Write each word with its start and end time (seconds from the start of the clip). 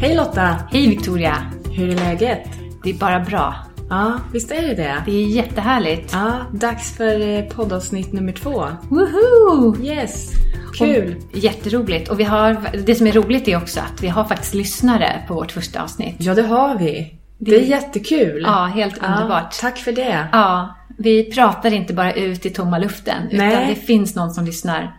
Hej 0.00 0.16
Lotta! 0.16 0.56
Hej 0.70 0.88
Victoria! 0.88 1.36
Hur 1.72 1.88
är 1.88 1.94
läget? 1.94 2.48
Det 2.84 2.90
är 2.90 2.94
bara 2.94 3.20
bra. 3.20 3.54
Ja, 3.90 4.20
visst 4.32 4.50
är 4.50 4.62
det 4.62 4.74
det? 4.74 5.02
Det 5.06 5.12
är 5.12 5.26
jättehärligt. 5.26 6.12
Ja, 6.12 6.32
dags 6.52 6.96
för 6.96 7.28
eh, 7.28 7.44
poddavsnitt 7.44 8.12
nummer 8.12 8.32
två. 8.32 8.64
Woohoo! 8.88 9.84
Yes! 9.84 10.32
Kul! 10.78 11.16
Och, 11.32 11.38
jätteroligt. 11.38 12.08
Och 12.08 12.20
vi 12.20 12.24
har, 12.24 12.70
det 12.86 12.94
som 12.94 13.06
är 13.06 13.12
roligt 13.12 13.48
är 13.48 13.56
också 13.56 13.80
att 13.80 14.02
vi 14.02 14.08
har 14.08 14.24
faktiskt 14.24 14.54
lyssnare 14.54 15.22
på 15.28 15.34
vårt 15.34 15.52
första 15.52 15.82
avsnitt. 15.82 16.16
Ja, 16.18 16.34
det 16.34 16.42
har 16.42 16.78
vi. 16.78 17.14
Det 17.38 17.56
är 17.56 17.62
jättekul. 17.62 18.42
Ja, 18.46 18.64
helt 18.64 18.98
underbart. 18.98 19.60
tack 19.60 19.78
för 19.78 19.92
det. 19.92 20.28
Ja, 20.32 20.76
vi 20.98 21.32
pratar 21.32 21.72
inte 21.72 21.94
bara 21.94 22.12
ut 22.12 22.46
i 22.46 22.50
tomma 22.50 22.78
luften. 22.78 23.28
Nej. 23.32 23.52
Utan 23.52 23.68
det 23.68 23.74
finns 23.74 24.14
någon 24.14 24.30
som 24.30 24.44
lyssnar. 24.44 24.96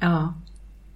Ja, 0.00 0.34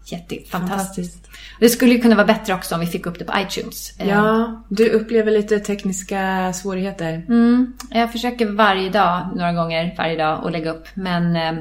Jättefantastiskt. 0.05 0.51
fantastiskt. 0.51 1.27
Det 1.61 1.69
skulle 1.69 1.95
ju 1.95 2.01
kunna 2.01 2.15
vara 2.17 2.27
bättre 2.27 2.55
också 2.55 2.75
om 2.75 2.81
vi 2.81 2.87
fick 2.87 3.07
upp 3.07 3.19
det 3.19 3.25
på 3.25 3.33
iTunes. 3.39 3.99
Eh, 4.01 4.09
Ja, 4.09 4.63
du 4.69 4.89
upplever 4.91 5.31
lite 5.31 5.59
tekniska 5.61 6.53
svårigheter. 6.53 7.13
Mm, 7.29 7.73
jag 7.91 8.13
försöker 8.13 8.47
varje 8.47 8.91
dag, 8.91 9.29
några 9.37 9.53
gånger 9.53 9.95
varje 9.99 10.17
dag, 10.17 10.47
att 10.47 10.53
lägga 10.53 10.71
upp. 10.71 10.87
Men 10.95 11.37
eh, 11.37 11.53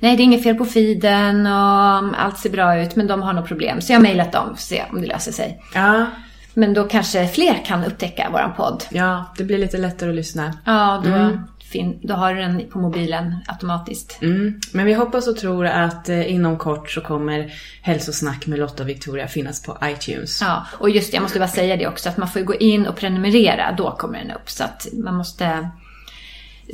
nej, 0.00 0.16
det 0.16 0.22
är 0.22 0.24
inget 0.24 0.42
fel 0.42 0.54
på 0.56 0.64
feeden 0.64 1.46
och 1.46 2.20
allt 2.24 2.38
ser 2.38 2.50
bra 2.50 2.80
ut. 2.82 2.96
Men 2.96 3.06
de 3.06 3.22
har 3.22 3.32
nog 3.32 3.46
problem. 3.46 3.80
Så 3.80 3.92
jag 3.92 3.98
har 3.98 4.02
mejlat 4.02 4.32
dem 4.32 4.46
för 4.46 4.52
att 4.54 4.60
se 4.60 4.82
om 4.90 5.00
det 5.00 5.06
löser 5.06 5.32
sig. 5.32 5.62
Ja, 5.74 6.06
Men 6.54 6.74
då 6.74 6.84
kanske 6.84 7.28
fler 7.28 7.64
kan 7.64 7.84
upptäcka 7.84 8.30
våran 8.32 8.52
podd. 8.56 8.84
ja, 8.90 9.24
det 9.38 9.44
blir 9.44 9.58
lite 9.58 9.78
lättare 9.78 10.10
att 10.10 10.16
lyssna. 10.16 10.52
Ja, 10.64 11.02
då, 11.04 11.38
fin- 11.72 11.98
då 12.02 12.14
har 12.14 12.34
du 12.34 12.40
den 12.40 12.62
på 12.72 12.78
mobilen 12.78 13.34
automatiskt. 13.46 14.18
Mm. 14.22 14.60
Men 14.72 14.86
vi 14.86 14.92
hoppas 14.94 15.28
och 15.28 15.36
tror 15.36 15.66
att 15.66 16.08
eh, 16.08 16.32
inom 16.32 16.58
kort 16.58 16.90
så 16.90 17.00
kommer 17.00 17.52
Hälsosnack 17.82 18.46
med 18.46 18.58
Lotta 18.58 18.82
och 18.82 18.88
Victoria 18.88 19.26
finnas 19.28 19.62
på 19.62 19.78
iTunes. 19.84 20.40
Ja, 20.42 20.66
och 20.78 20.90
just 20.90 21.10
det, 21.10 21.14
jag 21.16 21.22
måste 21.22 21.38
bara 21.38 21.48
säga 21.48 21.76
det 21.76 21.86
också, 21.86 22.08
att 22.08 22.16
man 22.16 22.28
får 22.28 22.40
gå 22.40 22.54
in 22.54 22.86
och 22.86 22.96
prenumerera, 22.96 23.72
då 23.78 23.90
kommer 23.90 24.18
den 24.18 24.30
upp. 24.30 24.50
Så 24.50 24.64
att 24.64 24.86
man 24.92 25.14
måste 25.14 25.68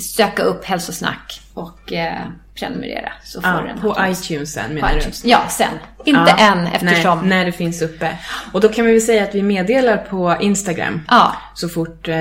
söka 0.00 0.42
upp 0.42 0.64
hälsosnack 0.64 1.41
och 1.54 1.92
eh, 1.92 2.19
prenumerera. 2.54 3.12
Så 3.25 3.41
får 3.42 3.50
Ja, 3.50 3.56
den 3.60 3.81
på 3.81 3.88
automatiskt. 3.88 4.31
iTunes 4.31 4.53
sen 4.53 4.64
På 4.69 4.72
menar 4.75 4.94
du? 5.22 5.28
Ja, 5.28 5.48
sen. 5.48 5.69
Inte 6.04 6.34
Ja, 6.38 6.53
än 6.53 6.66
eftersom... 6.66 7.19
Nej, 7.20 7.28
när 7.28 7.44
det 7.47 7.53
finns 7.53 7.82
uppe. 7.82 8.19
Och 8.53 8.60
då 8.60 8.69
kan 8.69 8.87
vi 8.87 8.92
väl 8.92 9.00
säga 9.00 9.22
att 9.22 9.34
vi 9.34 9.42
meddelar 9.42 9.97
på 9.97 10.37
Instagram. 10.41 11.00
Ja, 11.08 11.37
Så 11.54 11.69
fort 11.69 12.08
eh, 12.08 12.16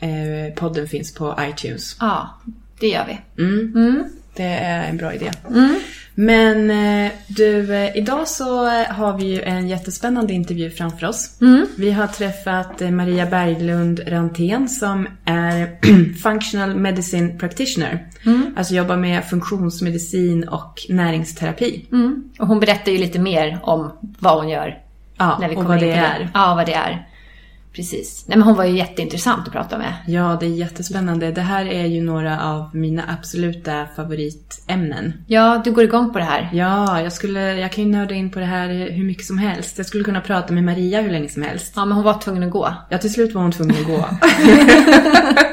eh, 0.00 0.54
podden 0.54 0.88
finns 0.88 1.14
på 1.14 1.38
iTunes. 1.40 1.96
ja, 2.00 2.38
det 2.80 2.88
gör 2.88 3.04
vi. 3.06 3.18
Det 4.36 4.44
är 4.44 4.88
en 4.88 4.96
bra 4.96 5.14
idé. 5.14 5.30
Men 6.14 6.70
eh, 6.70 7.12
du, 7.26 7.74
eh, 7.74 7.96
idag 7.96 8.28
så 8.28 8.66
eh, 8.66 8.86
har 8.86 9.18
vi 9.18 9.24
ju 9.24 9.42
en 9.42 9.68
jättespännande 9.68 10.32
intervju 10.32 10.70
framför 10.70 11.06
oss. 11.06 11.38
Vi 11.76 11.90
har 11.90 12.06
träffat 12.06 12.80
Maria 12.80 13.26
Berglund 13.26 14.00
Rantén 14.06 14.68
som 14.68 15.08
är 15.24 15.70
Functional 16.22 16.74
Medicine 16.76 17.38
Practitioner. 17.38 18.06
Alltså 18.56 18.74
jobbar 18.74 18.96
med 18.96 19.24
funktionsmedicin 19.24 20.48
och 20.48 20.86
näringsterapi. 20.88 21.86
Och 22.38 22.46
hon 22.46 22.60
berättar 22.60 22.92
ju 22.92 22.98
lite 22.98 23.18
mer 23.18 23.58
om 23.62 23.92
vad 24.18 24.38
hon 24.38 24.48
gör. 24.48 24.78
Ja, 25.16 25.38
när 25.40 25.48
vi 25.48 25.54
och 25.54 25.58
kommer 25.58 25.68
vad 25.68 25.82
in 25.82 25.88
det 25.88 25.94
är. 25.94 26.30
Ja, 26.34 26.54
vad 26.54 26.66
det 26.66 26.74
är. 26.74 27.06
Precis. 27.72 28.24
Nej, 28.26 28.38
men 28.38 28.46
hon 28.46 28.56
var 28.56 28.64
ju 28.64 28.76
jätteintressant 28.76 29.46
att 29.46 29.52
prata 29.52 29.78
med. 29.78 29.94
Ja, 30.06 30.36
det 30.40 30.46
är 30.46 30.50
jättespännande. 30.50 31.30
Det 31.32 31.40
här 31.40 31.66
är 31.66 31.86
ju 31.86 32.02
några 32.02 32.40
av 32.44 32.76
mina 32.76 33.02
absoluta 33.18 33.86
favoritämnen. 33.96 35.12
Ja, 35.26 35.60
du 35.64 35.72
går 35.72 35.84
igång 35.84 36.12
på 36.12 36.18
det 36.18 36.24
här. 36.24 36.50
Ja, 36.52 37.02
jag, 37.02 37.12
skulle, 37.12 37.54
jag 37.54 37.72
kan 37.72 37.84
ju 37.84 37.90
nörda 37.90 38.14
in 38.14 38.30
på 38.30 38.38
det 38.38 38.44
här 38.46 38.68
hur 38.90 39.04
mycket 39.04 39.26
som 39.26 39.38
helst. 39.38 39.78
Jag 39.78 39.86
skulle 39.86 40.04
kunna 40.04 40.20
prata 40.20 40.52
med 40.52 40.64
Maria 40.64 41.00
hur 41.00 41.10
länge 41.10 41.28
som 41.28 41.42
helst. 41.42 41.72
Ja, 41.76 41.84
men 41.84 41.96
hon 41.96 42.04
var 42.04 42.18
tvungen 42.18 42.42
att 42.42 42.50
gå. 42.50 42.74
Ja, 42.88 42.98
till 42.98 43.12
slut 43.12 43.34
var 43.34 43.42
hon 43.42 43.52
tvungen 43.52 43.76
att 43.80 43.86
gå. 43.86 44.08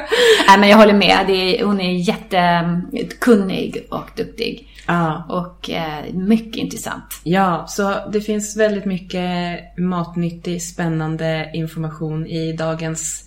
Nej, 0.48 0.58
men 0.58 0.68
jag 0.68 0.76
håller 0.76 0.94
med. 0.94 1.18
Det 1.26 1.32
är, 1.60 1.64
hon 1.64 1.80
är 1.80 1.92
jättekunnig 1.92 3.86
och 3.90 4.10
duktig. 4.16 4.68
ja. 4.86 5.26
Och 5.28 5.70
eh, 5.70 6.14
mycket 6.14 6.56
intressant. 6.56 7.20
ja, 7.22 7.64
så 7.68 7.94
det 8.12 8.20
finns 8.20 8.56
väldigt 8.56 8.84
mycket 8.84 9.60
matnyttig, 9.78 10.62
spännande 10.62 11.50
information 11.54 12.07
i 12.26 12.52
dagens 12.52 13.24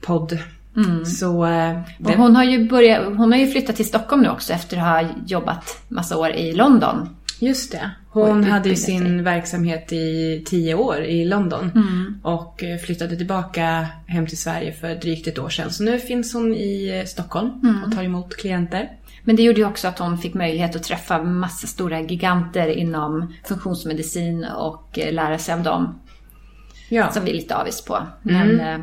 podd. 0.00 0.38
Så... 1.06 1.44
eh, 1.46 1.80
det, 1.98 2.16
hon 2.16 2.36
har 2.36 2.44
ju 2.44 2.68
börjat, 2.68 3.04
hon 3.16 3.32
har 3.32 3.38
ju 3.38 3.50
flyttat 3.50 3.76
till 3.76 3.84
Stockholm 3.88 4.22
nu 4.22 4.28
också 4.28 4.52
efter 4.52 4.76
att 4.76 4.82
ha 4.82 5.10
jobbat 5.26 5.82
massa 5.88 6.16
år 6.18 6.30
i 6.30 6.52
London. 6.52 7.08
just 7.38 7.72
det. 7.72 7.90
Hon 8.10 8.44
hade 8.44 8.68
ju 8.68 8.76
sin 8.76 9.24
verksamhet 9.24 9.92
i 9.92 10.42
tio 10.46 10.74
år 10.74 11.02
i 11.02 11.24
London. 11.24 11.70
Mm. 11.74 12.20
Och 12.22 12.64
eh, 12.64 12.78
flyttade 12.78 13.16
tillbaka 13.16 13.86
hem 14.06 14.26
till 14.26 14.38
Sverige 14.38 14.72
för 14.72 14.94
drygt 14.94 15.26
ett 15.26 15.38
år 15.38 15.48
sedan. 15.48 15.70
Så 15.70 15.82
nu 15.82 15.98
finns 15.98 16.34
hon 16.34 16.54
i 16.54 16.98
eh, 17.00 17.06
Stockholm 17.06 17.50
Mm. 17.62 17.82
och 17.84 17.92
tar 17.94 18.02
emot 18.02 18.36
klienter. 18.36 18.90
Men 19.26 19.36
det 19.36 19.42
gjorde 19.42 19.60
ju 19.60 19.66
också 19.66 19.88
att 19.88 19.98
hon 19.98 20.18
fick 20.18 20.34
möjlighet 20.34 20.76
att 20.76 20.82
träffa 20.82 21.22
massa 21.22 21.66
stora 21.66 22.00
giganter 22.00 22.68
inom 22.68 23.34
funktionsmedicin 23.44 24.44
och 24.44 24.98
lära 25.12 25.38
sig 25.38 25.54
av 25.54 25.62
dem. 25.62 25.98
Ja. 26.88 27.10
Som 27.10 27.24
vi 27.24 27.30
är 27.30 27.34
lite 27.34 27.56
avis 27.56 27.84
på. 27.84 28.06
Men 28.22 28.60
eh, 28.60 28.78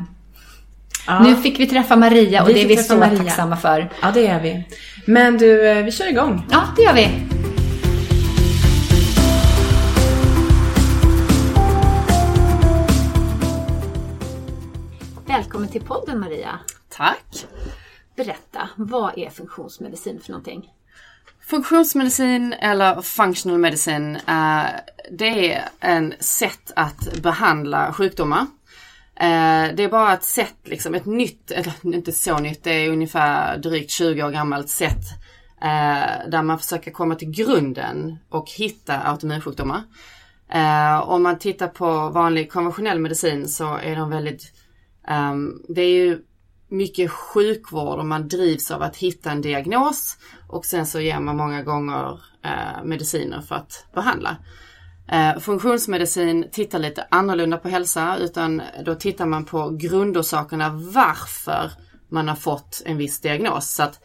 Ja. 1.06 1.22
nu 1.22 1.36
fick 1.36 1.60
vi 1.60 1.66
träffa 1.66 1.96
Maria 1.96 2.42
och 2.42 2.48
Vi 2.48 2.52
det 2.52 2.62
är 2.62 2.68
vi 2.68 2.76
så 2.76 2.96
Maria. 2.96 3.18
tacksamma 3.18 3.56
för. 3.56 3.90
Ja, 4.02 4.10
det 4.14 4.26
är 4.26 4.40
vi. 4.40 4.64
Men 5.06 5.38
du, 5.38 5.68
eh, 5.68 5.84
vi 5.84 5.92
kör 5.92 6.08
igång. 6.08 6.46
Ja, 6.50 6.62
det 6.76 6.82
gör 6.82 6.94
vi. 6.94 7.08
Välkommen 15.26 15.68
till 15.68 15.82
podden 15.82 16.20
Maria. 16.20 16.58
Tack! 16.88 17.46
Berätta, 18.16 18.68
vad 18.76 19.18
är 19.18 19.30
funktionsmedicin 19.30 20.20
för 20.20 20.30
någonting? 20.32 20.72
Funktionsmedicin 21.52 22.52
eller 22.52 23.02
functional 23.02 23.58
medicine, 23.58 24.16
eh, 24.16 24.66
det 25.10 25.52
är 25.54 25.68
en 25.80 26.14
sätt 26.20 26.72
att 26.76 27.22
behandla 27.22 27.92
sjukdomar. 27.92 28.46
Eh, 29.16 29.74
det 29.74 29.84
är 29.84 29.88
bara 29.88 30.14
ett 30.14 30.24
sätt, 30.24 30.56
liksom 30.64 30.94
ett 30.94 31.06
nytt, 31.06 31.50
eller 31.50 31.72
inte 31.82 32.12
så 32.12 32.38
nytt, 32.38 32.64
det 32.64 32.70
är 32.70 32.90
ungefär 32.90 33.58
drygt 33.58 33.90
20 33.90 34.22
år 34.22 34.30
gammalt 34.30 34.68
sätt 34.68 35.04
eh, 35.62 36.30
där 36.30 36.42
man 36.42 36.58
försöker 36.58 36.90
komma 36.90 37.14
till 37.14 37.30
grunden 37.30 38.18
och 38.28 38.50
hitta 38.50 39.00
autoimmunsjukdomar. 39.00 39.82
Om 41.02 41.22
man 41.22 41.38
tittar 41.38 41.68
på 41.68 42.08
vanlig 42.08 42.52
konventionell 42.52 42.98
medicin 42.98 43.48
så 43.48 43.76
är 43.76 43.96
de 43.96 44.10
väldigt, 44.10 44.52
ehm, 45.08 45.62
det 45.68 45.82
är 45.82 46.04
ju 46.04 46.18
mycket 46.72 47.10
sjukvård 47.10 47.98
och 47.98 48.06
man 48.06 48.28
drivs 48.28 48.70
av 48.70 48.82
att 48.82 48.96
hitta 48.96 49.30
en 49.30 49.40
diagnos 49.40 50.16
och 50.48 50.64
sen 50.64 50.86
så 50.86 51.00
ger 51.00 51.20
man 51.20 51.36
många 51.36 51.62
gånger 51.62 52.20
eh, 52.44 52.84
mediciner 52.84 53.40
för 53.40 53.54
att 53.54 53.86
behandla. 53.94 54.36
Eh, 55.08 55.38
funktionsmedicin 55.38 56.48
tittar 56.52 56.78
lite 56.78 57.06
annorlunda 57.10 57.56
på 57.56 57.68
hälsa 57.68 58.16
utan 58.16 58.62
då 58.84 58.94
tittar 58.94 59.26
man 59.26 59.44
på 59.44 59.70
grundorsakerna 59.70 60.70
varför 60.70 61.70
man 62.08 62.28
har 62.28 62.36
fått 62.36 62.82
en 62.84 62.96
viss 62.96 63.20
diagnos. 63.20 63.74
Så 63.74 63.82
att, 63.82 64.00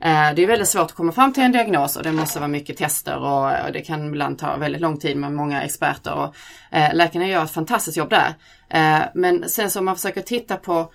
eh, 0.00 0.34
det 0.36 0.42
är 0.42 0.46
väldigt 0.46 0.68
svårt 0.68 0.82
att 0.82 0.94
komma 0.94 1.12
fram 1.12 1.32
till 1.32 1.42
en 1.42 1.52
diagnos 1.52 1.96
och 1.96 2.02
det 2.02 2.12
måste 2.12 2.38
vara 2.38 2.48
mycket 2.48 2.76
tester 2.76 3.16
och, 3.16 3.66
och 3.66 3.72
det 3.72 3.80
kan 3.80 4.06
ibland 4.06 4.38
ta 4.38 4.56
väldigt 4.56 4.80
lång 4.80 4.98
tid 4.98 5.16
med 5.16 5.32
många 5.32 5.62
experter. 5.62 6.14
Och, 6.14 6.34
eh, 6.76 6.94
läkarna 6.94 7.26
gör 7.26 7.44
ett 7.44 7.50
fantastiskt 7.50 7.96
jobb 7.96 8.10
där. 8.10 8.34
Eh, 8.68 9.02
men 9.14 9.48
sen 9.48 9.70
så 9.70 9.78
om 9.78 9.84
man 9.84 9.96
försöker 9.96 10.22
titta 10.22 10.56
på 10.56 10.92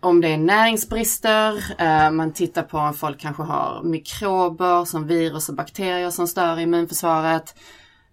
om 0.00 0.20
det 0.20 0.28
är 0.28 0.38
näringsbrister, 0.38 1.64
eh, 1.78 2.10
man 2.10 2.32
tittar 2.32 2.62
på 2.62 2.78
om 2.78 2.94
folk 2.94 3.20
kanske 3.20 3.42
har 3.42 3.82
mikrober 3.82 4.84
som 4.84 5.06
virus 5.06 5.48
och 5.48 5.54
bakterier 5.54 6.10
som 6.10 6.28
stör 6.28 6.58
immunförsvaret. 6.58 7.54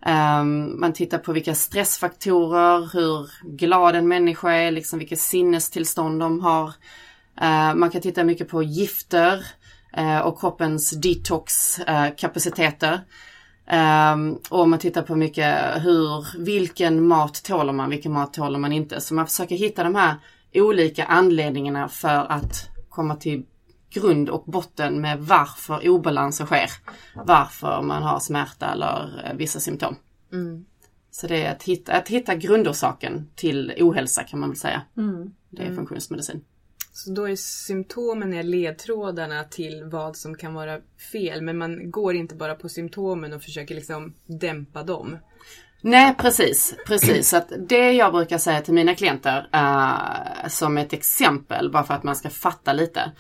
Ehm, 0.06 0.80
man 0.80 0.94
tittar 0.94 1.18
på 1.18 1.34
vilka 1.34 1.56
stressfaktorer, 1.56 2.90
hur 2.94 3.30
glad 3.58 3.96
en 3.96 4.08
människa 4.08 4.52
är, 4.52 4.72
liksom 4.72 5.00
vilket 5.00 5.20
sinnestillstånd 5.20 6.20
de 6.20 6.42
har. 6.42 6.68
Eh, 7.42 7.76
man 7.76 7.90
kan 7.90 8.02
titta 8.02 8.24
mycket 8.24 8.50
på 8.50 8.64
gifter 8.64 9.46
eh, 9.94 10.20
och 10.20 10.40
kroppens 10.40 10.92
detoxkapaciteter. 10.92 13.02
Um, 14.14 14.40
och 14.50 14.70
man 14.70 14.80
tittar 14.80 15.02
på 15.02 15.16
mycket 15.16 15.56
hur, 15.84 16.44
vilken 16.44 17.08
mat 17.08 17.44
tåler 17.44 17.74
man, 17.74 17.90
vilken 17.90 18.12
mat 18.12 18.34
tåler 18.34 18.60
man 18.60 18.72
inte. 18.72 19.02
Så 19.02 19.14
man 19.14 19.28
försöker 19.28 19.56
hitta 19.56 19.84
de 19.84 19.96
här 19.96 20.16
olika 20.54 21.06
anledningarna 21.06 21.90
för 21.90 22.32
att 22.32 22.70
komma 22.90 23.16
till 23.16 23.46
grund 23.90 24.30
och 24.30 24.44
botten 24.46 25.02
med 25.02 25.20
varför 25.20 25.90
obalanser 25.90 26.46
sker. 26.46 26.70
Varför 27.16 27.82
man 27.82 28.04
har 28.04 28.20
smärta 28.20 28.72
eller 28.72 29.26
eh, 29.26 29.38
vissa 29.38 29.60
symptom. 29.60 29.96
Mm. 30.32 30.66
Så 31.12 31.28
det 31.28 31.44
är 31.44 31.52
att 31.52 31.64
hitta, 31.64 31.94
att 31.94 32.08
hitta 32.08 32.36
grundorsaken 32.36 33.30
till 33.36 33.74
ohälsa 33.80 34.24
kan 34.24 34.40
man 34.40 34.50
väl 34.50 34.58
säga. 34.58 34.82
Mm. 34.98 35.34
Det 35.50 35.62
är 35.62 35.66
mm. 35.66 35.76
funktionsmedicin. 35.76 36.42
Så 36.92 37.12
då 37.12 37.30
är 37.30 37.36
symptomen 37.36 38.34
är 38.34 38.44
ledtrådarna 38.44 39.44
till 39.44 39.84
vad 39.84 40.18
som 40.18 40.36
kan 40.36 40.54
vara 40.54 40.80
fel 41.12 41.42
men 41.42 41.58
man 41.58 41.92
går 41.92 42.16
inte 42.16 42.36
bara 42.36 42.56
på 42.56 42.70
symptomen 42.70 43.34
och 43.34 43.44
försöker 43.44 43.76
liksom 43.76 44.14
dämpa 44.26 44.84
dem. 44.84 45.18
Nej 45.86 46.16
precis, 46.18 46.76
precis. 46.88 47.30
Så 47.30 47.38
att 47.38 47.52
det 47.70 47.92
jag 47.92 48.14
brukar 48.14 48.38
säga 48.38 48.62
till 48.62 48.74
mina 48.74 48.96
klienter 48.96 49.50
uh, 49.56 50.48
som 50.48 50.78
ett 50.78 50.94
exempel 50.94 51.72
bara 51.72 51.84
för 51.84 51.94
att 51.94 52.04
man 52.04 52.16
ska 52.16 52.30
fatta 52.30 52.74
lite. 52.74 53.12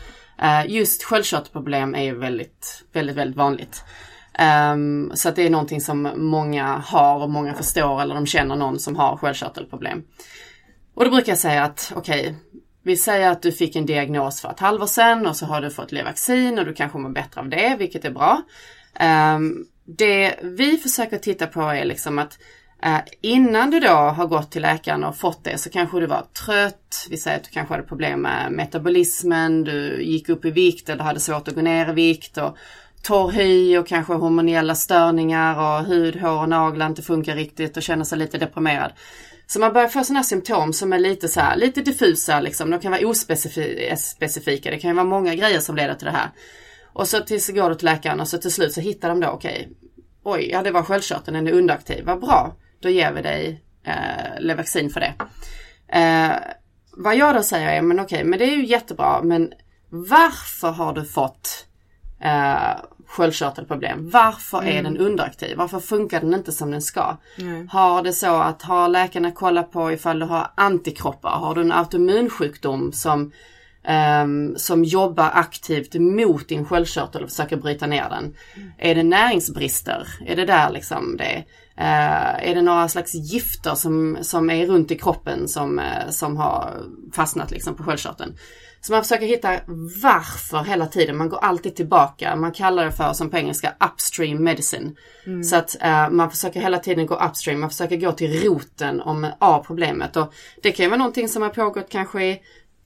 Uh, 0.41 0.71
just 0.71 1.03
sköldkörtelproblem 1.03 1.95
är 1.95 2.03
ju 2.03 2.15
väldigt, 2.15 2.83
väldigt, 2.93 3.15
väldigt 3.15 3.37
vanligt. 3.37 3.83
Um, 4.73 5.11
så 5.15 5.29
att 5.29 5.35
det 5.35 5.45
är 5.45 5.49
någonting 5.49 5.81
som 5.81 6.11
många 6.15 6.83
har 6.85 7.23
och 7.23 7.29
många 7.29 7.53
förstår 7.53 8.01
eller 8.01 8.15
de 8.15 8.25
känner 8.25 8.55
någon 8.55 8.79
som 8.79 8.95
har 8.95 9.17
sköldkörtelproblem. 9.17 10.03
Och 10.93 11.03
då 11.03 11.09
brukar 11.09 11.31
jag 11.31 11.39
säga 11.39 11.63
att 11.63 11.93
okej, 11.95 12.21
okay, 12.21 12.35
vi 12.83 12.97
säger 12.97 13.31
att 13.31 13.41
du 13.41 13.51
fick 13.51 13.75
en 13.75 13.85
diagnos 13.85 14.41
för 14.41 14.49
ett 14.49 14.59
halvår 14.59 14.85
sedan 14.85 15.27
och 15.27 15.35
så 15.35 15.45
har 15.45 15.61
du 15.61 15.69
fått 15.69 15.91
Levaxin 15.91 16.59
och 16.59 16.65
du 16.65 16.73
kanske 16.73 16.97
mår 16.97 17.09
bättre 17.09 17.41
av 17.41 17.49
det, 17.49 17.75
vilket 17.79 18.05
är 18.05 18.11
bra. 18.11 18.41
Um, 19.35 19.67
det 19.85 20.35
vi 20.41 20.77
försöker 20.77 21.17
titta 21.17 21.47
på 21.47 21.61
är 21.61 21.85
liksom 21.85 22.19
att 22.19 22.39
eh, 22.83 22.99
innan 23.21 23.71
du 23.71 23.79
då 23.79 23.87
har 23.87 24.27
gått 24.27 24.51
till 24.51 24.61
läkaren 24.61 25.03
och 25.03 25.17
fått 25.17 25.43
det 25.43 25.57
så 25.57 25.69
kanske 25.69 25.99
du 25.99 26.05
var 26.05 26.25
trött, 26.45 27.07
vi 27.09 27.17
säger 27.17 27.37
att 27.37 27.43
du 27.43 27.49
kanske 27.49 27.73
hade 27.73 27.87
problem 27.87 28.21
med 28.21 28.51
metabolismen, 28.51 29.63
du 29.63 30.03
gick 30.03 30.29
upp 30.29 30.45
i 30.45 30.51
vikt 30.51 30.89
eller 30.89 31.03
hade 31.03 31.19
svårt 31.19 31.47
att 31.47 31.55
gå 31.55 31.61
ner 31.61 31.89
i 31.89 31.93
vikt 31.93 32.37
och 32.37 32.57
torr 33.03 33.31
hy 33.31 33.77
och 33.77 33.87
kanske 33.87 34.13
hormoniella 34.13 34.75
störningar 34.75 35.59
och 35.59 35.85
hud, 35.85 36.21
hår 36.21 36.41
och 36.41 36.49
naglar 36.49 36.87
inte 36.87 37.01
funkar 37.01 37.35
riktigt 37.35 37.77
och 37.77 37.83
känner 37.83 38.03
sig 38.03 38.17
lite 38.17 38.37
deprimerad. 38.37 38.91
Så 39.47 39.59
man 39.59 39.73
börjar 39.73 39.87
få 39.87 40.03
sådana 40.03 40.19
här 40.19 40.23
symptom 40.23 40.73
som 40.73 40.93
är 40.93 40.99
lite 40.99 41.27
så 41.27 41.39
här, 41.39 41.55
lite 41.55 41.81
diffusa 41.81 42.39
liksom. 42.39 42.69
De 42.69 42.79
kan 42.79 42.91
vara 42.91 43.07
ospecifika. 43.07 44.71
Det 44.71 44.79
kan 44.79 44.89
ju 44.89 44.95
vara 44.95 45.05
många 45.05 45.35
grejer 45.35 45.59
som 45.59 45.75
leder 45.75 45.93
till 45.93 46.05
det 46.05 46.11
här. 46.11 46.29
Och 46.93 47.07
så 47.07 47.19
tills 47.19 47.49
går 47.49 47.69
du 47.69 47.75
till 47.75 47.85
läkaren 47.85 48.19
och 48.19 48.27
så 48.27 48.37
till 48.37 48.51
slut 48.51 48.73
så 48.73 48.81
hittar 48.81 49.09
de 49.09 49.19
då, 49.19 49.27
okej, 49.27 49.53
okay, 49.53 49.89
oj, 50.23 50.49
ja 50.51 50.63
det 50.63 50.71
var 50.71 50.83
sköldkörteln, 50.83 51.35
den 51.35 51.47
är 51.47 51.51
underaktiv, 51.51 52.05
vad 52.05 52.19
bra, 52.19 52.55
då 52.79 52.89
ger 52.89 53.13
vi 53.13 53.21
dig 53.21 53.63
eh, 53.83 54.39
Levaxin 54.41 54.89
för 54.89 54.99
det. 54.99 55.13
Eh, 55.99 56.31
vad 56.91 57.15
jag 57.15 57.35
då 57.35 57.43
säger 57.43 57.77
är, 57.77 57.81
men 57.81 57.99
okej, 57.99 58.17
okay, 58.17 58.29
men 58.29 58.39
det 58.39 58.45
är 58.45 58.55
ju 58.55 58.65
jättebra, 58.65 59.21
men 59.23 59.53
varför 59.89 60.71
har 60.71 60.93
du 60.93 61.05
fått 61.05 61.67
eh, 62.21 62.77
sköldkörtelproblem? 63.07 64.09
Varför 64.09 64.57
mm. 64.57 64.77
är 64.77 64.83
den 64.83 64.97
underaktiv? 64.97 65.57
Varför 65.57 65.79
funkar 65.79 66.21
den 66.21 66.33
inte 66.33 66.51
som 66.51 66.71
den 66.71 66.81
ska? 66.81 67.17
Mm. 67.37 67.67
Har 67.67 68.03
det 68.03 68.13
så 68.13 68.35
att, 68.35 68.61
har 68.61 68.87
läkarna 68.87 69.31
kollat 69.31 69.71
på 69.71 69.91
ifall 69.91 70.19
du 70.19 70.25
har 70.25 70.51
antikroppar? 70.55 71.29
Har 71.29 71.55
du 71.55 71.61
en 71.61 71.71
autoimmunsjukdom 71.71 72.91
som 72.91 73.31
um, 74.23 74.55
som 74.57 74.83
jobbar 74.83 75.31
aktivt 75.33 75.93
mot 75.93 76.49
din 76.49 76.65
sköldkörtel 76.65 77.23
och 77.23 77.29
försöker 77.29 77.57
bryta 77.57 77.87
ner 77.87 78.09
den. 78.09 78.23
Mm. 78.23 78.71
Är 78.77 78.95
det 78.95 79.03
näringsbrister? 79.03 80.07
Är 80.25 80.35
det 80.35 80.45
där 80.45 80.71
liksom 80.71 81.17
det 81.17 81.43
Uh, 81.77 82.49
är 82.49 82.55
det 82.55 82.61
några 82.61 82.87
slags 82.87 83.13
gifter 83.13 83.75
som, 83.75 84.17
som 84.21 84.49
är 84.49 84.65
runt 84.65 84.91
i 84.91 84.97
kroppen 84.97 85.47
som, 85.47 85.79
uh, 85.79 86.09
som 86.09 86.37
har 86.37 86.73
fastnat 87.13 87.51
liksom 87.51 87.75
på 87.75 87.83
sköldkörteln? 87.83 88.37
Så 88.81 88.93
man 88.93 89.01
försöker 89.01 89.25
hitta 89.25 89.59
varför 90.03 90.63
hela 90.63 90.87
tiden. 90.87 91.17
Man 91.17 91.29
går 91.29 91.37
alltid 91.37 91.75
tillbaka. 91.75 92.35
Man 92.35 92.51
kallar 92.51 92.85
det 92.85 92.91
för, 92.91 93.13
som 93.13 93.29
på 93.29 93.37
engelska, 93.37 93.73
upstream 93.93 94.43
medicine. 94.43 94.95
Mm. 95.25 95.43
Så 95.43 95.55
att 95.55 95.75
uh, 95.85 96.09
man 96.09 96.29
försöker 96.29 96.59
hela 96.59 96.77
tiden 96.77 97.05
gå 97.05 97.15
upstream. 97.15 97.59
Man 97.59 97.69
försöker 97.69 97.97
gå 97.97 98.11
till 98.11 98.43
roten 98.43 99.01
om, 99.01 99.27
av 99.39 99.63
problemet. 99.63 100.17
Och 100.17 100.33
det 100.63 100.71
kan 100.71 100.83
ju 100.83 100.89
vara 100.89 100.97
någonting 100.97 101.27
som 101.27 101.41
har 101.41 101.49
pågått 101.49 101.89
kanske 101.89 102.25
i 102.25 102.39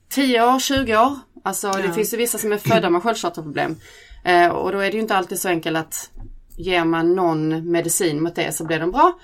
10 0.08 0.42
år, 0.42 0.58
20 0.58 0.96
år. 0.96 1.16
Alltså 1.42 1.66
ja. 1.66 1.78
det 1.78 1.92
finns 1.92 2.12
ju 2.12 2.16
vissa 2.16 2.38
som 2.38 2.52
är 2.52 2.56
födda 2.56 2.90
med 2.90 3.02
sköldkörtelproblem. 3.02 3.76
Eh, 4.24 4.48
och 4.48 4.72
då 4.72 4.78
är 4.78 4.90
det 4.90 4.94
ju 4.94 5.00
inte 5.00 5.16
alltid 5.16 5.38
så 5.38 5.48
enkelt 5.48 5.76
att 5.76 6.10
ger 6.56 6.84
man 6.84 7.14
någon 7.14 7.70
medicin 7.70 8.22
mot 8.22 8.34
det 8.34 8.52
så 8.52 8.64
blir 8.64 8.80
de 8.80 8.90
bra. 8.90 9.18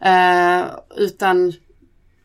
Eh, 0.00 0.64
utan 0.96 1.52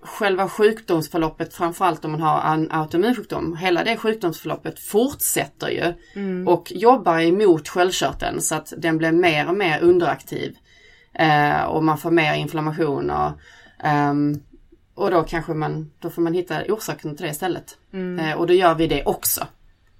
själva 0.01 0.49
sjukdomsförloppet, 0.49 1.53
framförallt 1.53 2.05
om 2.05 2.11
man 2.11 2.21
har 2.21 2.53
en 2.53 2.71
autoimmunsjukdom, 2.71 3.57
hela 3.57 3.83
det 3.83 3.97
sjukdomsförloppet 3.97 4.79
fortsätter 4.79 5.69
ju 5.69 5.93
mm. 6.15 6.47
och 6.47 6.71
jobbar 6.75 7.19
emot 7.19 7.67
sköldkörteln 7.67 8.41
så 8.41 8.55
att 8.55 8.73
den 8.77 8.97
blir 8.97 9.11
mer 9.11 9.49
och 9.49 9.57
mer 9.57 9.79
underaktiv. 9.79 10.57
Eh, 11.13 11.63
och 11.63 11.83
man 11.83 11.97
får 11.97 12.11
mer 12.11 12.33
inflammation 12.33 13.09
och 13.09 13.31
um, 14.09 14.43
och 14.95 15.11
då 15.11 15.23
kanske 15.23 15.53
man, 15.53 15.91
då 15.99 16.09
får 16.09 16.21
man 16.21 16.33
hitta 16.33 16.63
orsaken 16.69 17.15
till 17.15 17.25
det 17.25 17.31
istället. 17.31 17.77
Mm. 17.93 18.19
Eh, 18.19 18.37
och 18.37 18.47
då 18.47 18.53
gör 18.53 18.75
vi 18.75 18.87
det 18.87 19.03
också. 19.05 19.47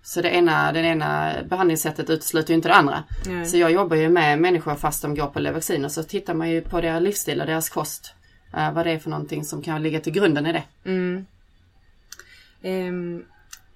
Så 0.04 0.22
det 0.22 0.30
ena, 0.30 0.72
det 0.72 0.80
ena 0.80 1.34
behandlingssättet 1.50 2.10
utesluter 2.10 2.50
ju 2.50 2.56
inte 2.56 2.68
det 2.68 2.75
andra. 2.75 3.04
Mm. 3.25 3.46
Så 3.46 3.58
jag 3.58 3.72
jobbar 3.72 3.96
ju 3.96 4.10
med 4.10 4.40
människor 4.40 4.75
fast 4.75 5.02
de 5.02 5.16
går 5.16 5.28
på 5.28 5.40
Levaxin 5.40 5.86
och 5.86 5.92
så 5.92 6.04
tittar 6.04 6.34
man 6.34 6.50
ju 6.50 6.62
på 6.62 6.82
deras 6.82 7.02
livsstil 7.02 7.42
och 7.42 7.48
deras 7.48 7.70
kost. 7.70 8.14
Eh, 8.58 8.74
vad 8.74 8.86
det 8.86 8.92
är 8.92 9.00
för 9.00 9.10
någonting 9.10 9.46
som 9.46 9.62
kan 9.62 9.84
ligga 9.84 10.00
till 10.00 10.14
grunden 10.14 10.46
i 10.46 10.54
det. 10.54 10.64
Mm. 10.86 11.25
Um, 12.64 13.25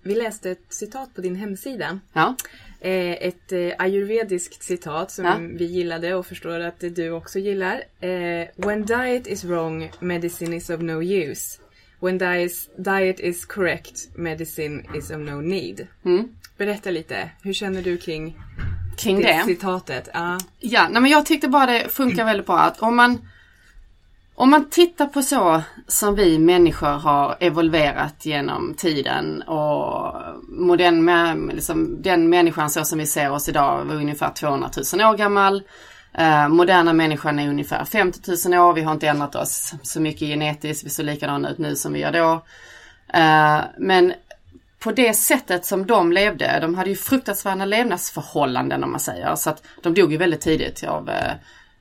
vi 0.04 0.16
läste 0.16 0.52
ett 0.52 0.66
citat 0.70 1.16
på 1.16 1.22
din 1.22 1.36
hemsida. 1.36 2.00
Ja. 2.14 2.36
Eh, 2.82 3.12
ett 3.12 3.52
eh, 3.52 3.72
ayurvediskt 3.78 4.64
citat 4.64 5.12
som 5.12 5.26
ja. 5.26 5.38
vi 5.40 5.66
gillade 5.66 6.16
och 6.16 6.26
förstår 6.26 6.60
att 6.60 6.80
du 6.80 7.12
också 7.12 7.40
gillar. 7.40 7.84
Eh, 8.00 8.48
When 8.56 8.86
diet 8.86 9.28
is 9.28 9.44
wrong, 9.44 9.92
medicine 10.00 10.56
is 10.56 10.70
of 10.70 10.82
no 10.82 11.04
use. 11.04 11.60
When 12.00 12.18
diet 12.78 13.20
is 13.20 13.46
correct, 13.46 14.18
medicine 14.18 14.84
is 14.96 15.12
of 15.12 15.18
no 15.18 15.42
need. 15.42 15.88
Mm. 16.06 16.30
Berätta 16.58 16.92
lite, 16.92 17.30
hur 17.44 17.54
känner 17.54 17.82
du 17.82 17.98
kring, 17.98 18.38
kring 18.98 19.22
det 19.22 19.44
citatet? 19.46 20.10
Ah. 20.14 20.38
Ja, 20.60 20.88
nej, 20.90 21.02
men 21.02 21.12
jag 21.12 21.26
tyckte 21.26 21.48
bara 21.48 21.66
det 21.66 21.90
funkar 21.90 22.26
väldigt 22.26 22.46
bra 22.46 22.60
att 22.60 22.82
om 22.82 22.96
man 22.96 23.28
om 24.40 24.50
man 24.50 24.70
tittar 24.70 25.06
på 25.06 25.22
så 25.22 25.62
som 25.88 26.16
vi 26.16 26.40
människor 26.40 26.88
har 26.88 27.38
evolverat 27.40 28.26
genom 28.26 28.74
tiden 28.74 29.42
och 29.42 30.14
modern, 30.48 31.52
liksom, 31.54 32.02
den 32.02 32.30
människan 32.30 32.70
så 32.70 32.84
som 32.84 33.00
vi 33.00 33.06
ser 33.06 33.32
oss 33.32 33.50
idag 33.50 33.86
var 33.86 33.96
ungefär 33.96 34.30
200 34.30 34.70
000 34.94 35.12
år 35.12 35.18
gammal. 35.18 35.64
Eh, 36.14 36.48
moderna 36.48 36.94
människan 36.94 37.40
är 37.40 37.50
ungefär 37.50 37.86
50 37.86 38.50
000 38.50 38.60
år. 38.60 38.74
Vi 38.74 38.82
har 38.82 38.92
inte 38.92 39.08
ändrat 39.08 39.36
oss 39.36 39.74
så 39.82 40.02
mycket 40.02 40.28
genetiskt. 40.28 40.86
Vi 40.86 40.90
ser 40.90 41.04
likadana 41.04 41.50
ut 41.50 41.58
nu 41.58 41.76
som 41.76 41.94
vi 41.94 42.00
gör 42.00 42.12
då. 42.12 42.42
Eh, 43.14 43.60
men 43.78 44.14
på 44.80 44.92
det 44.92 45.14
sättet 45.14 45.66
som 45.66 45.86
de 45.86 46.12
levde, 46.12 46.60
de 46.62 46.76
hade 46.76 46.90
ju 46.90 46.96
fruktansvärda 46.96 47.66
levnadsförhållanden 47.66 48.84
om 48.84 48.92
man 48.92 49.00
säger. 49.00 49.36
Så 49.36 49.50
att 49.50 49.64
de 49.82 49.94
dog 49.94 50.12
ju 50.12 50.18
väldigt 50.18 50.42
tidigt 50.42 50.84
av 50.84 51.10
eh, 51.10 51.34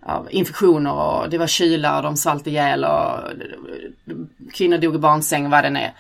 av 0.08 0.28
infektioner 0.30 0.92
och 0.92 1.30
det 1.30 1.38
var 1.38 1.46
kyla 1.46 1.96
och 1.96 2.02
de 2.02 2.16
svalt 2.16 2.46
ihjäl 2.46 2.84
och 2.84 3.20
kvinnor 4.52 4.78
dog 4.78 4.94
i 4.94 4.98
barnsäng 4.98 5.50
vad 5.50 5.64
det 5.64 5.92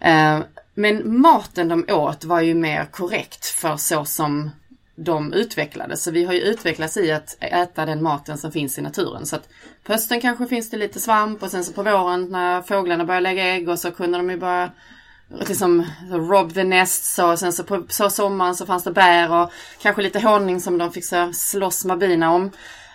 är. 0.00 0.36
Eh, 0.36 0.44
men 0.74 1.20
maten 1.20 1.68
de 1.68 1.84
åt 1.88 2.24
var 2.24 2.40
ju 2.40 2.54
mer 2.54 2.84
korrekt 2.84 3.46
för 3.46 3.76
så 3.76 4.04
som 4.04 4.50
de 4.96 5.32
utvecklades. 5.32 6.02
Så 6.02 6.10
vi 6.10 6.24
har 6.24 6.32
ju 6.32 6.40
utvecklats 6.40 6.96
i 6.96 7.12
att 7.12 7.36
äta 7.40 7.86
den 7.86 8.02
maten 8.02 8.38
som 8.38 8.52
finns 8.52 8.78
i 8.78 8.82
naturen. 8.82 9.26
Så 9.26 9.36
att 9.36 9.48
på 9.84 9.92
hösten 9.92 10.20
kanske 10.20 10.46
finns 10.46 10.70
det 10.70 10.76
lite 10.76 11.00
svamp 11.00 11.42
och 11.42 11.50
sen 11.50 11.64
så 11.64 11.72
på 11.72 11.82
våren 11.82 12.28
när 12.30 12.62
fåglarna 12.62 13.04
börjar 13.04 13.20
lägga 13.20 13.44
ägg 13.44 13.68
och 13.68 13.78
så 13.78 13.90
kunde 13.90 14.18
de 14.18 14.30
ju 14.30 14.36
börja 14.36 14.70
liksom 15.28 15.86
rob 16.10 16.54
the 16.54 16.64
nest 16.64 17.04
så. 17.04 17.36
Sen 17.36 17.52
så 17.52 17.64
på 17.64 17.84
så 17.88 18.10
sommaren 18.10 18.54
så 18.54 18.66
fanns 18.66 18.84
det 18.84 18.92
bär 18.92 19.32
och 19.32 19.52
kanske 19.82 20.02
lite 20.02 20.20
honung 20.20 20.60
som 20.60 20.78
de 20.78 20.92
fick 20.92 21.04
så 21.04 21.32
slåss 21.32 21.84
med 21.84 21.98
bina 21.98 22.32
om. 22.32 22.50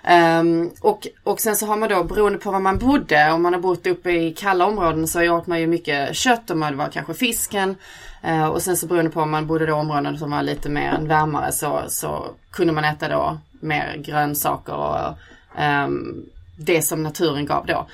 Um, 0.08 0.72
och, 0.82 1.08
och 1.24 1.39
sen 1.39 1.56
så 1.56 1.65
har 1.65 1.77
man 1.77 1.89
då 1.89 2.03
beroende 2.03 2.39
på 2.39 2.51
var 2.51 2.60
man 2.60 2.77
bodde, 2.77 3.32
om 3.32 3.41
man 3.41 3.53
har 3.53 3.62
bott 3.62 3.88
uppe 3.88 4.12
i 4.12 4.34
kalla 4.34 4.65
områden 4.65 5.08
så 5.08 5.29
åt 5.29 5.48
man 5.48 5.60
ju 5.60 5.68
mycket 5.68 6.15
kött 6.15 6.50
och 6.50 6.58
man 6.58 6.77
var 6.77 6.88
kanske 6.88 7.13
fisken. 7.13 7.75
Uh, 8.25 8.46
och 8.46 8.62
sen 8.62 8.77
så 8.77 8.88
beroende 8.88 9.12
på 9.12 9.22
om 9.22 9.32
man 9.32 9.48
bodde 9.48 9.68
i 9.68 9.72
områden 9.72 10.18
som 10.18 10.32
var 10.32 10.44
lite 10.44 10.70
mer 10.70 10.98
varmare 11.01 11.51
så, 11.51 11.84
så 11.88 12.25
kunde 12.51 12.74
man 12.74 12.84
äta 12.84 13.08
då 13.08 13.38
mer 13.60 13.98
grönsaker 13.98 14.74
och 14.74 15.18
um, 15.62 16.25
det 16.58 16.82
som 16.82 17.03
naturen 17.03 17.46
gav 17.46 17.65
då. 17.65 17.88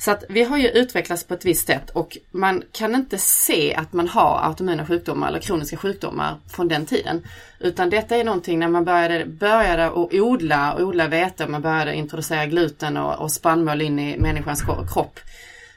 Så 0.00 0.10
att 0.10 0.24
vi 0.28 0.42
har 0.42 0.58
ju 0.58 0.68
utvecklats 0.68 1.24
på 1.24 1.34
ett 1.34 1.44
visst 1.44 1.66
sätt 1.66 1.90
och 1.90 2.18
man 2.30 2.62
kan 2.72 2.94
inte 2.94 3.18
se 3.18 3.74
att 3.74 3.92
man 3.92 4.08
har 4.08 4.40
autoimmuna 4.42 4.86
sjukdomar 4.86 5.28
eller 5.28 5.38
kroniska 5.38 5.76
sjukdomar 5.76 6.36
från 6.48 6.68
den 6.68 6.86
tiden. 6.86 7.22
Utan 7.58 7.90
detta 7.90 8.16
är 8.16 8.24
någonting 8.24 8.58
när 8.58 8.68
man 8.68 8.84
började, 8.84 9.24
började 9.26 9.86
att 9.86 10.14
odla, 10.14 10.72
och 10.72 10.80
odla 10.80 11.08
vete, 11.08 11.46
man 11.46 11.62
började 11.62 11.94
introducera 11.94 12.46
gluten 12.46 12.96
och, 12.96 13.18
och 13.18 13.32
spannmål 13.32 13.82
in 13.82 13.98
i 13.98 14.18
människans 14.18 14.62
kropp. 14.92 15.20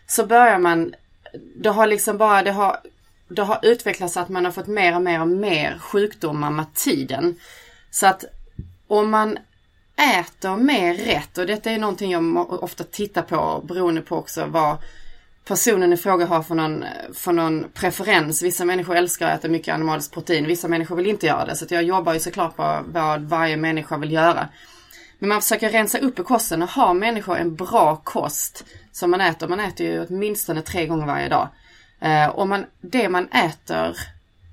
Så 0.08 0.25
börjar 0.25 0.60
man, 0.60 0.94
det 1.56 1.70
har 1.70 1.88
liksom 1.88 2.18
bara, 2.18 2.44
det 2.44 2.51
har, 2.51 2.77
det 3.27 3.42
har 3.42 3.60
utvecklats 3.62 4.18
att 4.18 4.30
man 4.30 4.46
har 4.46 4.51
fått 4.51 4.68
mer 4.68 4.96
och 4.96 5.01
mer 5.01 5.22
och 5.22 5.27
mer 5.27 5.77
sjukdomar 5.80 6.51
med 6.51 6.74
tiden. 6.74 7.36
Så 7.92 8.08
att 8.08 8.25
om 8.88 9.10
man 9.10 9.38
äter 9.96 10.56
mer 10.56 10.94
rätt 10.94 11.38
och 11.38 11.46
detta 11.46 11.72
är 11.72 11.78
någonting 11.78 12.12
jag 12.12 12.64
ofta 12.64 12.84
tittar 12.84 13.22
på 13.22 13.64
beroende 13.68 14.02
på 14.02 14.18
också 14.18 14.46
vad 14.46 14.78
personen 15.46 15.94
i 15.94 15.98
fråga 15.98 16.26
har 16.26 16.44
för 16.44 16.56
någon, 16.56 16.86
för 17.14 17.32
någon 17.32 17.66
preferens. 17.74 18.42
Vissa 18.42 18.66
människor 18.66 18.96
älskar 18.96 19.28
att 19.28 19.40
äta 19.40 19.48
mycket 19.48 19.74
animaliskt 19.74 20.14
protein, 20.14 20.48
vissa 20.48 20.68
människor 20.68 20.96
vill 20.96 21.08
inte 21.08 21.26
göra 21.26 21.46
det. 21.46 21.56
Så 21.56 21.66
jag 21.70 21.84
jobbar 21.84 22.14
ju 22.14 22.20
såklart 22.20 22.56
på 22.56 22.80
vad 22.86 23.22
varje 23.22 23.58
människa 23.58 23.98
vill 23.98 24.12
göra. 24.12 24.50
Men 25.20 25.30
man 25.30 25.42
försöker 25.42 25.70
rensa 25.70 25.98
upp 25.98 26.20
i 26.20 26.24
kosten 26.24 26.62
och 26.62 26.70
har 26.70 26.94
människor 26.94 27.38
en 27.38 27.56
bra 27.56 27.96
kost 28.04 28.66
som 28.92 29.12
man 29.12 29.22
äter. 29.22 29.48
Man 29.48 29.60
äter 29.60 29.86
ju 29.86 30.06
åtminstone 30.06 30.62
tre 30.62 30.88
gånger 30.88 31.06
varje 31.06 31.30
dag. 31.30 31.48
Eh, 32.00 32.28
och 32.28 32.48
man, 32.48 32.66
det 32.82 33.10
man 33.10 33.28
äter, 33.28 33.98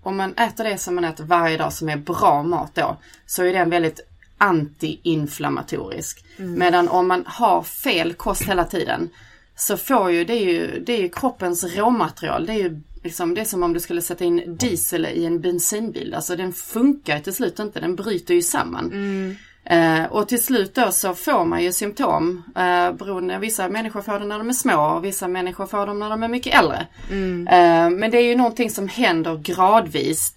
om 0.02 0.16
man 0.16 0.34
äter 0.34 0.64
det 0.64 0.78
som 0.78 0.94
man 0.94 1.04
äter 1.04 1.24
varje 1.24 1.56
dag 1.56 1.72
som 1.72 1.88
är 1.88 1.96
bra 1.96 2.42
mat 2.42 2.74
då, 2.74 2.96
så 3.26 3.44
är 3.44 3.52
det 3.52 3.58
en 3.58 3.70
väldigt 3.70 4.09
antiinflammatorisk. 4.40 6.24
Mm. 6.38 6.58
Medan 6.58 6.88
om 6.88 7.08
man 7.08 7.22
har 7.26 7.62
fel 7.62 8.14
kost 8.14 8.42
hela 8.42 8.64
tiden 8.64 9.10
så 9.56 9.76
får 9.76 10.10
ju 10.10 10.24
det 10.24 10.32
är 10.32 10.52
ju, 10.52 10.84
det 10.86 10.92
är 10.92 11.00
ju 11.00 11.08
kroppens 11.08 11.64
råmaterial. 11.64 12.46
Det 12.46 12.52
är 12.52 12.58
ju 12.58 12.80
liksom, 13.02 13.34
det 13.34 13.40
är 13.40 13.44
som 13.44 13.62
om 13.62 13.72
du 13.72 13.80
skulle 13.80 14.02
sätta 14.02 14.24
in 14.24 14.56
diesel 14.56 15.06
i 15.06 15.24
en 15.24 15.40
bensinbil. 15.40 16.14
Alltså 16.14 16.36
den 16.36 16.52
funkar 16.52 17.18
till 17.18 17.34
slut 17.34 17.58
inte, 17.58 17.80
den 17.80 17.96
bryter 17.96 18.34
ju 18.34 18.42
samman. 18.42 18.86
Mm. 18.86 19.36
Eh, 19.64 20.12
och 20.12 20.28
till 20.28 20.42
slut 20.42 20.74
då 20.74 20.92
så 20.92 21.14
får 21.14 21.44
man 21.44 21.62
ju 21.62 21.72
symptom. 21.72 22.42
Eh, 22.56 22.92
beroende, 22.92 23.38
vissa 23.38 23.68
människor 23.68 24.02
får 24.02 24.18
det 24.18 24.24
när 24.24 24.38
de 24.38 24.48
är 24.48 24.52
små 24.52 24.82
och 24.82 25.04
vissa 25.04 25.28
människor 25.28 25.66
får 25.66 25.86
dem 25.86 25.98
när 25.98 26.10
de 26.10 26.22
är 26.22 26.28
mycket 26.28 26.54
äldre. 26.54 26.86
Mm. 27.10 27.48
Eh, 27.48 27.98
men 27.98 28.10
det 28.10 28.18
är 28.18 28.24
ju 28.24 28.36
någonting 28.36 28.70
som 28.70 28.88
händer 28.88 29.36
gradvis 29.36 30.34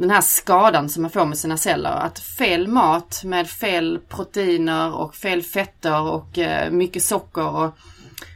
den 0.00 0.10
här 0.10 0.20
skadan 0.20 0.88
som 0.88 1.02
man 1.02 1.10
får 1.10 1.26
med 1.26 1.38
sina 1.38 1.56
celler. 1.56 1.90
Att 1.90 2.18
fel 2.18 2.68
mat 2.68 3.24
med 3.24 3.48
fel 3.48 3.98
proteiner 4.08 4.94
och 4.94 5.14
fel 5.14 5.42
fetter 5.42 6.00
och 6.00 6.38
eh, 6.38 6.70
mycket 6.70 7.02
socker 7.02 7.48
och 7.48 7.78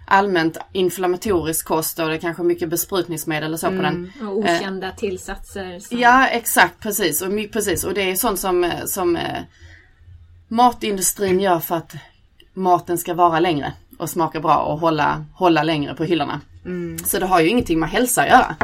allmänt 0.06 0.58
inflammatorisk 0.72 1.66
kost 1.66 1.98
och 1.98 2.08
det 2.08 2.14
är 2.14 2.18
kanske 2.18 2.42
mycket 2.42 2.68
besprutningsmedel 2.68 3.52
och 3.52 3.60
så 3.60 3.66
mm, 3.66 3.78
på 3.78 3.82
den. 3.82 4.28
Och 4.28 4.38
okända 4.38 4.86
eh, 4.86 4.94
tillsatser. 4.94 5.78
Som... 5.78 5.98
Ja 5.98 6.26
exakt 6.26 6.80
precis 6.80 7.22
och, 7.22 7.30
precis 7.52 7.84
och 7.84 7.94
det 7.94 8.10
är 8.10 8.14
sånt 8.14 8.38
som, 8.38 8.64
eh, 8.64 8.84
som 8.84 9.16
eh, 9.16 9.42
matindustrin 10.48 11.40
gör 11.40 11.60
för 11.60 11.76
att 11.76 11.94
maten 12.52 12.98
ska 12.98 13.14
vara 13.14 13.40
längre 13.40 13.72
och 13.98 14.10
smaka 14.10 14.40
bra 14.40 14.56
och 14.56 14.78
hålla, 14.78 15.24
hålla 15.34 15.62
längre 15.62 15.94
på 15.94 16.04
hyllorna. 16.04 16.40
Mm. 16.64 16.98
Så 16.98 17.18
det 17.18 17.26
har 17.26 17.40
ju 17.40 17.48
ingenting 17.48 17.80
med 17.80 17.88
hälsa 17.88 18.22
att 18.22 18.28
göra. 18.28 18.56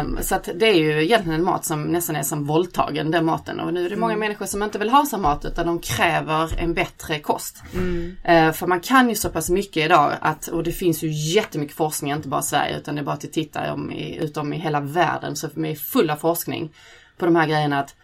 Um, 0.00 0.18
så 0.22 0.34
att 0.34 0.48
det 0.54 0.66
är 0.66 0.74
ju 0.74 1.04
egentligen 1.04 1.38
en 1.38 1.44
mat 1.44 1.64
som 1.64 1.82
nästan 1.82 2.16
är 2.16 2.22
som 2.22 2.44
våldtagen 2.44 3.10
den 3.10 3.24
maten. 3.24 3.60
Och 3.60 3.74
nu 3.74 3.80
är 3.80 3.84
det 3.84 3.94
mm. 3.94 4.00
många 4.00 4.16
människor 4.16 4.46
som 4.46 4.62
inte 4.62 4.78
vill 4.78 4.90
ha 4.90 5.06
sån 5.06 5.22
mat 5.22 5.44
utan 5.44 5.66
de 5.66 5.78
kräver 5.78 6.54
en 6.58 6.74
bättre 6.74 7.18
kost. 7.18 7.62
Mm. 7.74 8.16
Uh, 8.28 8.52
för 8.52 8.66
man 8.66 8.80
kan 8.80 9.08
ju 9.08 9.14
så 9.14 9.28
pass 9.28 9.50
mycket 9.50 9.84
idag 9.84 10.12
att, 10.20 10.48
och 10.48 10.62
det 10.62 10.72
finns 10.72 11.02
ju 11.02 11.08
jättemycket 11.10 11.76
forskning, 11.76 12.12
inte 12.12 12.28
bara 12.28 12.40
i 12.40 12.44
Sverige 12.44 12.78
utan 12.78 12.94
det 12.94 13.00
är 13.00 13.04
bara 13.04 13.14
att 13.14 13.32
titta 13.32 13.72
om 13.72 13.92
i, 13.92 14.16
utom 14.16 14.52
i 14.52 14.58
hela 14.58 14.80
världen. 14.80 15.36
Så 15.36 15.48
vi 15.54 15.70
är 15.70 15.74
fulla 15.74 16.16
forskning 16.16 16.72
på 17.18 17.24
de 17.24 17.36
här 17.36 17.46
grejerna 17.46 17.80
att 17.80 17.94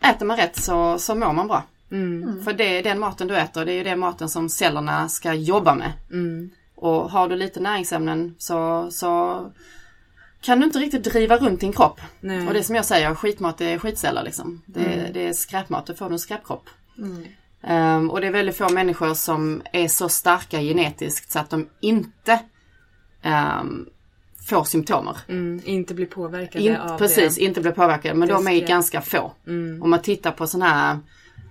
äter 0.00 0.26
man 0.26 0.36
rätt 0.36 0.56
så, 0.56 0.98
så 0.98 1.14
mår 1.14 1.32
man 1.32 1.48
bra. 1.48 1.62
Mm. 1.90 2.44
För 2.44 2.52
det 2.52 2.78
är 2.78 2.82
den 2.82 2.98
maten 2.98 3.28
du 3.28 3.36
äter, 3.36 3.64
det 3.64 3.72
är 3.72 3.76
ju 3.76 3.84
den 3.84 3.98
maten 3.98 4.28
som 4.28 4.48
cellerna 4.48 5.08
ska 5.08 5.34
jobba 5.34 5.74
med. 5.74 5.92
Mm. 6.10 6.50
Och 6.80 7.10
har 7.10 7.28
du 7.28 7.36
lite 7.36 7.60
näringsämnen 7.60 8.34
så, 8.38 8.90
så 8.90 9.42
kan 10.40 10.60
du 10.60 10.66
inte 10.66 10.78
riktigt 10.78 11.04
driva 11.04 11.36
runt 11.36 11.60
din 11.60 11.72
kropp. 11.72 12.00
Nej. 12.20 12.46
Och 12.46 12.54
det 12.54 12.62
som 12.62 12.74
jag 12.74 12.84
säger, 12.84 13.14
skitmat 13.14 13.60
är 13.60 13.78
skitceller 13.78 14.22
liksom. 14.22 14.62
Det, 14.66 14.84
mm. 14.84 15.12
det 15.12 15.26
är 15.26 15.32
skräpmat, 15.32 15.86
då 15.86 15.94
får 15.94 16.06
du 16.08 16.12
en 16.12 16.18
skräpkropp. 16.18 16.70
Mm. 16.98 17.24
Um, 17.60 18.10
och 18.10 18.20
det 18.20 18.26
är 18.26 18.30
väldigt 18.32 18.56
få 18.56 18.68
människor 18.68 19.14
som 19.14 19.62
är 19.72 19.88
så 19.88 20.08
starka 20.08 20.60
genetiskt 20.60 21.30
så 21.30 21.38
att 21.38 21.50
de 21.50 21.68
inte 21.80 22.40
um, 23.24 23.88
får 24.48 24.64
symptomer. 24.64 25.16
Mm, 25.28 25.60
inte 25.64 25.94
blir 25.94 26.06
påverkade 26.06 26.64
In, 26.64 26.76
av 26.76 26.98
Precis, 26.98 27.34
det. 27.34 27.44
inte 27.44 27.60
blir 27.60 27.72
påverkade. 27.72 28.14
Men 28.14 28.28
de 28.28 28.48
är 28.48 28.66
ganska 28.66 29.00
få. 29.00 29.32
Mm. 29.46 29.82
Om 29.82 29.90
man 29.90 30.02
tittar 30.02 30.32
på 30.32 30.46
sådana 30.46 30.70
här 30.70 30.98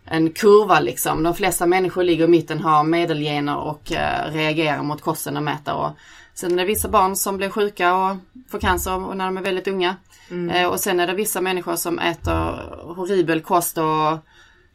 en 0.07 0.31
kurva 0.31 0.79
liksom. 0.79 1.23
De 1.23 1.33
flesta 1.33 1.65
människor 1.65 2.03
ligger 2.03 2.25
i 2.25 2.27
mitten, 2.27 2.59
har 2.59 2.83
medelgener 2.83 3.57
och 3.57 3.91
eh, 3.91 4.31
reagerar 4.31 4.83
mot 4.83 5.01
kosten 5.01 5.37
och 5.37 5.43
mäter. 5.43 5.73
Och 5.73 5.89
sen 6.33 6.51
är 6.51 6.57
det 6.57 6.65
vissa 6.65 6.89
barn 6.89 7.15
som 7.15 7.37
blir 7.37 7.49
sjuka 7.49 7.95
och 7.95 8.17
får 8.49 8.59
cancer 8.59 9.15
när 9.15 9.25
de 9.25 9.37
är 9.37 9.41
väldigt 9.41 9.67
unga. 9.67 9.95
Mm. 10.29 10.49
Eh, 10.49 10.67
och 10.67 10.79
sen 10.79 10.99
är 10.99 11.07
det 11.07 11.13
vissa 11.13 11.41
människor 11.41 11.75
som 11.75 11.99
äter 11.99 12.33
horribel 12.95 13.41
kost 13.41 13.77
och 13.77 14.17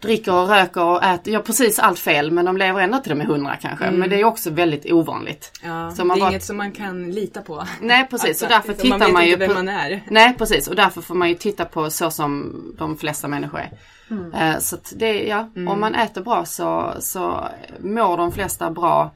dricker 0.03 0.35
och 0.35 0.49
röker 0.49 0.85
och 0.85 1.05
äter, 1.05 1.33
gör 1.33 1.41
precis 1.41 1.79
allt 1.79 1.99
fel 1.99 2.31
men 2.31 2.45
de 2.45 2.57
lever 2.57 2.81
ändå 2.81 2.99
till 2.99 3.11
de 3.11 3.21
är 3.21 3.25
hundra 3.25 3.57
kanske. 3.57 3.85
Mm. 3.85 4.01
Men 4.01 4.11
det 4.11 4.21
är 4.21 4.25
också 4.25 4.51
väldigt 4.51 4.93
ovanligt. 4.93 5.53
Ja, 5.65 5.91
så 5.91 6.05
man 6.05 6.17
det 6.17 6.21
är 6.21 6.25
bara... 6.25 6.31
inget 6.31 6.45
som 6.45 6.57
man 6.57 6.73
kan 6.73 7.11
lita 7.11 7.43
på. 7.43 7.65
Nej 7.81 8.07
precis 8.11 8.29
alltså, 8.29 8.45
och 8.45 8.51
därför 8.51 8.73
tittar 8.73 8.99
man, 8.99 9.13
man 9.13 9.27
ju 9.27 9.37
på... 9.49 9.55
man 9.55 9.69
är. 9.69 10.03
Nej 10.11 10.35
precis 10.39 10.69
och 10.69 10.77
därför 10.77 11.01
får 11.01 11.15
man 11.15 11.29
ju 11.29 11.35
titta 11.35 11.65
på 11.65 11.91
så 11.91 12.11
som 12.11 12.55
de 12.79 12.97
flesta 12.97 13.29
människor 13.29 13.61
är. 13.61 13.71
Mm. 14.11 14.33
Eh, 14.33 14.59
så 14.59 14.77
det, 14.93 15.23
ja, 15.23 15.51
mm. 15.57 15.69
om 15.69 15.81
man 15.81 15.95
äter 15.95 16.23
bra 16.23 16.45
så, 16.45 16.95
så 17.01 17.49
mår 17.81 18.17
de 18.17 18.33
flesta 18.33 18.71
bra 18.71 19.11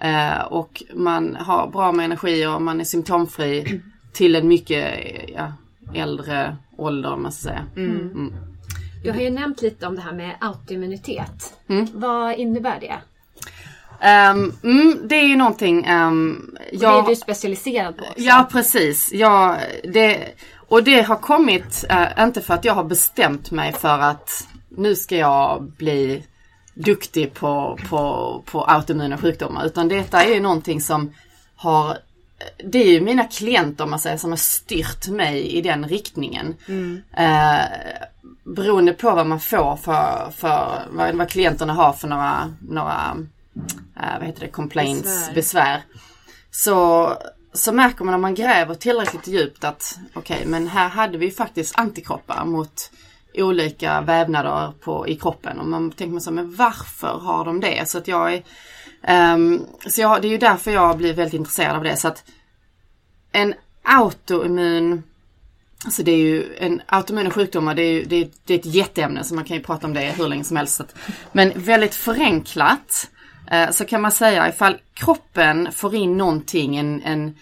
eh, 0.00 0.42
och 0.42 0.82
man 0.94 1.36
har 1.36 1.66
bra 1.66 1.92
med 1.92 2.04
energi 2.04 2.46
och 2.46 2.62
man 2.62 2.80
är 2.80 2.84
symptomfri 2.84 3.80
till 4.12 4.34
en 4.34 4.48
mycket 4.48 4.94
ja, 5.34 5.52
äldre 5.94 6.56
ålder 6.76 7.12
om 7.12 7.22
man 7.22 7.32
ska 7.32 7.48
säga. 7.48 7.64
Du 9.02 9.10
har 9.10 9.20
ju 9.20 9.30
nämnt 9.30 9.62
lite 9.62 9.86
om 9.86 9.96
det 9.96 10.02
här 10.02 10.12
med 10.12 10.36
autoimmunitet. 10.40 11.54
Mm. 11.68 11.88
Vad 11.92 12.34
innebär 12.34 12.80
det? 12.80 12.98
Um, 14.02 14.52
mm, 14.62 15.00
det 15.04 15.14
är 15.14 15.26
ju 15.26 15.36
någonting... 15.36 15.90
Um, 15.90 16.56
jag, 16.72 17.04
det 17.04 17.08
är 17.08 17.08
du 17.08 17.16
specialiserad 17.16 17.96
på 17.96 18.04
också. 18.04 18.20
Ja 18.20 18.48
precis. 18.52 19.12
Jag, 19.12 19.56
det, 19.84 20.28
och 20.68 20.84
det 20.84 21.02
har 21.02 21.16
kommit, 21.16 21.84
uh, 21.90 22.24
inte 22.24 22.40
för 22.40 22.54
att 22.54 22.64
jag 22.64 22.74
har 22.74 22.84
bestämt 22.84 23.50
mig 23.50 23.72
för 23.72 23.98
att 23.98 24.48
nu 24.68 24.96
ska 24.96 25.16
jag 25.16 25.62
bli 25.62 26.24
duktig 26.74 27.34
på, 27.34 27.78
på, 27.88 28.42
på 28.46 28.64
autoimmuna 28.64 29.18
sjukdomar. 29.18 29.66
Utan 29.66 29.88
detta 29.88 30.22
är 30.24 30.34
ju 30.34 30.40
någonting 30.40 30.80
som 30.80 31.14
har 31.56 31.98
det 32.64 32.78
är 32.78 32.92
ju 32.92 33.00
mina 33.00 33.24
klienter 33.24 33.84
om 33.84 33.90
man 33.90 33.98
säger 33.98 34.16
som 34.16 34.30
har 34.30 34.36
styrt 34.36 35.08
mig 35.08 35.46
i 35.46 35.62
den 35.62 35.88
riktningen. 35.88 36.54
Mm. 36.68 37.02
Eh, 37.16 37.66
beroende 38.44 38.92
på 38.92 39.10
vad 39.10 39.26
man 39.26 39.40
får 39.40 39.76
för, 39.76 40.30
för 40.36 40.82
vad, 40.90 41.14
vad 41.14 41.30
klienterna 41.30 41.72
har 41.72 41.92
för 41.92 42.08
några, 42.08 42.54
några 42.68 43.16
äh, 43.96 44.18
vad 44.18 44.26
heter 44.26 44.40
det, 44.40 44.48
complaints, 44.48 45.02
besvär. 45.02 45.34
besvär. 45.34 45.82
Så, 46.50 47.12
så 47.52 47.72
märker 47.72 48.04
man 48.04 48.14
om 48.14 48.20
man 48.20 48.34
gräver 48.34 48.74
tillräckligt 48.74 49.26
djupt 49.26 49.64
att 49.64 49.98
okej, 50.14 50.36
okay, 50.36 50.48
men 50.48 50.68
här 50.68 50.88
hade 50.88 51.18
vi 51.18 51.30
faktiskt 51.30 51.78
antikroppar 51.78 52.44
mot 52.44 52.90
olika 53.34 54.00
vävnader 54.00 54.72
på, 54.80 55.08
i 55.08 55.16
kroppen. 55.16 55.58
Och 55.58 55.66
man 55.66 55.90
tänker 55.90 56.12
man 56.12 56.20
så, 56.20 56.30
men 56.30 56.54
varför 56.54 57.18
har 57.18 57.44
de 57.44 57.60
det? 57.60 57.88
Så 57.88 57.98
att 57.98 58.08
jag 58.08 58.34
är, 58.34 58.42
um, 59.08 59.66
så 59.86 60.00
jag, 60.00 60.22
det 60.22 60.28
är 60.28 60.30
ju 60.32 60.38
därför 60.38 60.70
jag 60.70 60.96
blir 60.96 61.14
väldigt 61.14 61.34
intresserad 61.34 61.76
av 61.76 61.82
det. 61.82 61.96
Så 61.96 62.08
att 62.08 62.24
en 63.32 63.54
autoimmun 63.82 65.02
Alltså 65.84 66.02
det 66.02 66.12
är 66.12 66.16
ju 66.16 66.56
en 66.58 66.82
autoimmuna 66.86 67.30
sjukdomar, 67.30 67.74
det 67.74 67.82
är, 67.82 67.92
ju, 67.92 68.04
det, 68.04 68.16
är, 68.16 68.28
det 68.44 68.54
är 68.54 68.58
ett 68.58 68.66
jätteämne 68.66 69.24
så 69.24 69.34
man 69.34 69.44
kan 69.44 69.56
ju 69.56 69.62
prata 69.62 69.86
om 69.86 69.94
det 69.94 70.00
hur 70.00 70.28
länge 70.28 70.44
som 70.44 70.56
helst. 70.56 70.80
Men 71.32 71.52
väldigt 71.54 71.94
förenklat 71.94 73.10
eh, 73.50 73.70
så 73.70 73.84
kan 73.84 74.00
man 74.00 74.12
säga 74.12 74.48
ifall 74.48 74.76
kroppen 74.94 75.72
får 75.72 75.94
in 75.94 76.16
någonting, 76.16 76.76
en, 76.76 77.02
en 77.02 77.34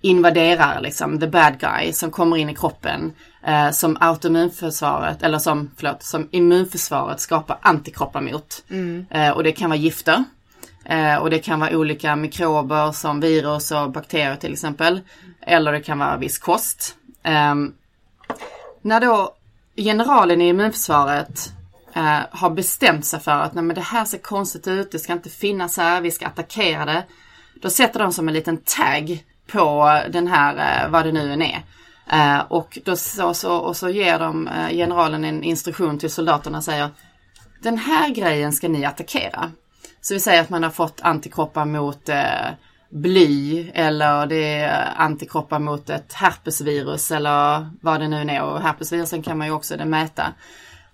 invaderare 0.00 0.80
liksom, 0.80 1.20
the 1.20 1.26
bad 1.26 1.60
guy 1.60 1.92
som 1.92 2.10
kommer 2.10 2.36
in 2.36 2.50
i 2.50 2.54
kroppen 2.54 3.12
eh, 3.46 3.70
som 3.70 3.96
autoimmunförsvaret, 4.00 5.22
eller 5.22 5.38
som, 5.38 5.70
förlåt, 5.76 6.02
som 6.02 6.28
immunförsvaret 6.30 7.20
skapar 7.20 7.58
antikroppar 7.62 8.20
mot. 8.20 8.64
Mm. 8.70 9.06
Eh, 9.10 9.30
och 9.30 9.44
det 9.44 9.52
kan 9.52 9.70
vara 9.70 9.78
gifter. 9.78 10.24
Eh, 10.88 11.16
och 11.16 11.30
det 11.30 11.38
kan 11.38 11.60
vara 11.60 11.76
olika 11.76 12.16
mikrober 12.16 12.92
som 12.92 13.20
virus 13.20 13.70
och 13.70 13.90
bakterier 13.90 14.36
till 14.36 14.52
exempel. 14.52 15.00
Eller 15.42 15.72
det 15.72 15.80
kan 15.80 15.98
vara 15.98 16.16
viss 16.16 16.38
kost. 16.38 16.96
Ehm, 17.22 17.72
när 18.82 19.00
då 19.00 19.34
generalen 19.76 20.40
i 20.40 20.48
immunförsvaret 20.48 21.52
eh, 21.94 22.20
har 22.30 22.50
bestämt 22.50 23.06
sig 23.06 23.20
för 23.20 23.30
att 23.30 23.54
Nej, 23.54 23.64
men 23.64 23.74
det 23.74 23.80
här 23.80 24.04
ser 24.04 24.18
konstigt 24.18 24.68
ut, 24.68 24.92
det 24.92 24.98
ska 24.98 25.12
inte 25.12 25.30
finnas 25.30 25.76
här, 25.76 26.00
vi 26.00 26.10
ska 26.10 26.26
attackera 26.26 26.84
det. 26.84 27.04
Då 27.62 27.70
sätter 27.70 27.98
de 28.00 28.12
som 28.12 28.28
en 28.28 28.34
liten 28.34 28.56
tag 28.56 29.24
på 29.46 30.00
den 30.10 30.26
här, 30.26 30.84
eh, 30.84 30.90
vad 30.90 31.04
det 31.04 31.12
nu 31.12 31.32
än 31.32 31.42
är. 31.42 31.62
Eh, 32.12 32.40
och, 32.48 32.78
då, 32.84 32.96
så, 32.96 33.34
så, 33.34 33.56
och 33.56 33.76
så 33.76 33.88
ger 33.88 34.18
de 34.18 34.50
generalen 34.70 35.24
en 35.24 35.42
instruktion 35.42 35.98
till 35.98 36.10
soldaterna 36.10 36.58
och 36.58 36.64
säger 36.64 36.90
Den 37.62 37.78
här 37.78 38.08
grejen 38.08 38.52
ska 38.52 38.68
ni 38.68 38.84
attackera. 38.84 39.50
Så 40.00 40.14
vi 40.14 40.20
säger 40.20 40.42
att 40.42 40.50
man 40.50 40.62
har 40.62 40.70
fått 40.70 41.00
antikroppar 41.00 41.64
mot 41.64 42.08
bly 42.90 43.70
eller 43.74 44.26
det 44.26 44.54
är 44.54 44.92
antikroppar 44.96 45.58
mot 45.58 45.90
ett 45.90 46.12
herpesvirus 46.12 47.10
eller 47.10 47.70
vad 47.80 48.00
det 48.00 48.08
nu 48.08 48.30
är 48.30 48.42
och 48.42 48.60
herpesvirusen 48.60 49.22
kan 49.22 49.38
man 49.38 49.46
ju 49.46 49.52
också 49.52 49.76
mäta. 49.76 50.32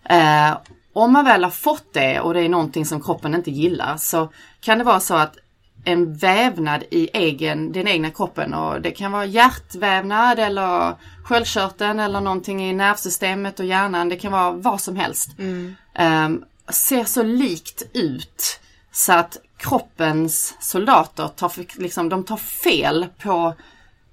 Eh, 0.05 0.57
om 0.93 1.13
man 1.13 1.25
väl 1.25 1.45
har 1.45 1.51
fått 1.51 1.93
det 1.93 2.21
och 2.21 2.35
det 2.35 2.41
är 2.41 2.49
någonting 2.49 2.87
som 2.87 3.03
kroppen 3.03 3.35
inte 3.35 3.51
gillar 3.51 3.97
så 3.97 4.33
kan 4.61 4.79
det 4.79 4.85
vara 4.85 5.01
så 5.01 5.15
att 5.15 5.37
en 5.85 6.15
vävnad 6.15 6.85
i 6.91 7.11
egen, 7.13 7.73
den 7.73 7.89
egna 7.89 8.11
kroppen 8.11 8.55
och 8.55 8.81
det 8.81 8.91
kan 8.91 9.13
vara 9.13 9.25
hjärtvävnad 9.25 10.39
eller 10.39 10.95
sköldkörteln 11.25 12.01
eller 12.01 12.21
någonting 12.21 12.69
i 12.69 12.73
nervsystemet 12.73 13.61
och 13.61 13.67
hjärnan. 13.67 14.09
Det 14.09 14.17
kan 14.17 14.33
vara 14.33 14.53
vad 14.53 14.81
som 14.81 14.97
helst. 14.97 15.39
Mm. 15.39 15.77
Eh, 15.95 16.29
ser 16.73 17.05
så 17.05 17.23
likt 17.23 17.83
ut 17.93 18.61
så 18.95 19.13
att 19.13 19.37
kroppens 19.57 20.57
soldater 20.61 21.29
tar, 21.29 21.53
liksom, 21.81 22.09
de 22.09 22.25
tar 22.25 22.37
fel 22.37 23.07
på 23.23 23.55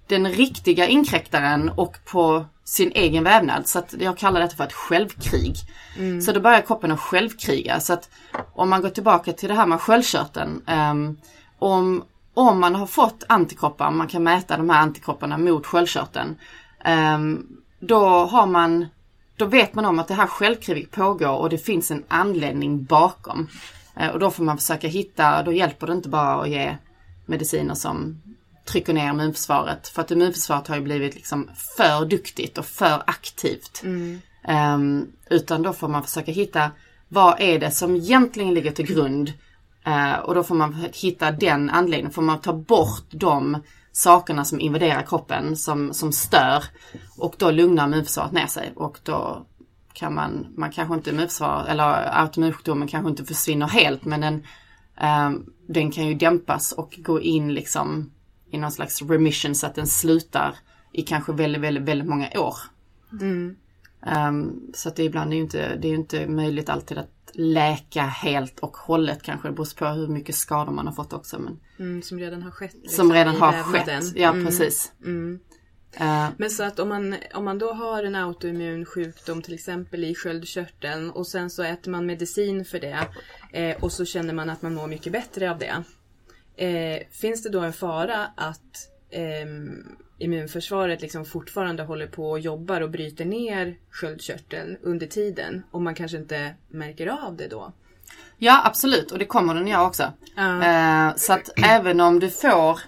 den 0.07 0.27
riktiga 0.27 0.87
inkräktaren 0.87 1.69
och 1.69 1.97
på 2.05 2.45
sin 2.63 2.91
egen 2.91 3.23
vävnad. 3.23 3.67
Så 3.67 3.79
att 3.79 3.95
jag 3.99 4.17
kallar 4.17 4.41
detta 4.41 4.55
för 4.55 4.63
ett 4.63 4.73
självkrig. 4.73 5.55
Mm. 5.97 6.21
Så 6.21 6.31
då 6.31 6.39
börjar 6.39 6.61
kroppen 6.61 6.91
att 6.91 6.99
självkriga. 6.99 7.79
Så 7.79 7.93
att 7.93 8.09
om 8.53 8.69
man 8.69 8.81
går 8.81 8.89
tillbaka 8.89 9.33
till 9.33 9.49
det 9.49 9.55
här 9.55 9.65
med 9.65 9.81
sköldkörteln. 9.81 10.61
Um, 10.67 11.17
om, 11.59 12.03
om 12.33 12.59
man 12.59 12.75
har 12.75 12.87
fått 12.87 13.23
antikroppar, 13.29 13.91
man 13.91 14.07
kan 14.07 14.23
mäta 14.23 14.57
de 14.57 14.69
här 14.69 14.81
antikropparna 14.81 15.37
mot 15.37 15.65
sköldkörteln. 15.65 16.35
Um, 16.85 17.47
då 17.79 18.07
har 18.25 18.45
man, 18.45 18.85
då 19.35 19.45
vet 19.45 19.73
man 19.73 19.85
om 19.85 19.99
att 19.99 20.07
det 20.07 20.13
här 20.13 20.27
självkriget 20.27 20.91
pågår 20.91 21.37
och 21.37 21.49
det 21.49 21.57
finns 21.57 21.91
en 21.91 22.03
anledning 22.07 22.83
bakom. 22.83 23.47
Eh, 23.95 24.09
och 24.09 24.19
då 24.19 24.31
får 24.31 24.43
man 24.43 24.57
försöka 24.57 24.87
hitta, 24.87 25.43
då 25.43 25.53
hjälper 25.53 25.87
det 25.87 25.93
inte 25.93 26.09
bara 26.09 26.41
att 26.41 26.49
ge 26.49 26.77
mediciner 27.25 27.75
som 27.75 28.21
trycker 28.65 28.93
ner 28.93 29.09
immunförsvaret. 29.09 29.87
För 29.87 30.01
att 30.01 30.11
immunförsvaret 30.11 30.67
har 30.67 30.75
ju 30.75 30.81
blivit 30.81 31.15
liksom 31.15 31.49
för 31.77 32.05
duktigt 32.05 32.57
och 32.57 32.65
för 32.65 33.03
aktivt. 33.07 33.81
Mm. 33.83 34.21
Um, 34.47 35.11
utan 35.29 35.61
då 35.61 35.73
får 35.73 35.87
man 35.87 36.03
försöka 36.03 36.31
hitta 36.31 36.71
vad 37.07 37.41
är 37.41 37.59
det 37.59 37.71
som 37.71 37.95
egentligen 37.95 38.53
ligger 38.53 38.71
till 38.71 38.85
grund. 38.85 39.33
Uh, 39.87 40.19
och 40.19 40.35
då 40.35 40.43
får 40.43 40.55
man 40.55 40.85
hitta 40.93 41.31
den 41.31 41.69
anledningen, 41.69 42.11
får 42.11 42.21
man 42.21 42.41
ta 42.41 42.53
bort 42.53 43.05
de 43.09 43.57
sakerna 43.91 44.45
som 44.45 44.59
invaderar 44.59 45.01
kroppen 45.01 45.57
som, 45.57 45.93
som 45.93 46.11
stör. 46.11 46.63
Och 47.17 47.35
då 47.37 47.51
lugnar 47.51 47.85
immunförsvaret 47.87 48.31
ner 48.31 48.47
sig 48.47 48.71
och 48.75 48.99
då 49.03 49.45
kan 49.93 50.15
man, 50.15 50.47
man 50.55 50.71
kanske 50.71 50.95
inte 50.95 51.09
immunförsvar, 51.09 51.65
eller 51.69 52.19
autoimmunsjukdomen 52.21 52.87
kanske 52.87 53.09
inte 53.09 53.25
försvinner 53.25 53.67
helt 53.67 54.05
men 54.05 54.21
den, 54.21 54.43
um, 55.27 55.53
den 55.67 55.91
kan 55.91 56.07
ju 56.07 56.13
dämpas 56.13 56.71
och 56.71 56.95
gå 56.97 57.21
in 57.21 57.53
liksom 57.53 58.11
i 58.51 58.57
någon 58.57 58.71
slags 58.71 59.01
remission 59.01 59.55
så 59.55 59.67
att 59.67 59.75
den 59.75 59.87
slutar 59.87 60.55
i 60.91 61.01
kanske 61.01 61.31
väldigt, 61.33 61.61
väldigt, 61.61 61.83
väldigt 61.83 62.07
många 62.07 62.29
år. 62.35 62.55
Mm. 63.21 63.55
Um, 64.05 64.71
så 64.73 64.89
att 64.89 64.95
det 64.95 65.03
ibland 65.03 65.31
är 65.33 65.37
ju 65.37 65.43
inte, 65.43 65.75
det 65.75 65.87
är 65.87 65.93
inte 65.93 66.27
möjligt 66.27 66.69
alltid 66.69 66.97
att 66.97 67.31
läka 67.33 68.01
helt 68.01 68.59
och 68.59 68.77
hållet 68.77 69.23
kanske. 69.23 69.47
Det 69.47 69.51
beror 69.51 69.77
på 69.77 69.85
hur 69.85 70.07
mycket 70.07 70.35
skador 70.35 70.71
man 70.71 70.87
har 70.87 70.93
fått 70.93 71.13
också. 71.13 71.39
Men, 71.39 71.59
mm, 71.79 72.01
som 72.01 72.19
redan 72.19 72.41
har 72.41 72.51
skett. 72.51 72.73
Liksom, 72.73 72.95
som 72.95 73.13
redan 73.13 73.35
har 73.35 73.63
skett, 73.63 74.15
ja 74.15 74.29
mm. 74.29 74.45
precis. 74.45 74.91
Mm. 75.05 75.39
Uh, 75.99 76.29
Men 76.37 76.49
så 76.49 76.63
att 76.63 76.79
om 76.79 76.89
man, 76.89 77.15
om 77.33 77.45
man 77.45 77.59
då 77.59 77.73
har 77.73 78.03
en 78.03 78.15
autoimmun 78.15 78.85
sjukdom 78.85 79.41
till 79.41 79.53
exempel 79.53 80.03
i 80.03 80.15
sköldkörteln 80.15 81.11
och 81.11 81.27
sen 81.27 81.49
så 81.49 81.63
äter 81.63 81.91
man 81.91 82.05
medicin 82.05 82.65
för 82.65 82.79
det 82.79 83.07
eh, 83.51 83.77
och 83.83 83.91
så 83.91 84.05
känner 84.05 84.33
man 84.33 84.49
att 84.49 84.61
man 84.61 84.73
mår 84.73 84.87
mycket 84.87 85.13
bättre 85.13 85.51
av 85.51 85.57
det. 85.57 85.83
Eh, 86.65 87.07
finns 87.11 87.43
det 87.43 87.49
då 87.49 87.59
en 87.59 87.73
fara 87.73 88.27
att 88.35 88.89
eh, 89.09 89.45
immunförsvaret 90.17 91.01
liksom 91.01 91.25
fortfarande 91.25 91.83
håller 91.83 92.07
på 92.07 92.29
och 92.29 92.39
jobbar 92.39 92.81
och 92.81 92.89
bryter 92.89 93.25
ner 93.25 93.77
sköldkörteln 93.89 94.77
under 94.81 95.07
tiden 95.07 95.63
och 95.71 95.81
man 95.81 95.95
kanske 95.95 96.17
inte 96.17 96.55
märker 96.69 97.07
av 97.07 97.35
det 97.37 97.47
då? 97.47 97.71
Ja 98.37 98.61
absolut 98.65 99.11
och 99.11 99.19
det 99.19 99.25
kommer 99.25 99.55
den 99.55 99.67
göra 99.67 99.87
också. 99.87 100.03
Uh. 100.37 101.15
så 101.15 101.33
att 101.33 101.49
även 101.65 102.01
om 102.01 102.19
du 102.19 102.29
får 102.29 102.79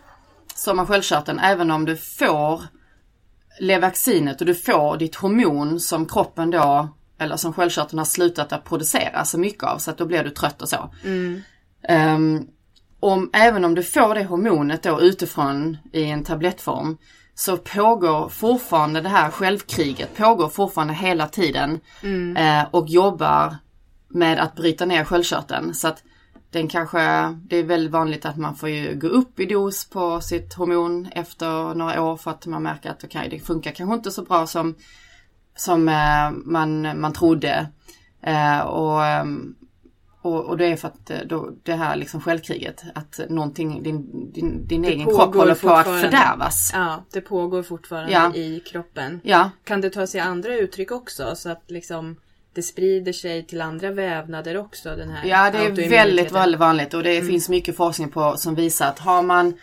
som 0.55 0.79
har 0.79 0.85
sköldkörteln, 0.85 1.39
även 1.39 1.71
om 1.71 1.85
du 1.85 1.97
får 1.97 2.61
Levaccinet 3.59 4.41
och 4.41 4.47
du 4.47 4.55
får 4.55 4.97
ditt 4.97 5.15
hormon 5.15 5.79
som 5.79 6.05
kroppen 6.05 6.51
då, 6.51 6.89
eller 7.19 7.37
som 7.37 7.53
sköldkörteln 7.53 7.97
har 7.97 8.05
slutat 8.05 8.53
att 8.53 8.63
producera 8.63 9.25
så 9.25 9.39
mycket 9.39 9.63
av 9.63 9.77
så 9.77 9.91
att 9.91 9.97
då 9.97 10.05
blir 10.05 10.23
du 10.23 10.29
trött 10.29 10.61
och 10.61 10.69
så. 10.69 10.89
Mm. 11.03 11.41
Um, 11.89 12.47
om, 12.99 13.29
även 13.33 13.65
om 13.65 13.75
du 13.75 13.83
får 13.83 14.15
det 14.15 14.23
hormonet 14.23 14.83
då 14.83 15.01
utifrån 15.01 15.77
i 15.93 16.03
en 16.03 16.23
tablettform 16.23 16.97
så 17.35 17.57
pågår 17.57 18.29
fortfarande 18.29 19.01
det 19.01 19.09
här 19.09 19.31
självkriget, 19.31 20.17
pågår 20.17 20.49
fortfarande 20.49 20.93
hela 20.93 21.27
tiden 21.27 21.79
mm. 22.03 22.37
eh, 22.37 22.67
och 22.71 22.89
jobbar 22.89 23.55
med 24.07 24.39
att 24.39 24.55
bryta 24.55 24.85
ner 24.85 25.03
sköldkörteln. 25.03 25.73
Så 25.73 25.87
att 25.87 26.03
den 26.53 26.67
kanske, 26.67 26.99
det 27.47 27.57
är 27.57 27.63
väldigt 27.63 27.91
vanligt 27.91 28.25
att 28.25 28.37
man 28.37 28.55
får 28.55 28.69
ju 28.69 28.95
gå 28.95 29.07
upp 29.07 29.39
i 29.39 29.45
dos 29.45 29.89
på 29.89 30.21
sitt 30.21 30.53
hormon 30.53 31.07
efter 31.11 31.73
några 31.73 32.01
år 32.01 32.17
för 32.17 32.31
att 32.31 32.45
man 32.45 32.63
märker 32.63 32.89
att 32.89 33.03
okay, 33.03 33.29
det 33.29 33.39
funkar 33.39 33.71
kanske 33.71 33.95
inte 33.95 34.11
så 34.11 34.21
bra 34.21 34.47
som, 34.47 34.75
som 35.55 35.89
eh, 35.89 36.31
man, 36.31 36.99
man 36.99 37.13
trodde. 37.13 37.67
Eh, 38.21 38.59
och, 38.59 39.05
ehm, 39.05 39.55
och, 40.21 40.45
och 40.45 40.57
det 40.57 40.65
är 40.65 40.75
för 40.75 40.87
att 40.87 41.09
eh, 41.09 41.17
då, 41.25 41.51
det 41.63 41.73
här 41.73 41.95
liksom 41.95 42.21
självkriget, 42.21 42.83
att 42.95 43.19
någonting, 43.29 43.83
din, 43.83 44.31
din, 44.31 44.67
din 44.67 44.85
egen 44.85 45.05
kropp 45.07 45.35
håller 45.35 45.55
på 45.55 45.69
att 45.69 45.85
fördärvas. 45.85 46.71
Ja, 46.73 47.03
det 47.11 47.21
pågår 47.21 47.63
fortfarande 47.63 48.11
ja. 48.11 48.35
i 48.35 48.59
kroppen. 48.59 49.21
Ja. 49.23 49.49
Kan 49.63 49.81
det 49.81 49.89
ta 49.89 50.07
sig 50.07 50.21
andra 50.21 50.55
uttryck 50.55 50.91
också? 50.91 51.35
Så 51.35 51.49
att 51.49 51.63
liksom 51.71 52.15
det 52.53 52.61
sprider 52.61 53.13
sig 53.13 53.45
till 53.45 53.61
andra 53.61 53.91
vävnader 53.91 54.57
också. 54.57 54.95
Den 54.95 55.09
här 55.09 55.29
ja, 55.29 55.51
det 55.51 55.57
är 55.57 55.89
väldigt, 55.89 56.31
väldigt 56.31 56.59
vanligt 56.59 56.93
och 56.93 57.03
det 57.03 57.15
mm. 57.15 57.27
finns 57.27 57.49
mycket 57.49 57.77
forskning 57.77 58.09
på 58.09 58.37
som 58.37 58.55
visar 58.55 58.87
att 58.87 58.99
har 58.99 59.21
man, 59.21 59.53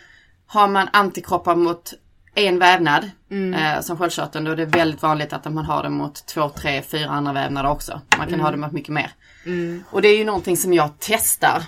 har 0.47 0.67
man 0.67 0.87
antikroppar 0.93 1.55
mot 1.55 1.93
en 2.35 2.59
vävnad 2.59 3.11
mm. 3.31 3.53
eh, 3.53 3.81
som 3.81 3.97
sköldkörteln 3.97 4.45
då 4.45 4.51
är 4.51 4.55
det 4.55 4.65
väldigt 4.65 5.01
vanligt 5.01 5.33
att 5.33 5.53
man 5.53 5.65
har 5.65 5.83
det 5.83 5.89
mot 5.89 6.25
två, 6.25 6.49
tre, 6.49 6.81
fyra 6.81 7.09
andra 7.09 7.33
vävnader 7.33 7.69
också. 7.69 8.01
Man 8.17 8.27
kan 8.27 8.33
mm. 8.33 8.39
ha 8.39 8.51
det 8.51 8.57
mot 8.57 8.71
mycket 8.71 8.93
mer. 8.93 9.11
Mm. 9.45 9.83
Och 9.89 10.01
det 10.01 10.07
är 10.07 10.17
ju 10.17 10.25
någonting 10.25 10.57
som 10.57 10.73
jag 10.73 10.89
testar 10.99 11.63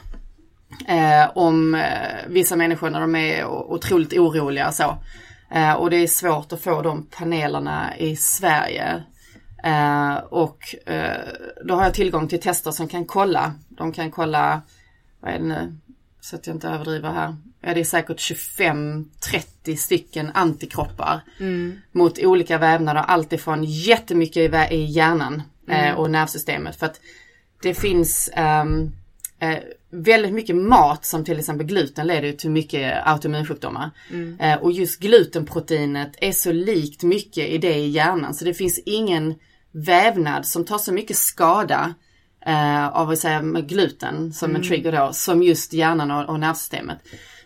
eh, 0.87 1.37
om 1.37 1.75
eh, 1.75 1.81
vissa 2.27 2.55
människor 2.55 2.89
när 2.89 3.01
de 3.01 3.15
är 3.15 3.45
otroligt 3.45 4.13
oroliga 4.13 4.71
så. 4.71 4.97
Eh, 5.51 5.73
och 5.73 5.89
det 5.89 5.97
är 5.97 6.07
svårt 6.07 6.53
att 6.53 6.61
få 6.61 6.81
de 6.81 7.05
panelerna 7.05 7.97
i 7.97 8.15
Sverige 8.15 9.03
Eh, 9.63 10.15
och 10.15 10.75
eh, 10.85 11.27
då 11.65 11.75
har 11.75 11.83
jag 11.83 11.93
tillgång 11.93 12.27
till 12.27 12.41
tester 12.41 12.71
som 12.71 12.87
kan 12.87 13.05
kolla. 13.05 13.53
De 13.69 13.91
kan 13.91 14.11
kolla, 14.11 14.61
vad 15.19 15.33
är 15.33 15.39
det 15.39 15.45
nu, 15.45 15.77
så 16.21 16.35
att 16.35 16.47
jag 16.47 16.55
inte 16.55 16.67
överdriver 16.67 17.11
här. 17.11 17.35
Ja, 17.61 17.73
det 17.73 17.79
är 17.79 17.83
säkert 17.83 18.17
25-30 18.17 19.75
stycken 19.75 20.31
antikroppar 20.33 21.21
mm. 21.39 21.79
mot 21.91 22.19
olika 22.19 22.57
vävnader. 22.57 23.01
Alltifrån 23.01 23.63
jättemycket 23.63 24.71
i 24.71 24.83
hjärnan 24.83 25.41
eh, 25.69 25.87
mm. 25.87 25.97
och 25.97 26.11
nervsystemet. 26.11 26.75
För 26.75 26.85
att 26.85 26.99
det 27.61 27.73
finns 27.73 28.29
um, 28.37 28.91
eh, 29.39 29.59
väldigt 29.89 30.33
mycket 30.33 30.55
mat 30.55 31.05
som 31.05 31.25
till 31.25 31.39
exempel 31.39 31.67
gluten 31.67 32.07
leder 32.07 32.31
till 32.31 32.51
mycket 32.51 33.07
autoimmunsjukdomar. 33.07 33.91
Eh, 34.39 34.55
och 34.55 34.71
just 34.71 34.99
glutenproteinet 34.99 36.11
är 36.17 36.31
så 36.31 36.51
likt 36.51 37.03
mycket 37.03 37.49
i 37.49 37.57
det 37.57 37.75
i 37.75 37.89
hjärnan 37.89 38.33
så 38.33 38.45
det 38.45 38.53
finns 38.53 38.79
ingen 38.85 39.35
vävnad 39.73 40.45
som 40.45 40.65
tar 40.65 40.77
så 40.77 40.93
mycket 40.93 41.17
skada 41.17 41.93
eh, 42.45 42.87
av 42.87 43.09
att 43.09 43.19
säga 43.19 43.41
gluten 43.41 44.33
som 44.33 44.55
en 44.55 44.63
trigger 44.63 44.91
då, 44.91 45.13
som 45.13 45.43
just 45.43 45.73
hjärnan 45.73 46.11
och, 46.11 46.29
och 46.29 46.39
nervsystemet. 46.39 46.97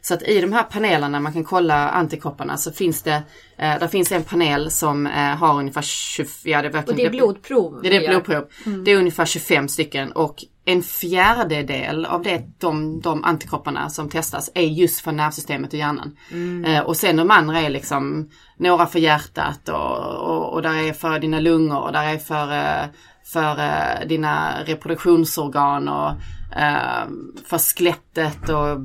Så 0.08 0.14
att 0.14 0.24
i 0.24 0.42
de 0.42 0.54
här 0.54 0.64
panelerna 0.64 1.20
man 1.20 1.34
kan 1.34 1.44
kolla 1.44 1.90
antikropparna 1.90 2.58
så 2.58 2.72
finns 2.72 3.02
det, 3.04 3.24
eh, 3.58 3.80
där 3.80 3.88
finns 3.88 4.12
en 4.12 4.24
panel 4.24 4.72
som 4.72 5.08
eh, 5.08 5.14
har 5.14 5.60
ungefär 5.60 5.82
20, 5.82 6.28
ja 6.44 6.62
det 6.62 6.68
är 6.68 6.72
verkligen 6.72 6.90
Och 6.90 6.96
det 6.96 7.06
är 7.06 7.10
blodprov. 7.10 7.80
det 7.82 7.88
är 7.88 8.00
det 8.00 8.06
gör. 8.06 8.10
blodprov. 8.10 8.46
Det 8.86 8.92
är 8.92 8.98
ungefär 8.98 9.26
25 9.26 9.68
stycken 9.68 10.12
och 10.12 10.44
en 10.66 10.84
fjärdedel 10.84 12.06
av 12.06 12.24
det, 12.24 12.44
de, 12.58 13.02
de 13.02 13.24
antikropparna 13.24 13.90
som 13.90 14.10
testas 14.10 14.52
är 14.54 14.62
just 14.62 15.02
för 15.02 15.12
nervsystemet 15.12 15.74
och 15.74 15.80
hjärnan. 15.80 16.18
Eh, 16.66 16.80
och 16.80 16.98
sen 16.98 17.16
de 17.16 17.32
andra 17.32 17.60
är 17.62 17.70
liksom 17.70 18.30
några 18.58 18.86
för 18.86 19.00
hjärtat 19.00 19.70
och, 19.70 20.30
och, 20.30 20.54
och 20.54 20.62
där 20.62 20.88
är 20.90 20.94
för 20.94 21.20
dina 21.20 21.40
lungor 21.40 21.82
och 21.82 21.92
där 21.92 22.14
är 22.14 22.18
för, 22.18 22.52
eh, 22.52 22.86
för 23.24 23.60
eh, 23.60 24.08
dina 24.08 24.64
reproduktionsorgan 24.66 25.88
och 25.88 26.12
eh, 26.58 27.10
för 27.46 27.58
skelettet 27.58 28.50
och 28.50 28.80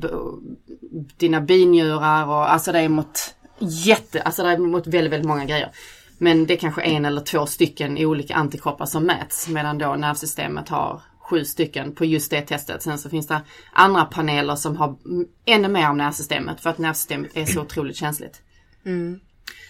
dina 1.16 1.40
binjurar 1.40 2.26
och 2.26 2.52
alltså 2.52 2.72
det 2.72 2.78
är 2.78 2.88
mot 2.88 3.34
jätte, 3.58 4.22
alltså 4.22 4.42
det 4.42 4.48
är 4.48 4.58
mot 4.58 4.86
väldigt, 4.86 5.12
väldigt 5.12 5.28
många 5.28 5.44
grejer. 5.44 5.72
Men 6.18 6.46
det 6.46 6.54
är 6.54 6.58
kanske 6.58 6.82
en 6.82 7.04
eller 7.04 7.20
två 7.20 7.46
stycken 7.46 7.98
olika 7.98 8.34
antikroppar 8.34 8.86
som 8.86 9.04
mäts 9.04 9.48
medan 9.48 9.78
då 9.78 9.94
nervsystemet 9.94 10.68
har 10.68 11.02
sju 11.18 11.44
stycken 11.44 11.94
på 11.94 12.04
just 12.04 12.30
det 12.30 12.40
testet. 12.40 12.82
Sen 12.82 12.98
så 12.98 13.10
finns 13.10 13.26
det 13.26 13.40
andra 13.72 14.04
paneler 14.04 14.56
som 14.56 14.76
har 14.76 14.96
ännu 15.44 15.68
mer 15.68 15.90
om 15.90 15.98
nervsystemet 15.98 16.60
för 16.60 16.70
att 16.70 16.78
nervsystemet 16.78 17.36
är 17.36 17.44
så 17.44 17.60
otroligt 17.60 17.96
känsligt. 17.96 18.42
Mm. 18.84 19.20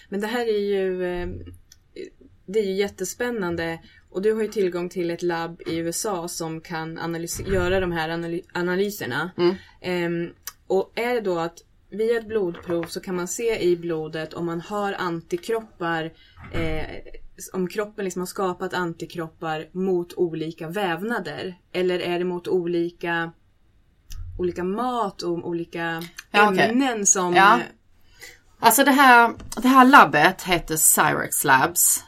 Men 0.09 0.21
det 0.21 0.27
här 0.27 0.45
är 0.45 0.59
ju, 0.59 1.05
eh, 1.05 1.27
det 2.45 2.59
är 2.59 2.63
ju 2.63 2.73
jättespännande 2.73 3.79
och 4.13 4.21
du 4.21 4.33
har 4.33 4.41
ju 4.41 4.47
tillgång 4.47 4.89
till 4.89 5.11
ett 5.11 5.21
labb 5.21 5.61
i 5.67 5.77
USA 5.77 6.27
som 6.27 6.61
kan 6.61 6.97
analys- 6.99 7.53
göra 7.53 7.79
de 7.79 7.91
här 7.91 8.09
analy- 8.09 8.45
analyserna. 8.53 9.31
Ehm, 9.81 10.29
och 10.67 10.91
är 10.95 11.13
det 11.13 11.21
då 11.21 11.39
att 11.39 11.57
via 11.89 12.17
ett 12.19 12.27
blodprov 12.27 12.83
så 12.83 12.99
kan 12.99 13.15
man 13.15 13.27
se 13.27 13.63
i 13.63 13.77
blodet 13.77 14.33
om 14.33 14.45
man 14.45 14.61
har 14.61 14.93
antikroppar, 14.93 16.13
eh, 16.53 16.85
om 17.53 17.67
kroppen 17.67 18.05
liksom 18.05 18.19
har 18.21 18.27
skapat 18.27 18.73
antikroppar 18.73 19.69
mot 19.71 20.13
olika 20.13 20.67
vävnader. 20.67 21.55
Eller 21.71 21.99
är 21.99 22.19
det 22.19 22.25
mot 22.25 22.47
olika, 22.47 23.31
olika 24.39 24.63
mat 24.63 25.21
och 25.21 25.47
olika 25.47 26.03
Ja, 26.31 26.55
ämnen 26.59 27.05
som... 27.05 27.35
Ja. 27.35 27.59
Alltså 28.63 28.83
det 28.83 28.91
här, 28.91 29.33
det 29.61 29.67
här 29.67 29.85
labbet 29.85 30.41
heter 30.41 30.75
Cyrex 30.75 31.43
Labs, 31.43 32.03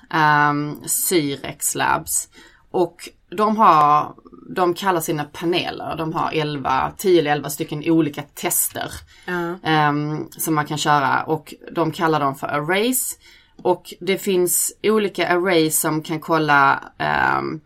um, 0.50 0.84
Cyrex 0.86 1.76
Labs. 1.76 2.30
Och 2.72 3.10
de 3.38 3.58
har, 3.58 4.14
de 4.56 4.74
kallar 4.74 5.02
sina 5.02 5.24
paneler, 5.24 5.96
de 5.98 6.14
har 6.14 6.32
11, 6.34 6.92
10 6.98 7.20
eller 7.20 7.32
11 7.32 7.50
stycken 7.50 7.84
olika 7.86 8.22
tester. 8.22 8.92
Ja. 9.26 9.56
ehm, 9.64 10.30
som 10.30 10.56
man 10.56 10.66
kan 10.66 10.78
köra 10.78 11.24
och 11.24 11.54
de 11.72 11.92
kallar 11.92 12.20
dem 12.20 12.36
för 12.36 12.48
arrays. 12.48 13.18
Och 13.62 13.94
det 14.00 14.18
finns 14.18 14.74
olika 14.84 15.28
arrays 15.28 15.80
som 15.80 16.02
kan 16.02 16.20
kolla 16.20 16.84
ehm, 16.98 17.62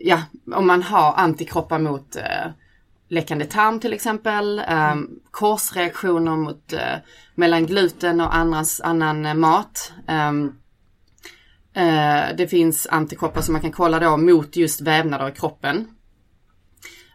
ja, 0.00 0.22
om 0.54 0.66
man 0.66 0.82
har 0.82 1.14
antikroppar 1.16 1.78
mot 1.78 2.16
eh, 2.16 2.46
läckande 3.08 3.44
tarm 3.44 3.80
till 3.80 3.92
exempel, 3.92 4.58
eh, 4.58 4.94
korsreaktioner 5.30 6.36
mot, 6.36 6.72
eh, 6.72 6.96
mellan 7.34 7.66
gluten 7.66 8.20
och 8.20 8.34
andras, 8.34 8.80
annan 8.80 9.26
eh, 9.26 9.34
mat. 9.34 9.92
Ehm, 10.08 10.52
eh, 11.74 12.36
det 12.36 12.48
finns 12.50 12.86
antikroppar 12.90 13.40
som 13.40 13.52
man 13.52 13.62
kan 13.62 13.72
kolla 13.72 13.98
då 13.98 14.16
mot 14.16 14.56
just 14.56 14.80
vävnader 14.80 15.28
i 15.28 15.32
kroppen. 15.32 15.88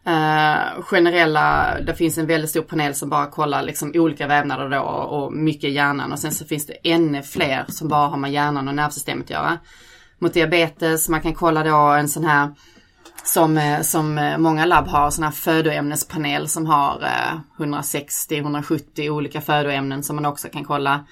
Eh, 0.06 0.82
generella, 0.82 1.78
det 1.82 1.96
finns 1.96 2.18
en 2.18 2.28
väldigt 2.28 2.50
stor 2.50 2.62
panel 2.62 2.96
som 2.96 3.10
bara 3.10 3.26
kollar 3.26 3.64
liksom 3.64 3.92
olika 3.96 4.28
vävnader 4.28 4.70
då 4.70 4.80
och, 4.82 5.34
mycket 5.34 5.72
hjärnan 5.72 6.12
och 6.12 6.20
sen 6.20 6.32
så 6.32 6.46
finns 6.46 6.66
det 6.66 6.78
ännu 6.84 7.24
fler 7.24 7.66
som 7.68 7.88
bara 7.88 8.08
har 8.08 8.18
med 8.18 8.32
hjärnan 8.32 8.68
och 8.68 8.76
nervsystemet 8.76 9.24
att 9.24 9.30
göra. 9.30 9.58
Mot 10.20 10.34
diabetes, 10.34 11.10
man 11.10 11.22
kan 11.22 11.34
kolla 11.34 11.64
då 11.64 11.78
en 11.78 12.10
sån 12.10 12.26
här 12.26 12.50
som, 13.24 13.58
eh, 13.58 13.82
som 13.82 14.18
eh, 14.18 14.38
många 14.38 14.66
labb 14.66 14.88
har, 14.88 15.12
sån 15.12 15.24
här 15.24 15.32
födoämnespanel 15.32 16.48
som 16.48 16.66
har 16.66 17.04
eh, 17.04 17.64
160-170 17.64 19.10
olika 19.10 19.42
födoämnen 19.42 20.04
som 20.04 20.16
man 20.16 20.26
också 20.26 20.48
kan 20.48 20.66
kolla. 20.66 21.06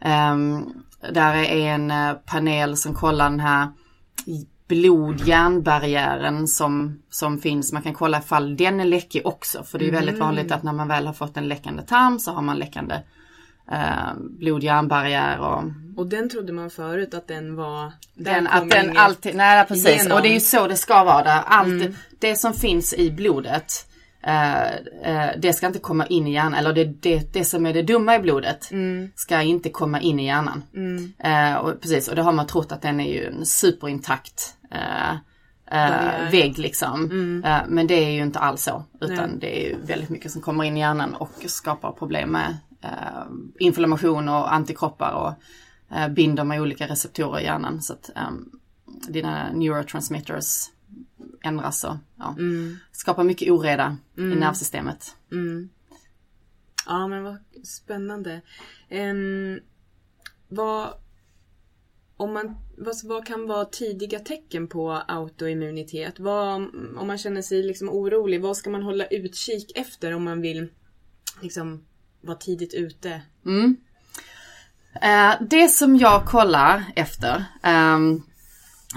Ehm, 0.00 0.64
där 1.12 1.34
är 1.34 1.74
en 1.74 1.90
eh, 1.90 2.12
panel 2.12 2.76
som 2.76 2.94
kollar 2.94 3.30
den 3.30 3.40
här 3.40 3.68
blod-hjärnbarriären 4.68 6.48
som, 6.48 7.02
som 7.10 7.38
finns. 7.38 7.72
Man 7.72 7.82
kan 7.82 7.94
kolla 7.94 8.18
ifall 8.18 8.56
den 8.56 8.80
är 8.80 8.84
läckig 8.84 9.26
också. 9.26 9.62
För 9.62 9.78
det 9.78 9.88
är 9.88 9.92
väldigt 9.92 10.18
vanligt 10.18 10.52
att 10.52 10.62
när 10.62 10.72
man 10.72 10.88
väl 10.88 11.06
har 11.06 11.14
fått 11.14 11.36
en 11.36 11.48
läckande 11.48 11.82
tarm 11.82 12.18
så 12.18 12.32
har 12.32 12.42
man 12.42 12.58
läckande 12.58 12.94
eh, 13.72 14.14
blod-hjärnbarriär 14.18 15.38
och 15.38 15.62
Och 15.96 16.06
den 16.06 16.28
trodde 16.28 16.52
man 16.52 16.70
förut 16.70 17.14
att 17.14 17.28
den 17.28 17.56
var... 17.56 17.92
den, 18.14 18.46
att 18.46 18.70
den 18.70 18.84
inget 18.84 18.98
alltid, 18.98 19.36
nej 19.36 19.66
precis. 19.66 19.86
igenom. 19.86 20.16
Och 20.16 20.22
det 20.22 20.28
är 20.28 20.34
ju 20.34 20.40
så 20.40 20.66
det 20.66 20.76
ska 20.76 21.04
vara. 21.04 21.24
Där. 21.24 21.42
Allt, 21.46 21.96
Det 22.18 22.36
som 22.36 22.54
finns 22.54 22.94
i 22.94 23.10
blodet, 23.10 23.86
eh, 24.22 25.28
det 25.38 25.52
ska 25.52 25.66
inte 25.66 25.78
komma 25.78 26.06
in 26.06 26.26
i 26.26 26.32
hjärnan. 26.32 26.54
Eller 26.54 26.72
det, 26.72 26.84
det, 26.84 27.32
det 27.32 27.44
som 27.44 27.66
är 27.66 27.72
det 27.72 27.82
dumma 27.82 28.16
i 28.16 28.18
blodet 28.18 28.70
ska 29.14 29.42
inte 29.42 29.68
komma 29.68 30.00
in 30.00 30.20
i 30.20 30.26
hjärnan. 30.26 30.62
Eh, 31.18 31.54
och, 31.54 31.80
precis, 31.80 32.08
och 32.08 32.16
det 32.16 32.22
har 32.22 32.32
man 32.32 32.46
trott 32.46 32.72
att 32.72 32.82
den 32.82 33.00
är 33.00 33.12
ju 33.12 33.26
en 33.26 33.46
superintakt 33.46 34.54
vägg 36.30 36.58
liksom. 36.58 37.10
Eh, 37.44 37.58
men 37.68 37.86
det 37.86 37.94
är 37.94 38.10
ju 38.10 38.22
inte 38.22 38.38
alls 38.38 38.62
så. 38.62 38.84
Utan 39.00 39.38
det 39.38 39.60
är 39.60 39.68
ju 39.68 39.76
väldigt 39.86 40.10
mycket 40.10 40.32
som 40.32 40.42
kommer 40.42 40.64
in 40.64 40.76
i 40.76 40.80
hjärnan 40.80 41.14
och 41.14 41.30
skapar 41.46 41.92
problem 41.92 42.30
med 42.30 42.56
inflammation 43.58 44.28
och 44.28 44.54
antikroppar 44.54 45.12
och 45.12 45.34
binder 46.10 46.44
med 46.44 46.60
olika 46.60 46.86
receptorer 46.86 47.40
i 47.40 47.44
hjärnan. 47.44 47.82
Så 47.82 47.92
att 47.92 48.10
ehm, 48.14 48.50
dina 49.08 49.52
neurotransmitters 49.52 50.70
ändras 51.42 51.84
och 51.84 51.96
ja, 52.16 52.36
skapar 52.92 53.24
mycket 53.24 53.50
oreda 53.50 53.96
i 54.16 54.20
nervsystemet. 54.20 55.16
Ja, 56.86 57.08
men 57.08 57.22
vad 57.22 57.36
spännande. 57.64 58.40
Um, 58.90 59.60
vad, 60.48 60.92
om 62.16 62.32
man, 62.32 62.56
vad, 62.76 62.94
vad 63.04 63.26
kan 63.26 63.46
vara 63.46 63.64
tidiga 63.64 64.18
tecken 64.18 64.68
på 64.68 65.02
autoimmunitet? 65.08 66.20
Vad, 66.20 66.54
om 66.96 67.06
man 67.06 67.18
känner 67.18 67.42
sig 67.42 67.62
liksom 67.62 67.88
orolig, 67.88 68.40
vad 68.40 68.56
ska 68.56 68.70
man 68.70 68.82
hålla 68.82 69.06
utkik 69.06 69.72
efter 69.74 70.14
om 70.14 70.24
man 70.24 70.40
vill 70.40 70.68
liksom 71.42 71.84
vara 72.20 72.36
tidigt 72.36 72.74
ute? 72.74 73.10
Eh, 73.10 73.76
Eh, 75.02 75.34
det 75.40 75.68
som 75.68 75.96
jag 75.96 76.24
kollar 76.24 76.84
efter, 76.96 77.44
ehm, 77.62 78.22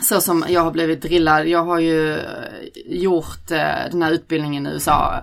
så 0.02 0.22
som 0.22 0.46
jag 0.50 0.62
har 0.62 0.72
blivit 0.72 1.02
drillad, 1.02 1.48
jag 1.48 1.66
har 1.66 1.80
ju 1.80 2.14
eh, 2.14 2.24
gjort 2.86 3.52
eh, 3.52 3.92
den 3.92 4.02
här 4.02 4.12
utbildningen 4.12 4.68
i 4.68 4.70
USA 4.70 5.22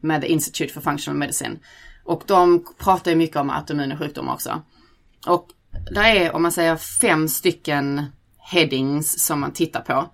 med 0.00 0.20
The 0.20 0.28
Institute 0.28 0.72
for 0.72 0.80
Functional 0.80 1.18
Medicine. 1.18 1.58
Och 2.04 2.22
de 2.26 2.64
pratar 2.78 3.10
ju 3.10 3.16
mycket 3.16 3.36
om 3.36 3.50
autoimmuna 3.50 3.98
sjukdomar 3.98 4.32
också. 4.32 4.62
Och 5.26 5.48
där 5.90 6.04
är, 6.04 6.34
om 6.34 6.42
man 6.42 6.52
säger 6.52 6.76
fem 6.76 7.28
stycken 7.28 8.06
headings 8.38 9.26
som 9.26 9.40
man 9.40 9.52
tittar 9.52 9.80
på. 9.80 10.08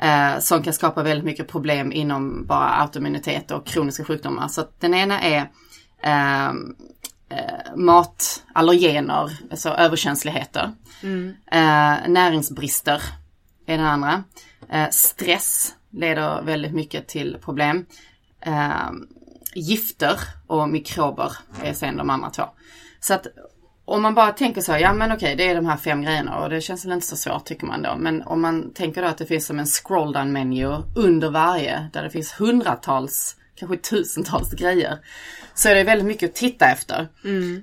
Eh, 0.00 0.38
som 0.38 0.62
kan 0.62 0.72
skapa 0.72 1.02
väldigt 1.02 1.24
mycket 1.24 1.48
problem 1.48 1.92
inom 1.92 2.46
bara 2.46 2.68
autoimmunitet 2.68 3.50
och 3.50 3.66
kroniska 3.66 4.04
sjukdomar. 4.04 4.48
Så 4.48 4.60
att 4.60 4.80
den 4.80 4.94
ena 4.94 5.20
är 5.20 5.50
eh, 6.02 6.52
eh, 7.28 7.76
matallergener, 7.76 9.30
alltså 9.50 9.68
överkänsligheter. 9.68 10.72
Eh, 11.50 12.08
näringsbrister 12.08 13.02
är 13.66 13.78
den 13.78 13.86
andra. 13.86 14.24
Eh, 14.70 14.88
stress 14.90 15.74
leder 15.90 16.42
väldigt 16.42 16.74
mycket 16.74 17.08
till 17.08 17.36
problem. 17.40 17.86
Eh, 18.40 18.90
gifter 19.54 20.20
och 20.46 20.68
mikrober 20.68 21.32
är 21.62 21.72
sen 21.72 21.96
de 21.96 22.10
andra 22.10 22.30
två. 22.30 22.44
Så 23.00 23.14
att 23.14 23.26
om 23.84 24.02
man 24.02 24.14
bara 24.14 24.32
tänker 24.32 24.60
så, 24.60 24.72
ja 24.72 24.92
men 24.92 25.12
okej 25.12 25.36
det 25.36 25.48
är 25.50 25.54
de 25.54 25.66
här 25.66 25.76
fem 25.76 26.02
grejerna 26.02 26.38
och 26.38 26.50
det 26.50 26.60
känns 26.60 26.84
väl 26.84 26.92
inte 26.92 27.06
så 27.06 27.16
svårt 27.16 27.44
tycker 27.44 27.66
man 27.66 27.82
då. 27.82 27.96
Men 27.98 28.22
om 28.22 28.40
man 28.40 28.74
tänker 28.74 29.02
då 29.02 29.08
att 29.08 29.18
det 29.18 29.26
finns 29.26 29.46
som 29.46 29.58
en 29.58 29.66
scroll 29.66 30.12
down 30.12 30.32
menu 30.32 30.82
under 30.96 31.30
varje 31.30 31.90
där 31.92 32.02
det 32.02 32.10
finns 32.10 32.40
hundratals, 32.40 33.36
kanske 33.56 33.76
tusentals 33.76 34.50
grejer. 34.50 34.98
Så 35.54 35.68
är 35.68 35.74
det 35.74 35.84
väldigt 35.84 36.06
mycket 36.06 36.30
att 36.30 36.36
titta 36.36 36.66
efter. 36.66 37.08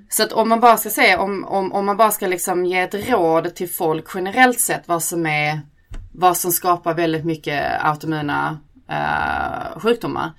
Så 0.08 0.22
att 0.22 0.32
om 0.32 0.48
man 0.48 0.60
bara 0.60 0.76
ska 0.76 0.90
säga, 0.90 1.20
om, 1.20 1.44
om, 1.44 1.72
om 1.72 1.86
man 1.86 1.96
bara 1.96 2.10
ska 2.10 2.26
liksom 2.26 2.66
ge 2.66 2.80
ett 2.80 3.10
råd 3.10 3.54
till 3.54 3.68
folk 3.70 4.04
generellt 4.14 4.60
sett 4.60 4.88
vad 4.88 5.02
som 5.02 5.26
är, 5.26 5.60
vad 6.12 6.36
som 6.36 6.52
skapar 6.52 6.94
väldigt 6.94 7.24
mycket 7.24 7.84
autoimmuna 7.84 8.58
eh, 8.90 9.80
sjukdomar. 9.80 10.32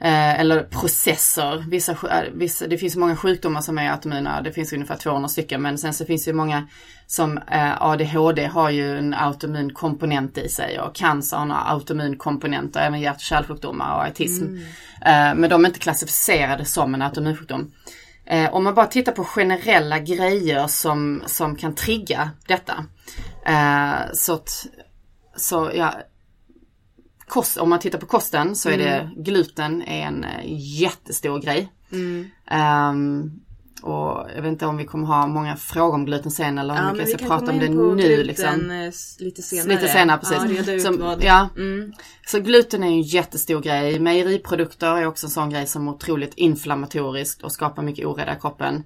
Eh, 0.00 0.40
eller 0.40 0.62
processer. 0.62 1.64
Vissa, 1.68 1.96
vissa, 2.32 2.66
det 2.66 2.78
finns 2.78 2.96
många 2.96 3.16
sjukdomar 3.16 3.60
som 3.60 3.78
är 3.78 3.90
autoimmuna. 3.90 4.42
Det 4.42 4.52
finns 4.52 4.72
ungefär 4.72 4.96
200 4.96 5.28
stycken. 5.28 5.62
Men 5.62 5.78
sen 5.78 5.94
så 5.94 6.04
finns 6.04 6.24
det 6.24 6.32
många 6.32 6.68
som 7.06 7.38
eh, 7.38 7.82
ADHD 7.82 8.46
har 8.46 8.70
ju 8.70 8.98
en 8.98 9.14
autoimmun 9.14 9.72
komponent 9.72 10.38
i 10.38 10.48
sig. 10.48 10.80
Och 10.80 10.94
cancer 10.94 11.36
har 11.36 11.72
autoimmun 11.74 12.16
komponent. 12.16 12.76
Och 12.76 12.82
även 12.82 13.00
hjärt 13.00 13.14
och 13.14 13.20
kärlsjukdomar 13.20 13.94
och 13.94 14.04
autism. 14.04 14.44
Eh, 15.02 15.34
men 15.34 15.50
de 15.50 15.64
är 15.64 15.68
inte 15.68 15.80
klassificerade 15.80 16.64
som 16.64 16.94
en 16.94 17.02
autoimmunsjukdom. 17.02 17.72
Eh, 18.26 18.54
om 18.54 18.64
man 18.64 18.74
bara 18.74 18.86
tittar 18.86 19.12
på 19.12 19.24
generella 19.24 19.98
grejer 19.98 20.66
som, 20.66 21.22
som 21.26 21.56
kan 21.56 21.74
trigga 21.74 22.30
detta. 22.48 22.84
Så 24.12 24.34
att, 24.34 24.66
så 25.36 25.70
ja, 25.74 25.94
kost, 27.28 27.56
om 27.56 27.70
man 27.70 27.78
tittar 27.78 27.98
på 27.98 28.06
kosten 28.06 28.56
så 28.56 28.68
är 28.68 28.78
det 28.78 29.10
gluten 29.16 29.82
är 29.82 30.06
en 30.06 30.24
eh, 30.24 30.30
jättestor 30.80 31.38
grej. 31.40 31.72
Ehm, 32.50 33.30
och 33.82 34.26
jag 34.34 34.42
vet 34.42 34.52
inte 34.52 34.66
om 34.66 34.76
vi 34.76 34.84
kommer 34.84 35.06
ha 35.06 35.26
många 35.26 35.56
frågor 35.56 35.94
om 35.94 36.04
gluten 36.04 36.30
sen 36.30 36.58
eller 36.58 36.74
om 36.74 36.80
Ja, 36.86 36.92
vi 36.92 37.06
ska 37.06 37.16
vi 37.16 37.18
kan 37.18 37.28
prata 37.28 37.52
om 37.52 37.58
det 37.58 37.68
nu 37.68 37.94
gluten, 37.94 38.26
liksom. 38.26 38.70
eh, 38.70 38.92
lite 39.24 39.42
senare. 39.42 39.68
Lite 39.68 39.88
senare 39.88 40.18
precis. 40.18 40.68
Ja, 40.68 40.80
Som- 40.80 41.16
ja. 41.20 41.48
Mm. 41.56 41.92
Så 42.26 42.40
gluten 42.40 42.82
är 42.82 42.86
en 42.86 43.02
jättestor 43.02 43.60
grej. 43.60 43.98
Mejeriprodukter 44.00 44.96
är 44.96 45.06
också 45.06 45.26
en 45.26 45.30
sån 45.30 45.50
grej 45.50 45.66
som 45.66 45.88
är 45.88 45.92
otroligt 45.92 46.34
inflammatoriskt 46.34 47.42
och 47.42 47.52
skapar 47.52 47.82
mycket 47.82 48.06
oreda 48.06 48.36
i 48.36 48.40
kroppen. 48.40 48.82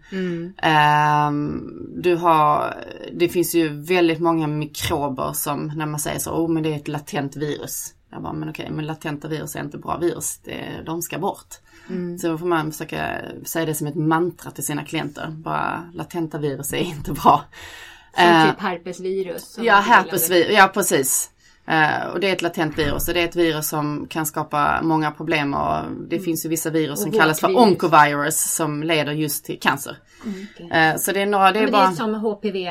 Ehm, 0.63 1.63
du 2.03 2.17
har, 2.17 2.75
det 3.13 3.29
finns 3.29 3.55
ju 3.55 3.69
väldigt 3.69 4.21
många 4.21 4.47
mikrober 4.47 5.33
som 5.33 5.73
när 5.77 5.87
man 5.87 6.01
säger 6.01 6.19
så, 6.19 6.31
oh 6.31 6.51
men 6.51 6.63
det 6.63 6.73
är 6.73 6.77
ett 6.77 6.89
latent 6.89 7.37
virus. 7.37 7.95
Jag 8.11 8.23
bara, 8.23 8.33
men 8.33 8.49
okej, 8.49 8.71
men 8.71 8.87
latenta 8.87 9.29
virus 9.29 9.57
är 9.57 9.61
inte 9.61 9.79
bra 9.79 9.97
virus. 9.97 10.39
Det, 10.45 10.83
de 10.87 11.03
ska 11.03 11.19
bort. 11.19 11.55
Så 12.21 12.29
då 12.29 12.39
får 12.39 12.47
man 12.47 12.73
försöka 12.73 13.17
säga 13.45 13.67
det 13.67 13.75
som 13.75 13.87
ett 13.87 13.95
mantra 13.95 14.51
till 14.51 14.65
sina 14.65 14.85
klienter. 14.85 15.27
Bara, 15.31 15.91
latenta 15.95 16.39
virus 16.39 16.73
är 16.73 16.77
inte 16.77 17.13
bra. 17.13 17.45
Som 18.15 18.25
Eh, 18.25 18.51
typ 18.51 18.61
herpesvirus. 18.61 19.59
Ja, 19.61 19.75
herpesvirus, 19.75 20.51
ja 20.51 20.71
precis. 20.75 21.31
Eh, 21.67 22.07
och 22.13 22.21
det 22.21 22.29
är 22.29 22.33
ett 22.33 22.43
latent 22.43 22.79
virus 22.79 23.09
och 23.09 23.15
det 23.15 23.21
är 23.21 23.25
ett 23.25 23.37
virus 23.37 23.69
som 23.69 24.07
kan 24.07 24.27
skapa 24.27 24.83
många 24.83 25.11
problem 25.11 25.55
och 25.55 25.77
det 26.09 26.21
finns 26.21 26.45
ju 26.45 26.49
vissa 26.49 26.71
virus 26.71 27.01
som 27.01 27.09
Mm. 27.09 27.21
Kallas 27.21 27.41
för 27.41 27.59
oncovirus 27.59 28.55
som 28.55 28.83
leder 28.83 29.13
just 29.13 29.45
till 29.45 29.61
cancer. 29.61 29.97
Eh, 30.71 30.97
så 30.97 31.13
det 31.13 31.23
är 31.23 31.27
några, 31.27 31.53
det 31.53 31.59
är 31.59 31.67
det 31.67 31.73
bara... 31.73 31.89
är 31.89 31.93
som 31.93 32.15
HPV. 32.15 32.71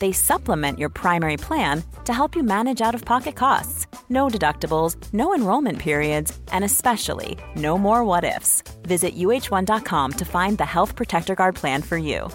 They 0.00 0.12
supplement 0.12 0.78
your 0.78 0.90
primary 0.90 1.36
plan 1.36 1.82
to 2.04 2.12
help 2.12 2.36
you 2.36 2.42
manage 2.42 2.80
out 2.80 2.94
of 2.94 3.04
pocket 3.04 3.36
costs. 3.36 3.86
No 4.08 4.28
deductibles, 4.28 4.96
no 5.12 5.34
enrollment 5.34 5.78
periods, 5.78 6.36
and 6.52 6.64
especially 6.64 7.38
no 7.56 7.78
more 7.78 8.04
what 8.04 8.24
ifs. 8.24 8.62
Visit 8.82 9.14
uh1.com 9.14 10.12
to 10.12 10.24
find 10.24 10.58
the 10.58 10.64
Health 10.64 10.96
Protector 10.96 11.34
Guard 11.34 11.54
plan 11.54 11.82
for 11.82 11.98
you. 11.98 12.28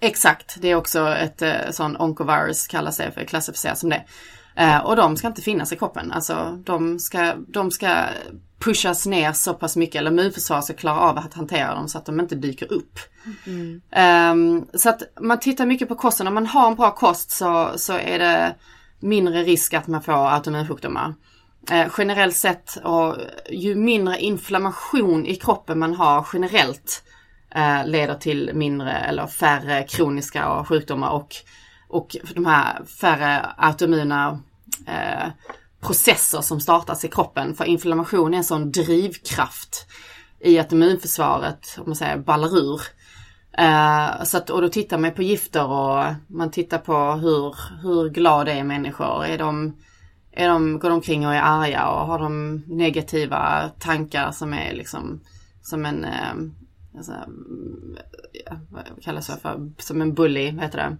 Exakt, 0.00 0.56
det 0.60 0.68
är 0.68 0.74
också 0.74 1.08
ett 1.08 1.42
eh, 1.42 1.70
sån 1.70 1.96
oncovirus 1.96 2.66
kallas 2.66 2.96
det 2.96 3.10
för, 3.10 3.24
klassificeras 3.24 3.80
som 3.80 3.90
det. 3.90 4.04
Eh, 4.56 4.78
och 4.78 4.96
de 4.96 5.16
ska 5.16 5.26
inte 5.26 5.42
finnas 5.42 5.72
i 5.72 5.76
kroppen. 5.76 6.12
Alltså 6.12 6.62
de 6.64 6.98
ska, 6.98 7.34
de 7.48 7.70
ska 7.70 8.04
pushas 8.64 9.06
ner 9.06 9.32
så 9.32 9.54
pass 9.54 9.76
mycket, 9.76 9.98
eller 9.98 10.10
immunförsvaret 10.10 10.64
ska 10.64 10.74
klara 10.74 11.00
av 11.00 11.18
att 11.18 11.34
hantera 11.34 11.74
dem 11.74 11.88
så 11.88 11.98
att 11.98 12.06
de 12.06 12.20
inte 12.20 12.34
dyker 12.34 12.72
upp. 12.72 12.98
Ehm, 13.90 14.66
så 14.74 14.88
att 14.88 15.02
man 15.20 15.40
tittar 15.40 15.66
mycket 15.66 15.88
på 15.88 15.94
kosten. 15.94 16.26
Om 16.26 16.34
man 16.34 16.46
har 16.46 16.66
en 16.66 16.74
bra 16.74 16.90
kost 16.90 17.30
så, 17.30 17.72
så 17.76 17.92
är 17.92 18.18
det 18.18 18.54
mindre 19.00 19.42
risk 19.42 19.74
att 19.74 19.86
man 19.86 20.02
får 20.02 20.12
autoimmunsjukdomar. 20.12 21.14
Uh, 21.70 21.76
ehm, 21.76 21.90
generellt 21.98 22.36
sett, 22.36 22.76
och 22.76 23.16
ju 23.50 23.74
mindre 23.74 24.18
inflammation 24.18 25.26
i 25.26 25.36
kroppen 25.36 25.78
man 25.78 25.94
har 25.94 26.26
generellt 26.32 27.02
uh, 27.56 27.86
leder 27.86 28.14
till 28.14 28.50
mindre 28.54 28.92
eller 28.92 29.26
färre 29.26 29.82
kroniska 29.82 30.64
sjukdomar 30.64 31.10
och, 31.10 31.36
och 31.88 32.16
de 32.34 32.46
här 32.46 32.84
färre 32.84 33.46
autoimmuna 33.56 34.30
uh, 34.88 35.28
processer 35.84 36.40
som 36.40 36.60
startas 36.60 37.04
i 37.04 37.08
kroppen. 37.08 37.54
För 37.54 37.64
inflammation 37.64 38.34
är 38.34 38.38
en 38.38 38.44
sån 38.44 38.72
drivkraft 38.72 39.86
i 40.40 40.58
att 40.58 40.72
immunförsvaret, 40.72 41.76
om 41.78 41.84
man 41.86 41.96
säger, 41.96 42.18
ballar 42.18 42.58
ur. 42.58 42.80
Uh, 43.60 44.24
så 44.24 44.36
att, 44.36 44.50
och 44.50 44.62
då 44.62 44.68
tittar 44.68 44.98
man 44.98 45.12
på 45.12 45.22
gifter 45.22 45.66
och 45.66 46.14
man 46.26 46.50
tittar 46.50 46.78
på 46.78 47.12
hur, 47.12 47.56
hur 47.82 48.10
glada 48.10 48.52
är 48.52 48.64
människor. 48.64 49.24
Är 49.24 49.38
de, 49.38 49.76
är 50.32 50.48
de, 50.48 50.78
går 50.78 50.88
de 50.88 50.94
omkring 50.94 51.26
och 51.26 51.34
är 51.34 51.42
arga 51.42 51.88
och 51.88 52.06
har 52.06 52.18
de 52.18 52.56
negativa 52.66 53.70
tankar 53.78 54.30
som 54.30 54.54
är 54.54 54.72
liksom 54.72 55.20
som 55.62 55.86
en, 55.86 56.04
uh, 56.04 56.50
alltså, 56.96 57.12
ja, 58.46 58.56
vad 58.70 59.02
kallas 59.02 59.26
det 59.26 59.36
för, 59.42 59.72
som 59.78 60.02
en 60.02 60.14
bully, 60.14 60.50
vad 60.50 60.64
heter 60.64 60.78
det? 60.78 60.96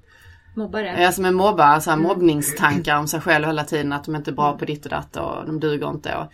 Mobbare. 0.54 1.02
Ja, 1.02 1.12
som 1.12 1.24
en 1.24 1.34
mobbar, 1.34 1.80
så 1.80 1.90
här 1.90 1.96
mobbningstankar 1.96 2.98
om 2.98 3.08
sig 3.08 3.20
själv 3.20 3.46
hela 3.46 3.64
tiden, 3.64 3.92
att 3.92 4.04
de 4.04 4.16
inte 4.16 4.30
är 4.30 4.34
bra 4.34 4.58
på 4.58 4.64
ditt 4.64 4.84
och 4.84 4.90
datt 4.90 5.16
och 5.16 5.46
de 5.46 5.60
duger 5.60 5.90
inte. 5.90 6.16
Och, 6.16 6.32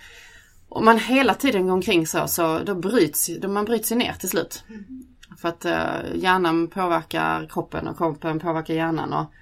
och 0.69 0.85
man 0.85 0.99
hela 0.99 1.35
tiden 1.35 1.67
går 1.67 1.73
omkring 1.73 2.07
så, 2.07 2.27
så 2.27 2.59
då 2.59 2.75
bryts, 2.75 3.31
då 3.41 3.49
man 3.49 3.65
bryts 3.65 3.93
ju 3.93 3.97
ner 3.97 4.13
till 4.13 4.29
slut. 4.29 4.65
För 5.41 5.49
att 5.49 5.65
uh, 5.65 6.17
hjärnan 6.23 6.69
påverkar 6.69 7.49
kroppen 7.51 7.89
och 7.89 7.97
kroppen 7.97 8.41
påverkar 8.41 8.75
hjärnan. 8.75 9.13
Och, 9.13 9.33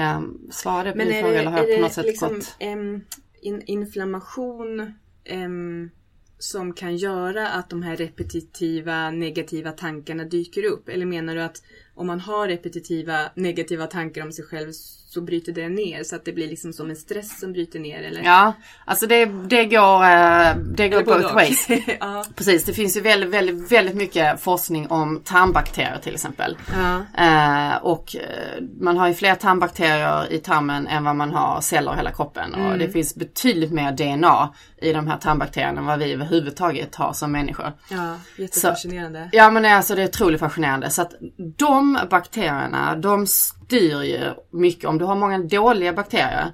um, 0.00 0.48
svarar 0.50 0.84
det 0.84 0.92
på 0.92 0.98
din 0.98 1.22
fråga 1.22 1.40
eller 1.40 1.50
har 1.50 1.58
jag 1.58 1.76
på 1.76 1.82
något 1.82 1.92
sätt 1.92 2.06
liksom 2.06 2.34
gått? 2.34 2.56
em, 2.58 3.04
in, 3.42 3.62
inflammation 3.66 4.92
em, 5.24 5.90
som 6.38 6.72
kan 6.72 6.96
göra 6.96 7.48
att 7.48 7.70
de 7.70 7.82
här 7.82 7.96
repetitiva 7.96 9.10
negativa 9.10 9.72
tankarna 9.72 10.24
dyker 10.24 10.64
upp? 10.64 10.88
Eller 10.88 11.06
menar 11.06 11.34
du 11.34 11.42
att 11.42 11.62
om 11.98 12.06
man 12.06 12.20
har 12.20 12.48
repetitiva 12.48 13.18
negativa 13.34 13.86
tankar 13.86 14.22
om 14.22 14.32
sig 14.32 14.44
själv 14.44 14.72
så 15.08 15.20
bryter 15.20 15.52
det 15.52 15.68
ner 15.68 16.04
så 16.04 16.16
att 16.16 16.24
det 16.24 16.32
blir 16.32 16.48
liksom 16.48 16.72
som 16.72 16.90
en 16.90 16.96
stress 16.96 17.40
som 17.40 17.52
bryter 17.52 17.78
ner? 17.78 18.02
Eller? 18.02 18.22
Ja, 18.22 18.52
alltså 18.84 19.06
det, 19.06 19.24
det 19.24 19.64
går, 19.64 20.04
eh, 20.04 20.56
det 20.56 20.88
går 20.88 21.02
both 21.02 21.34
ways. 21.34 21.68
ja. 22.00 22.24
Precis, 22.34 22.64
det 22.64 22.72
finns 22.72 22.96
ju 22.96 23.00
väldigt, 23.00 23.30
väldigt, 23.30 23.72
väldigt 23.72 23.94
mycket 23.94 24.40
forskning 24.40 24.86
om 24.86 25.20
tarmbakterier 25.24 25.98
till 26.02 26.14
exempel. 26.14 26.56
Ja. 26.72 26.96
Eh, 27.24 27.76
och 27.76 28.16
eh, 28.16 28.62
man 28.80 28.96
har 28.96 29.08
ju 29.08 29.14
fler 29.14 29.34
tarmbakterier 29.34 30.32
i 30.32 30.38
tarmen 30.38 30.86
än 30.86 31.04
vad 31.04 31.16
man 31.16 31.30
har 31.30 31.60
celler 31.60 31.92
i 31.92 31.96
hela 31.96 32.10
kroppen. 32.10 32.54
Och 32.54 32.78
det 32.78 32.88
finns 32.88 33.14
betydligt 33.14 33.72
mer 33.72 33.92
DNA 33.92 34.54
i 34.80 34.92
de 34.92 35.06
här 35.06 35.16
tarmbakterierna 35.16 35.80
än 35.80 35.86
vad 35.86 35.98
vi 35.98 36.12
överhuvudtaget 36.12 36.94
har 36.94 37.12
som 37.12 37.32
människor. 37.32 37.72
ja, 37.90 38.16
jättefascinerande. 38.36 39.28
Ja 39.32 39.50
men 39.50 39.64
alltså 39.64 39.94
det 39.94 40.02
är 40.02 40.08
otroligt 40.08 40.40
fascinerande. 40.40 40.90
Så 40.90 41.02
att 41.02 41.14
de 41.56 41.98
bakterierna, 42.10 42.96
de 42.96 43.26
styr 43.26 44.02
ju 44.02 44.20
mycket. 44.50 44.84
Om 44.84 44.98
du 44.98 45.04
har 45.04 45.16
många 45.16 45.38
dåliga 45.38 45.92
bakterier, 45.92 46.52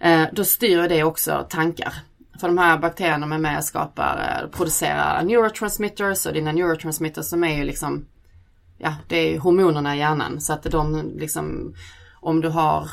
eh, 0.00 0.22
då 0.32 0.44
styr 0.44 0.88
det 0.88 1.04
också 1.04 1.46
tankar. 1.50 1.94
För 2.40 2.48
de 2.48 2.58
här 2.58 2.78
bakterierna 2.78 3.26
med 3.26 3.40
med 3.40 3.64
skapar, 3.64 4.40
eh, 4.42 4.50
producerar 4.50 5.22
neurotransmitters 5.22 6.26
och 6.26 6.32
dina 6.32 6.52
neurotransmitters 6.52 7.26
som 7.26 7.44
är 7.44 7.56
ju 7.56 7.64
liksom, 7.64 8.06
ja 8.78 8.94
det 9.08 9.16
är 9.16 9.38
hormonerna 9.38 9.96
i 9.96 9.98
hjärnan. 9.98 10.40
Så 10.40 10.52
att 10.52 10.62
de 10.62 11.12
liksom, 11.16 11.74
om 12.20 12.40
du 12.40 12.48
har 12.48 12.90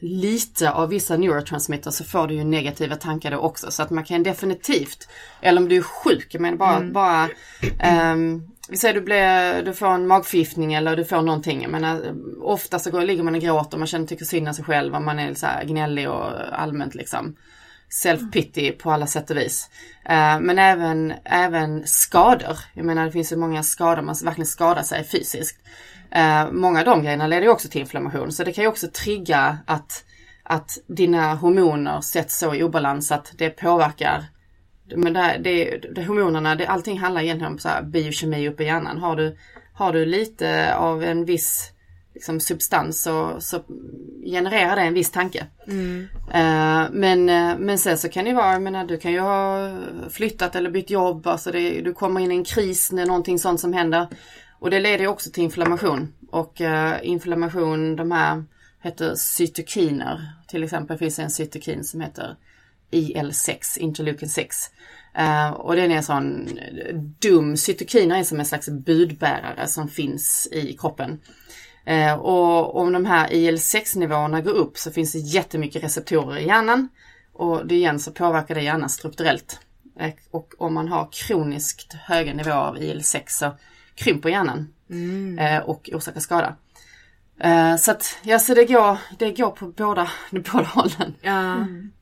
lite 0.00 0.70
av 0.70 0.88
vissa 0.88 1.16
neurotransmitters 1.16 1.94
så 1.94 2.04
får 2.04 2.26
du 2.26 2.34
ju 2.34 2.44
negativa 2.44 2.96
tankar 2.96 3.30
då 3.30 3.38
också. 3.38 3.70
Så 3.70 3.82
att 3.82 3.90
man 3.90 4.04
kan 4.04 4.22
definitivt, 4.22 5.08
eller 5.40 5.60
om 5.60 5.68
du 5.68 5.76
är 5.76 5.82
sjuk, 5.82 6.34
menar 6.34 6.56
bara, 6.56 6.80
bara 6.80 7.28
ehm, 7.78 8.42
vi 8.68 8.76
säger 8.76 8.94
du, 8.94 9.00
blir, 9.00 9.62
du 9.62 9.72
får 9.74 9.86
en 9.86 10.06
magförgiftning 10.06 10.74
eller 10.74 10.96
du 10.96 11.04
får 11.04 11.22
någonting. 11.22 11.62
Jag 11.62 11.70
menar, 11.70 12.14
ofta 12.42 12.78
så 12.78 12.90
går, 12.90 13.02
ligger 13.02 13.22
man 13.22 13.34
och 13.34 13.40
gråter, 13.40 13.78
man 13.78 13.86
känner 13.86 14.06
tycker 14.06 14.24
synd 14.24 14.48
om 14.48 14.54
sig 14.54 14.64
själv 14.64 14.94
och 14.94 15.02
man 15.02 15.18
är 15.18 15.34
så 15.34 15.46
gnällig 15.64 16.10
och 16.10 16.30
allmänt 16.52 16.94
liksom 16.94 17.36
self-pity 17.90 18.72
på 18.72 18.90
alla 18.90 19.06
sätt 19.06 19.30
och 19.30 19.36
vis. 19.36 19.70
Eh, 20.04 20.40
men 20.40 20.58
även, 20.58 21.14
även 21.24 21.86
skador. 21.86 22.58
Jag 22.74 22.86
menar 22.86 23.06
det 23.06 23.12
finns 23.12 23.32
ju 23.32 23.36
många 23.36 23.62
skador, 23.62 24.02
man 24.02 24.14
verkligen 24.24 24.46
skadar 24.46 24.82
sig 24.82 25.04
fysiskt. 25.04 25.58
Eh, 26.10 26.50
många 26.50 26.78
av 26.78 26.84
de 26.84 27.02
grejerna 27.02 27.26
leder 27.26 27.42
ju 27.42 27.48
också 27.48 27.68
till 27.68 27.80
inflammation 27.80 28.32
så 28.32 28.44
det 28.44 28.52
kan 28.52 28.64
ju 28.64 28.68
också 28.68 28.88
trigga 28.88 29.58
att, 29.66 30.04
att 30.42 30.78
dina 30.86 31.34
hormoner 31.34 32.00
sätts 32.00 32.38
så 32.38 32.54
i 32.54 32.62
obalans 32.62 33.12
att 33.12 33.32
det 33.38 33.50
påverkar 33.50 34.24
men 34.96 35.12
det, 35.12 35.40
det, 35.44 35.78
det, 35.94 36.04
hormonerna, 36.04 36.54
det, 36.54 36.66
allting 36.66 36.98
handlar 36.98 37.22
egentligen 37.22 37.52
om 37.52 37.58
så 37.58 37.68
här 37.68 37.82
biokemi 37.82 38.48
uppe 38.48 38.62
i 38.62 38.66
hjärnan. 38.66 38.98
Har 38.98 39.16
du, 39.16 39.36
har 39.72 39.92
du 39.92 40.06
lite 40.06 40.74
av 40.74 41.04
en 41.04 41.24
viss 41.24 41.72
liksom, 42.18 42.40
substans 42.40 43.02
så, 43.02 43.40
så 43.40 43.62
genererar 44.24 44.76
det 44.76 44.82
en 44.82 44.94
viss 44.94 45.10
tanke. 45.10 45.46
Mm. 45.66 46.08
Uh, 46.26 46.90
men, 46.92 47.28
uh, 47.28 47.58
men 47.58 47.78
sen 47.78 47.98
så 47.98 48.08
kan 48.08 48.24
det 48.24 48.32
vara, 48.32 48.52
jag 48.52 48.62
menar 48.62 48.84
du 48.84 48.98
kan 48.98 49.12
ju 49.12 49.20
ha 49.20 49.70
flyttat 50.10 50.56
eller 50.56 50.70
bytt 50.70 50.90
jobb, 50.90 51.26
alltså 51.26 51.52
det, 51.52 51.80
du 51.80 51.94
kommer 51.94 52.20
in 52.20 52.32
i 52.32 52.34
en 52.34 52.44
kris 52.44 52.92
när 52.92 53.06
någonting 53.06 53.38
sånt 53.38 53.60
som 53.60 53.72
händer. 53.72 54.06
Och 54.58 54.70
det 54.70 54.80
leder 54.80 54.98
ju 54.98 55.08
också 55.08 55.30
till 55.30 55.42
inflammation. 55.42 56.12
Och 56.30 56.60
uh, 56.60 56.94
inflammation, 57.02 57.96
de 57.96 58.10
här 58.10 58.44
heter 58.82 59.14
cytokiner. 59.14 60.32
Till 60.48 60.64
exempel 60.64 60.98
finns 60.98 61.16
det 61.16 61.22
en 61.22 61.30
cytokin 61.30 61.84
som 61.84 62.00
heter 62.00 62.36
IL6, 62.90 63.78
interleukin 63.78 64.28
6. 64.28 64.56
Uh, 65.18 65.50
och 65.50 65.76
den 65.76 65.90
är 65.90 65.96
en 65.96 66.02
sån 66.02 66.48
dum, 67.18 67.56
cytokiner 67.56 68.18
är 68.18 68.24
som 68.24 68.40
en 68.40 68.46
slags 68.46 68.68
budbärare 68.68 69.66
som 69.66 69.88
finns 69.88 70.48
i 70.52 70.72
kroppen. 70.72 71.20
Uh, 71.90 72.12
och 72.12 72.76
om 72.76 72.92
de 72.92 73.06
här 73.06 73.28
IL6 73.28 73.98
nivåerna 73.98 74.40
går 74.40 74.52
upp 74.52 74.78
så 74.78 74.90
finns 74.90 75.12
det 75.12 75.18
jättemycket 75.18 75.84
receptorer 75.84 76.38
i 76.38 76.46
hjärnan. 76.46 76.88
Och 77.32 77.66
det 77.66 77.74
igen 77.74 78.00
så 78.00 78.12
påverkar 78.12 78.54
det 78.54 78.62
hjärnan 78.62 78.88
strukturellt. 78.88 79.60
Uh, 80.00 80.10
och 80.30 80.54
om 80.58 80.74
man 80.74 80.88
har 80.88 81.08
kroniskt 81.12 81.92
höga 81.92 82.34
nivåer 82.34 82.54
av 82.54 82.76
IL6 82.76 83.22
så 83.28 83.56
krymper 83.94 84.28
hjärnan 84.28 84.74
mm. 84.90 85.62
och 85.62 85.90
orsakar 85.92 86.20
skada. 86.20 86.56
Så 87.78 87.90
att, 87.90 88.18
ja 88.22 88.38
så 88.38 88.54
det 88.54 88.64
går, 88.64 88.98
det 89.18 89.30
går 89.30 89.50
på 89.50 89.66
båda, 89.66 90.10
båda 90.30 90.64
hållen. 90.64 91.14
Ja. 91.20 91.54
Mm. 91.54 91.92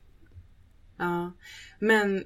Ja. 0.97 1.31
Men 1.79 2.23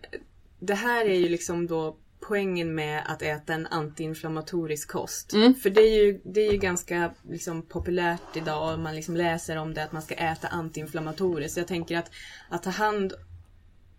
det 0.60 0.74
här 0.74 1.06
är 1.06 1.15
ju 1.15 1.30
liksom 1.30 1.67
då 1.67 1.97
poängen 2.27 2.75
med 2.75 3.03
att 3.05 3.21
äta 3.21 3.53
en 3.53 3.67
antiinflammatorisk 3.67 4.91
kost. 4.91 5.34
Mm. 5.34 5.55
För 5.55 5.69
det 5.69 5.81
är 5.81 6.05
ju, 6.05 6.21
det 6.23 6.47
är 6.47 6.51
ju 6.51 6.57
ganska 6.57 7.13
liksom 7.29 7.62
populärt 7.62 8.38
idag 8.38 8.73
och 8.73 8.79
man 8.79 8.95
liksom 8.95 9.15
läser 9.15 9.55
om 9.57 9.73
det 9.73 9.84
att 9.84 9.91
man 9.91 10.01
ska 10.01 10.15
äta 10.15 10.47
antiinflammatoriskt. 10.47 11.53
Så 11.53 11.60
jag 11.60 11.67
tänker 11.67 11.97
att, 11.97 12.12
att 12.49 12.63
ta 12.63 12.69
hand, 12.69 13.13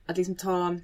att 0.07 0.17
liksom 0.17 0.37
ta, 0.37 0.77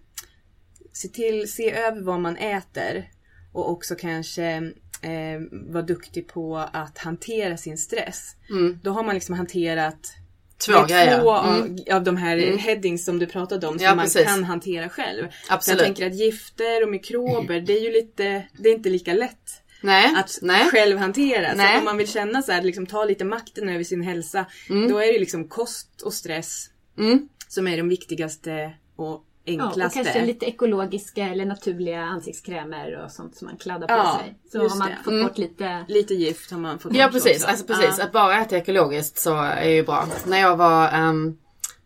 se 0.93 1.09
till, 1.09 1.53
se 1.53 1.73
över 1.73 2.01
vad 2.01 2.21
man 2.21 2.37
äter 2.37 3.11
och 3.53 3.71
också 3.71 3.95
kanske 3.95 4.73
eh, 5.03 5.41
vara 5.51 5.83
duktig 5.83 6.29
på 6.29 6.57
att 6.57 6.99
hantera 6.99 7.57
sin 7.57 7.79
stress. 7.79 8.37
Mm. 8.51 8.79
Då 8.83 8.91
har 8.91 9.03
man 9.03 9.15
liksom 9.15 9.35
hanterat 9.35 10.15
Två 10.59 10.85
grejer. 10.89 11.21
Två 11.21 11.37
mm. 11.37 11.77
av, 11.93 12.05
de 12.05 12.17
här 12.17 12.37
mm. 12.39 12.59
headings 12.59 13.05
som 13.05 13.19
du 13.19 13.27
pratade 13.27 13.67
om 13.67 13.79
som 13.79 13.85
ja, 13.85 13.95
man 13.95 14.05
precis. 14.05 14.27
kan 14.27 14.45
hantera 14.45 14.89
själv. 14.89 15.29
Absolut. 15.49 15.79
jag 15.79 15.87
tänker 15.87 16.07
att 16.07 16.15
gifter 16.15 16.83
och 16.83 16.89
mikrober, 16.89 17.61
det 17.61 17.73
är 17.73 17.81
ju 17.81 17.93
lite, 17.93 18.45
det 18.59 18.69
är 18.69 18.75
inte 18.75 18.91
lika 18.91 19.15
lätt. 19.15 19.63
Nej, 19.81 20.15
att 20.17 20.39
nej. 20.43 20.69
själv 20.71 20.99
hantera. 20.99 21.55
Nej. 21.55 21.73
Så 21.73 21.79
om 21.79 21.85
man 21.85 21.97
vill 21.97 22.09
känna 22.09 22.43
så 22.43 22.53
här, 22.53 22.63
liksom 22.63 22.87
ta 22.87 23.05
lite 23.05 23.25
makten 23.25 23.69
över 23.69 23.85
sin 23.85 24.03
hälsa. 24.03 24.47
Mm. 24.71 24.91
Då 24.91 24.99
är 24.99 25.13
det 25.13 25.19
liksom 25.19 25.49
kost 25.49 26.03
och 26.03 26.15
stress 26.15 26.71
mm. 26.99 27.29
som 27.49 27.69
är 27.69 27.77
de 27.77 27.89
viktigaste 27.89 28.73
och 28.97 29.25
enklaste. 29.49 29.81
Ja, 29.81 29.87
och 29.87 29.93
kanske 29.93 30.27
lite 30.27 30.47
ekologiska 30.47 31.29
eller 31.29 31.45
naturliga 31.47 32.03
ansiktskrämer 32.03 33.05
och 33.05 33.11
sånt 33.11 33.37
som 33.37 33.47
man 33.47 33.57
kladdar 33.57 33.87
på 33.87 33.95
ja, 33.95 34.21
sig. 34.23 34.39
Så 34.53 34.59
har 34.59 34.79
man 34.79 34.91
fått 35.05 35.13
mm. 35.13 35.27
bort 35.27 35.39
lite... 35.39 35.85
Lite 35.89 36.15
gift 36.15 36.51
har 36.51 36.59
man 36.59 36.79
fått 36.79 36.93
bort 36.93 37.01
Ja 37.01 37.09
precis, 37.13 37.45
alltså 37.45 37.67
precis. 37.67 37.95
Ja. 37.99 38.05
Att 38.05 38.13
bara 38.13 38.41
äta 38.41 38.57
ekologiskt 38.57 39.19
så 39.19 39.37
är 39.37 39.69
ju 39.69 39.83
bra. 39.83 40.09
När 40.27 40.41
jag 40.41 40.57
var 40.57 41.01
um, 41.01 41.39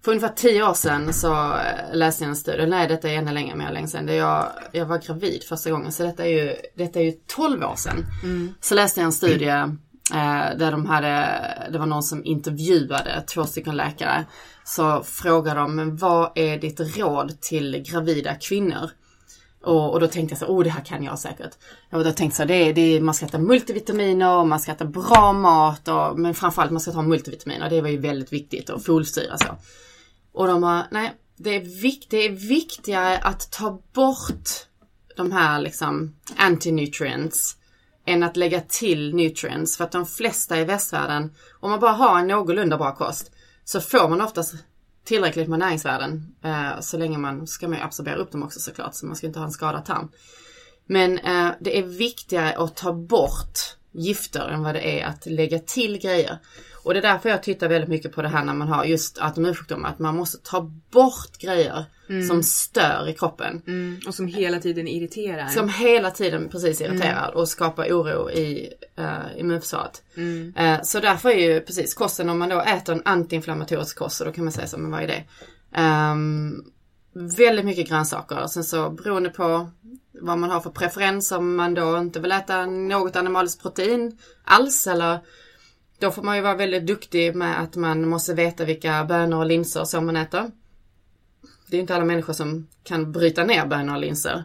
för 0.04 0.12
ungefär 0.12 0.34
tio 0.36 0.68
år 0.68 0.74
sedan 0.74 1.14
så 1.14 1.32
eh, 1.32 1.94
läste 1.96 2.24
jag 2.24 2.28
en 2.28 2.36
studie, 2.36 2.66
nej 2.66 2.88
detta 2.88 3.10
är 3.10 3.14
ännu 3.14 3.32
längre, 3.32 3.56
mer 3.56 3.72
länge 3.72 3.88
sedan. 3.88 4.06
Det 4.06 4.14
jag, 4.14 4.52
jag 4.72 4.86
var 4.86 4.98
gravid 4.98 5.42
första 5.48 5.70
gången 5.70 5.92
så 5.92 6.02
detta 6.02 6.24
är 6.24 6.28
ju, 6.28 6.56
detta 6.74 7.00
är 7.00 7.04
ju 7.04 7.12
12 7.26 7.62
år 7.64 7.76
sedan. 7.76 8.06
Mm. 8.22 8.54
Så 8.60 8.74
läste 8.74 9.00
jag 9.00 9.06
en 9.06 9.12
studie 9.12 9.48
eh, 10.14 10.56
där 10.56 10.70
de 10.70 10.86
hade, 10.86 11.40
det 11.72 11.78
var 11.78 11.86
någon 11.86 12.02
som 12.02 12.24
intervjuade 12.24 13.24
två 13.34 13.44
stycken 13.44 13.76
läkare 13.76 14.24
så 14.64 15.02
frågar 15.02 15.54
de, 15.54 15.76
men 15.76 15.96
vad 15.96 16.32
är 16.34 16.58
ditt 16.58 16.80
råd 16.96 17.40
till 17.40 17.84
gravida 17.86 18.34
kvinnor? 18.34 18.90
Och, 19.64 19.92
och 19.92 20.00
då 20.00 20.06
tänkte 20.06 20.32
jag 20.32 20.38
så, 20.38 20.46
oh 20.46 20.64
det 20.64 20.70
här 20.70 20.84
kan 20.84 21.02
jag 21.02 21.18
säkert. 21.18 21.50
Och 21.92 22.04
då 22.04 22.12
tänkte 22.12 22.24
jag 22.24 22.34
så, 22.34 22.44
det 22.44 22.72
det 22.72 23.00
man 23.00 23.14
ska 23.14 23.26
äta 23.26 23.38
multivitaminer, 23.38 24.44
man 24.44 24.60
ska 24.60 24.72
äta 24.72 24.84
bra 24.84 25.32
mat, 25.32 25.88
och, 25.88 26.18
men 26.18 26.34
framförallt 26.34 26.70
man 26.70 26.80
ska 26.80 26.92
ta 26.92 27.02
multivitaminer. 27.02 27.70
Det 27.70 27.80
var 27.80 27.88
ju 27.88 27.98
väldigt 27.98 28.32
viktigt 28.32 28.70
och 28.70 28.84
folsyra 28.84 29.38
så. 29.38 29.56
Och 30.32 30.46
de 30.46 30.60
bara, 30.60 30.86
nej, 30.90 31.14
det 31.36 31.56
är, 31.56 31.60
vikt, 31.82 32.10
det 32.10 32.26
är 32.26 32.30
viktigare 32.30 33.18
att 33.18 33.52
ta 33.52 33.82
bort 33.94 34.48
de 35.16 35.32
här 35.32 35.60
liksom 35.60 36.16
antinutrients 36.36 37.56
än 38.06 38.22
att 38.22 38.36
lägga 38.36 38.60
till 38.60 39.14
nutrients. 39.14 39.76
För 39.76 39.84
att 39.84 39.92
de 39.92 40.06
flesta 40.06 40.60
i 40.60 40.64
västvärlden, 40.64 41.34
om 41.60 41.70
man 41.70 41.80
bara 41.80 41.92
har 41.92 42.18
en 42.18 42.26
någorlunda 42.26 42.78
bra 42.78 42.94
kost, 42.94 43.31
så 43.64 43.80
får 43.80 44.08
man 44.08 44.20
oftast 44.20 44.54
tillräckligt 45.04 45.48
med 45.48 45.58
näringsvärden. 45.58 46.34
Eh, 46.44 46.80
så 46.80 46.96
länge 46.96 47.18
man 47.18 47.46
ska 47.46 47.68
man 47.68 47.82
absorbera 47.82 48.16
upp 48.16 48.32
dem 48.32 48.42
också 48.42 48.60
såklart, 48.60 48.94
så 48.94 49.06
man 49.06 49.16
ska 49.16 49.26
inte 49.26 49.38
ha 49.38 49.46
en 49.46 49.52
skadad 49.52 49.84
tarm. 49.84 50.08
Men 50.86 51.18
eh, 51.18 51.50
det 51.60 51.78
är 51.78 51.82
viktigare 51.82 52.56
att 52.56 52.76
ta 52.76 52.92
bort 52.92 53.58
gifter 53.92 54.48
än 54.48 54.62
vad 54.62 54.74
det 54.74 55.00
är 55.00 55.06
att 55.06 55.26
lägga 55.26 55.58
till 55.58 55.98
grejer. 55.98 56.38
Och 56.82 56.94
det 56.94 57.00
är 57.00 57.02
därför 57.02 57.28
jag 57.28 57.42
tittar 57.42 57.68
väldigt 57.68 57.90
mycket 57.90 58.12
på 58.12 58.22
det 58.22 58.28
här 58.28 58.44
när 58.44 58.54
man 58.54 58.68
har 58.68 58.84
just 58.84 59.18
autoimmunsjukdomar, 59.20 59.88
att 59.88 59.98
man 59.98 60.16
måste 60.16 60.38
ta 60.38 60.60
bort 60.90 61.38
grejer 61.38 61.84
mm. 62.08 62.28
som 62.28 62.42
stör 62.42 63.08
i 63.08 63.14
kroppen. 63.14 63.62
Mm. 63.66 64.00
Och 64.06 64.14
som 64.14 64.26
hela 64.26 64.58
tiden 64.58 64.88
irriterar. 64.88 65.48
Som 65.48 65.68
hela 65.68 66.10
tiden 66.10 66.48
precis 66.48 66.80
irriterar 66.80 67.28
mm. 67.28 67.36
och 67.36 67.48
skapar 67.48 67.84
oro 67.84 68.30
i 68.30 68.72
uh, 68.98 69.40
immunförsvaret. 69.40 70.02
Uh, 70.18 70.82
så 70.82 71.00
därför 71.00 71.28
är 71.28 71.52
ju 71.52 71.60
precis 71.60 71.94
kosten, 71.94 72.28
om 72.28 72.38
man 72.38 72.48
då 72.48 72.60
äter 72.60 72.94
en 72.94 73.02
antiinflammatorisk 73.04 73.98
kost, 73.98 74.16
så 74.16 74.24
då 74.24 74.32
kan 74.32 74.44
man 74.44 74.52
säga 74.52 74.66
så, 74.66 74.78
men 74.78 74.90
vad 74.90 75.02
är 75.02 75.06
det? 75.06 75.24
Um, 75.82 76.64
väldigt 77.14 77.64
mycket 77.64 77.88
grönsaker. 77.88 78.46
Sen 78.46 78.64
så 78.64 78.90
beroende 78.90 79.30
på 79.30 79.70
vad 80.20 80.38
man 80.38 80.50
har 80.50 80.60
för 80.60 80.70
preferens, 80.70 81.32
om 81.32 81.56
man 81.56 81.74
då 81.74 81.98
inte 81.98 82.20
vill 82.20 82.32
äta 82.32 82.66
något 82.66 83.16
animaliskt 83.16 83.62
protein 83.62 84.18
alls 84.44 84.86
eller 84.86 85.18
då 86.02 86.10
får 86.10 86.22
man 86.22 86.36
ju 86.36 86.42
vara 86.42 86.54
väldigt 86.54 86.86
duktig 86.86 87.36
med 87.36 87.60
att 87.60 87.76
man 87.76 88.08
måste 88.08 88.34
veta 88.34 88.64
vilka 88.64 89.04
bönor 89.04 89.38
och 89.38 89.46
linser 89.46 89.84
som 89.84 90.06
man 90.06 90.16
äter. 90.16 90.50
Det 91.66 91.76
är 91.76 91.80
inte 91.80 91.94
alla 91.94 92.04
människor 92.04 92.32
som 92.32 92.68
kan 92.82 93.12
bryta 93.12 93.44
ner 93.44 93.66
bönor 93.66 93.94
och 93.94 94.00
linser. 94.00 94.44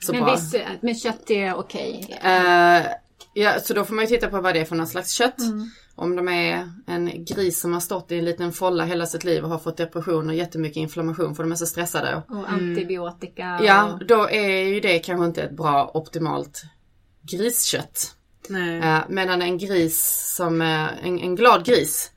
Så 0.00 0.12
men, 0.12 0.24
viss, 0.24 0.54
men 0.80 0.94
kött 0.94 1.30
är 1.30 1.54
okej? 1.54 2.04
Okay. 2.04 2.38
Uh, 2.38 2.86
ja, 3.34 3.60
så 3.60 3.74
då 3.74 3.84
får 3.84 3.94
man 3.94 4.04
ju 4.04 4.08
titta 4.08 4.28
på 4.28 4.40
vad 4.40 4.54
det 4.54 4.60
är 4.60 4.64
för 4.64 4.76
någon 4.76 4.86
slags 4.86 5.12
kött. 5.12 5.40
Mm. 5.40 5.70
Om 5.94 6.16
de 6.16 6.28
är 6.28 6.72
en 6.86 7.24
gris 7.24 7.60
som 7.60 7.72
har 7.72 7.80
stått 7.80 8.12
i 8.12 8.18
en 8.18 8.24
liten 8.24 8.52
folla 8.52 8.84
hela 8.84 9.06
sitt 9.06 9.24
liv 9.24 9.44
och 9.44 9.50
har 9.50 9.58
fått 9.58 9.76
depression 9.76 10.28
och 10.28 10.34
jättemycket 10.34 10.76
inflammation 10.76 11.34
för 11.34 11.42
de 11.42 11.52
är 11.52 11.56
så 11.56 11.66
stressade. 11.66 12.22
Och 12.28 12.50
antibiotika. 12.50 13.58
Och... 13.58 13.64
Ja, 13.64 13.98
då 14.08 14.30
är 14.30 14.58
ju 14.58 14.80
det 14.80 14.98
kanske 14.98 15.26
inte 15.26 15.42
ett 15.42 15.56
bra 15.56 15.90
optimalt 15.94 16.62
griskött. 17.22 18.17
Uh, 18.50 19.00
medan 19.08 19.42
en 19.42 19.58
gris 19.58 20.24
som, 20.36 20.60
uh, 20.60 21.06
en, 21.06 21.18
en 21.18 21.36
glad 21.36 21.64
gris 21.64 22.12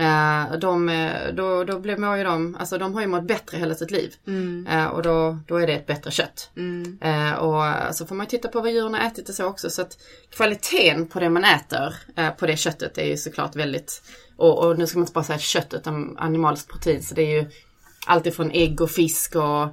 Uh, 0.00 0.58
de, 0.58 1.10
då, 1.34 1.64
då 1.64 1.78
blir, 1.78 1.96
mår 1.96 2.16
ju 2.16 2.24
de, 2.24 2.56
alltså 2.60 2.78
de 2.78 2.94
har 2.94 3.00
ju 3.00 3.06
mått 3.06 3.26
bättre 3.26 3.58
hela 3.58 3.74
sitt 3.74 3.90
liv. 3.90 4.14
Mm. 4.26 4.66
Uh, 4.66 4.86
och 4.86 5.02
då, 5.02 5.38
då 5.46 5.56
är 5.56 5.66
det 5.66 5.72
ett 5.72 5.86
bättre 5.86 6.10
kött. 6.10 6.50
Mm. 6.56 6.98
Uh, 7.04 7.32
och 7.32 7.94
så 7.94 8.06
får 8.06 8.14
man 8.14 8.26
titta 8.26 8.48
på 8.48 8.60
vad 8.60 8.70
djuren 8.70 8.94
har 8.94 9.00
ätit 9.00 9.28
och 9.28 9.34
så 9.34 9.44
också. 9.44 9.70
Så 9.70 9.82
att 9.82 9.98
kvaliteten 10.30 11.06
på 11.06 11.20
det 11.20 11.30
man 11.30 11.44
äter, 11.44 11.94
på 12.38 12.46
det 12.46 12.56
köttet 12.56 12.98
är 12.98 13.04
ju 13.04 13.16
såklart 13.16 13.56
väldigt, 13.56 14.02
och, 14.36 14.58
och 14.58 14.78
nu 14.78 14.86
ska 14.86 14.98
man 14.98 15.02
inte 15.02 15.12
bara 15.12 15.24
säga 15.24 15.38
kött 15.38 15.74
utan 15.74 16.18
animaliskt 16.18 16.68
protein. 16.68 17.02
Så 17.02 17.14
det 17.14 17.22
är 17.22 17.42
ju 17.42 17.50
alltifrån 18.06 18.50
ägg 18.50 18.80
och 18.80 18.90
fisk 18.90 19.36
och 19.36 19.68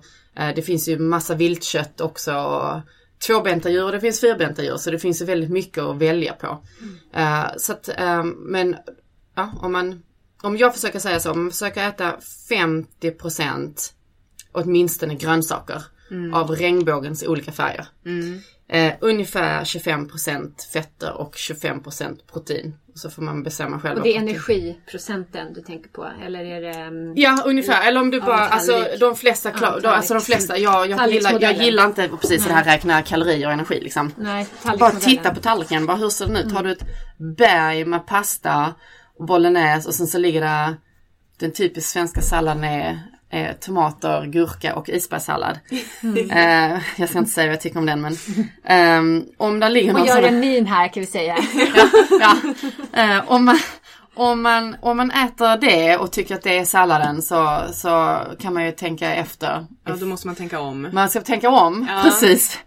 det 0.56 0.66
finns 0.66 0.88
ju 0.88 1.00
massa 1.00 1.36
viltkött 1.36 2.02
också. 2.02 2.36
Och, 2.36 2.82
tvåbenta 3.28 3.70
djur 3.70 3.84
och 3.84 3.92
det 3.92 4.00
finns 4.00 4.22
fyrbenta 4.22 4.64
djur 4.64 4.78
så 4.78 4.92
det 4.92 5.00
finns 5.00 5.22
väldigt 5.22 5.50
mycket 5.50 5.84
att 5.84 5.98
välja 5.98 6.34
på. 6.34 6.64
Mm. 6.82 7.44
Uh, 7.44 7.48
så 7.58 7.72
att, 7.72 7.90
um, 8.02 8.30
men 8.30 8.76
ja, 9.36 9.52
om 9.62 9.72
man, 9.72 10.04
om 10.42 10.58
jag 10.58 10.74
försöker 10.74 11.00
säga 11.00 11.20
så, 11.20 11.32
om 11.32 11.44
man 11.44 11.52
försöker 11.52 11.88
äta 11.88 12.16
50% 12.50 13.92
åtminstone 14.52 15.16
grönsaker 15.16 15.84
av 16.34 16.52
regnbågens 16.52 17.24
olika 17.24 17.52
färger. 17.52 17.88
Eh, 18.70 18.94
ungefär 19.02 19.64
25% 19.64 20.52
fetter 20.74 21.14
och 21.14 21.34
25% 21.36 22.18
protein. 22.34 22.76
Så 22.96 23.10
får 23.10 23.22
man 23.22 23.44
bestämma 23.44 23.80
själv. 23.80 23.98
Och 23.98 24.04
det 24.04 24.16
är 24.16 24.20
energiprocenten 24.20 25.54
du 25.54 25.62
tänker 25.62 25.90
på? 25.90 26.10
Eller 26.26 26.46
är 26.46 26.62
det... 26.62 26.80
mm, 26.80 27.14
Ja 27.16 27.44
ungefär, 27.46 27.88
eller 27.88 28.02
om 28.02 28.12
du 28.12 28.22
bara, 28.22 28.40
alltså 28.48 28.86
de 29.00 29.16
flesta, 29.16 29.52
klar, 29.52 29.80
Ja, 29.84 29.90
alltså 29.90 30.14
de 30.14 30.22
flesta, 30.22 30.58
jag, 30.58 30.90
jag, 30.90 31.12
gillar, 31.12 31.42
jag 31.42 31.54
gillar 31.54 31.86
inte 31.86 32.10
precis 32.22 32.46
det 32.46 32.54
här 32.54 32.64
räkna 32.64 33.02
kalorier 33.02 33.48
och 33.48 33.54
energi 33.54 33.80
liksom. 33.82 34.12
Nej, 34.18 34.48
Bara 34.80 34.92
titta 34.92 35.34
på 35.34 35.42
tallriken, 35.42 35.86
bara 35.86 35.98
hur 35.98 36.10
ser 36.10 36.26
den 36.26 36.36
ut? 36.38 36.52
Har 36.52 36.64
du 36.64 36.72
ett 36.72 36.86
berg 37.38 37.86
med 37.86 38.08
pasta 38.08 38.74
och 39.20 39.26
bolognese 39.26 39.88
och 39.88 39.96
sen 39.96 40.08
så 40.08 40.18
ligger 40.18 40.42
det 40.42 40.76
den 41.40 41.52
typiskt 41.52 41.92
svenska 41.92 42.22
salladen 42.22 42.64
är, 42.64 43.00
är 43.36 43.54
tomater, 43.54 44.26
gurka 44.26 44.76
och 44.76 44.90
isbergssallad. 44.90 45.60
Eh, 46.32 46.78
jag 46.98 47.10
ska 47.10 47.20
inte 47.20 47.32
säga 47.32 47.48
vad 47.48 47.54
jag 47.54 47.62
tycker 47.62 47.80
om 47.80 47.86
den 47.86 48.02
men 48.02 48.18
ehm, 48.66 49.24
om 49.38 49.60
det 49.60 49.70
ligger 49.70 49.90
Och 49.94 50.00
någon 50.00 50.08
gör 50.08 50.16
sån 50.16 50.26
en 50.26 50.40
min 50.40 50.66
här 50.66 50.88
kan 50.88 51.02
vi 51.02 51.08
säga. 51.08 51.38
ja. 52.20 52.36
Eh, 52.94 53.32
om, 53.32 53.46
man, 53.46 53.60
om, 54.16 54.42
man, 54.42 54.76
om 54.82 54.98
man 54.98 55.12
äter 55.12 55.58
det 55.58 55.98
och 55.98 56.12
tycker 56.12 56.36
att 56.36 56.42
det 56.44 56.58
är 56.58 56.66
salladen 56.66 57.22
så, 57.22 57.62
så 57.74 58.20
kan 58.40 58.54
man 58.54 58.66
ju 58.66 58.72
tänka 58.72 59.16
efter. 59.16 59.66
Ja, 59.86 59.96
då 60.00 60.06
måste 60.06 60.28
man 60.28 60.36
tänka 60.36 60.60
om. 60.60 60.90
Man 60.94 61.10
ska 61.10 61.22
tänka 61.22 61.50
om, 61.50 61.88
Ja. 61.90 62.02
precis. 62.04 62.60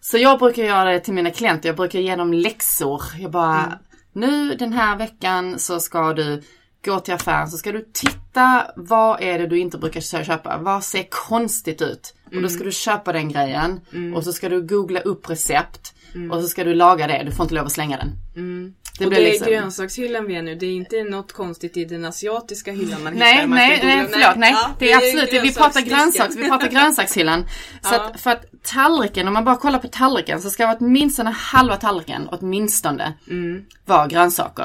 Så 0.00 0.18
jag 0.18 0.38
brukar 0.38 0.62
göra 0.62 0.92
det 0.92 1.00
till 1.00 1.14
mina 1.14 1.30
klienter, 1.30 1.68
jag 1.68 1.76
brukar 1.76 1.98
ge 1.98 2.16
dem 2.16 2.32
läxor. 2.32 3.02
Jag 3.18 3.30
bara, 3.30 3.78
nu 4.12 4.54
den 4.54 4.72
här 4.72 4.96
veckan 4.96 5.58
så 5.58 5.80
ska 5.80 6.12
du 6.12 6.42
gå 6.84 7.00
till 7.00 7.14
affären 7.14 7.50
så 7.50 7.58
ska 7.58 7.72
du 7.72 7.88
titta 7.92 8.70
vad 8.76 9.22
är 9.22 9.38
det 9.38 9.46
du 9.46 9.58
inte 9.58 9.78
brukar 9.78 10.00
köpa. 10.24 10.58
Vad 10.58 10.84
ser 10.84 11.06
konstigt 11.10 11.82
ut? 11.82 12.14
Och 12.26 12.42
då 12.42 12.48
ska 12.48 12.64
du 12.64 12.72
köpa 12.72 13.12
den 13.12 13.28
grejen 13.28 13.80
och 14.14 14.24
så 14.24 14.32
ska 14.32 14.48
du 14.48 14.62
googla 14.62 15.00
upp 15.00 15.30
recept 15.30 15.94
och 16.30 16.42
så 16.42 16.48
ska 16.48 16.64
du 16.64 16.74
laga 16.74 17.06
det. 17.06 17.22
Du 17.24 17.32
får 17.32 17.44
inte 17.44 17.54
lov 17.54 17.66
att 17.66 17.72
slänga 17.72 17.96
den. 17.96 18.12
Det 19.00 19.06
och 19.06 19.10
det 19.10 19.16
är 19.28 19.30
liksom- 19.30 19.46
grönsakshyllan 19.48 20.26
vi 20.26 20.36
är 20.36 20.42
nu. 20.42 20.54
Det 20.54 20.66
är 20.66 20.72
inte 20.72 21.02
något 21.04 21.32
konstigt 21.32 21.76
i 21.76 21.84
den 21.84 22.04
asiatiska 22.04 22.72
hyllan 22.72 23.02
man 23.04 23.12
Nej, 23.14 23.34
hittar. 23.34 23.46
Nej, 23.48 23.80
nej, 23.84 24.06
förlåt, 24.12 24.36
nej. 24.36 24.52
Ja, 24.52 24.70
det 24.78 24.92
är 24.92 24.96
absolut, 24.96 25.44
vi 25.44 25.54
pratar 25.54 25.80
grönsaks, 25.80 26.36
vi 26.36 26.48
pratar 26.48 26.68
grönsakshyllan. 26.70 27.44
Så 27.82 27.94
Ja. 27.94 28.00
att, 28.06 28.20
för 28.20 28.30
att 28.30 28.44
tallriken, 28.62 29.26
om 29.28 29.34
man 29.34 29.44
bara 29.44 29.56
kollar 29.56 29.78
på 29.78 29.88
tallriken 29.88 30.40
så 30.42 30.50
ska 30.50 30.76
åtminstone 30.80 31.30
halva 31.30 31.76
tallriken, 31.76 32.28
åtminstone, 32.32 33.12
Mm. 33.30 33.64
vara 33.84 34.06
grönsaker. 34.06 34.64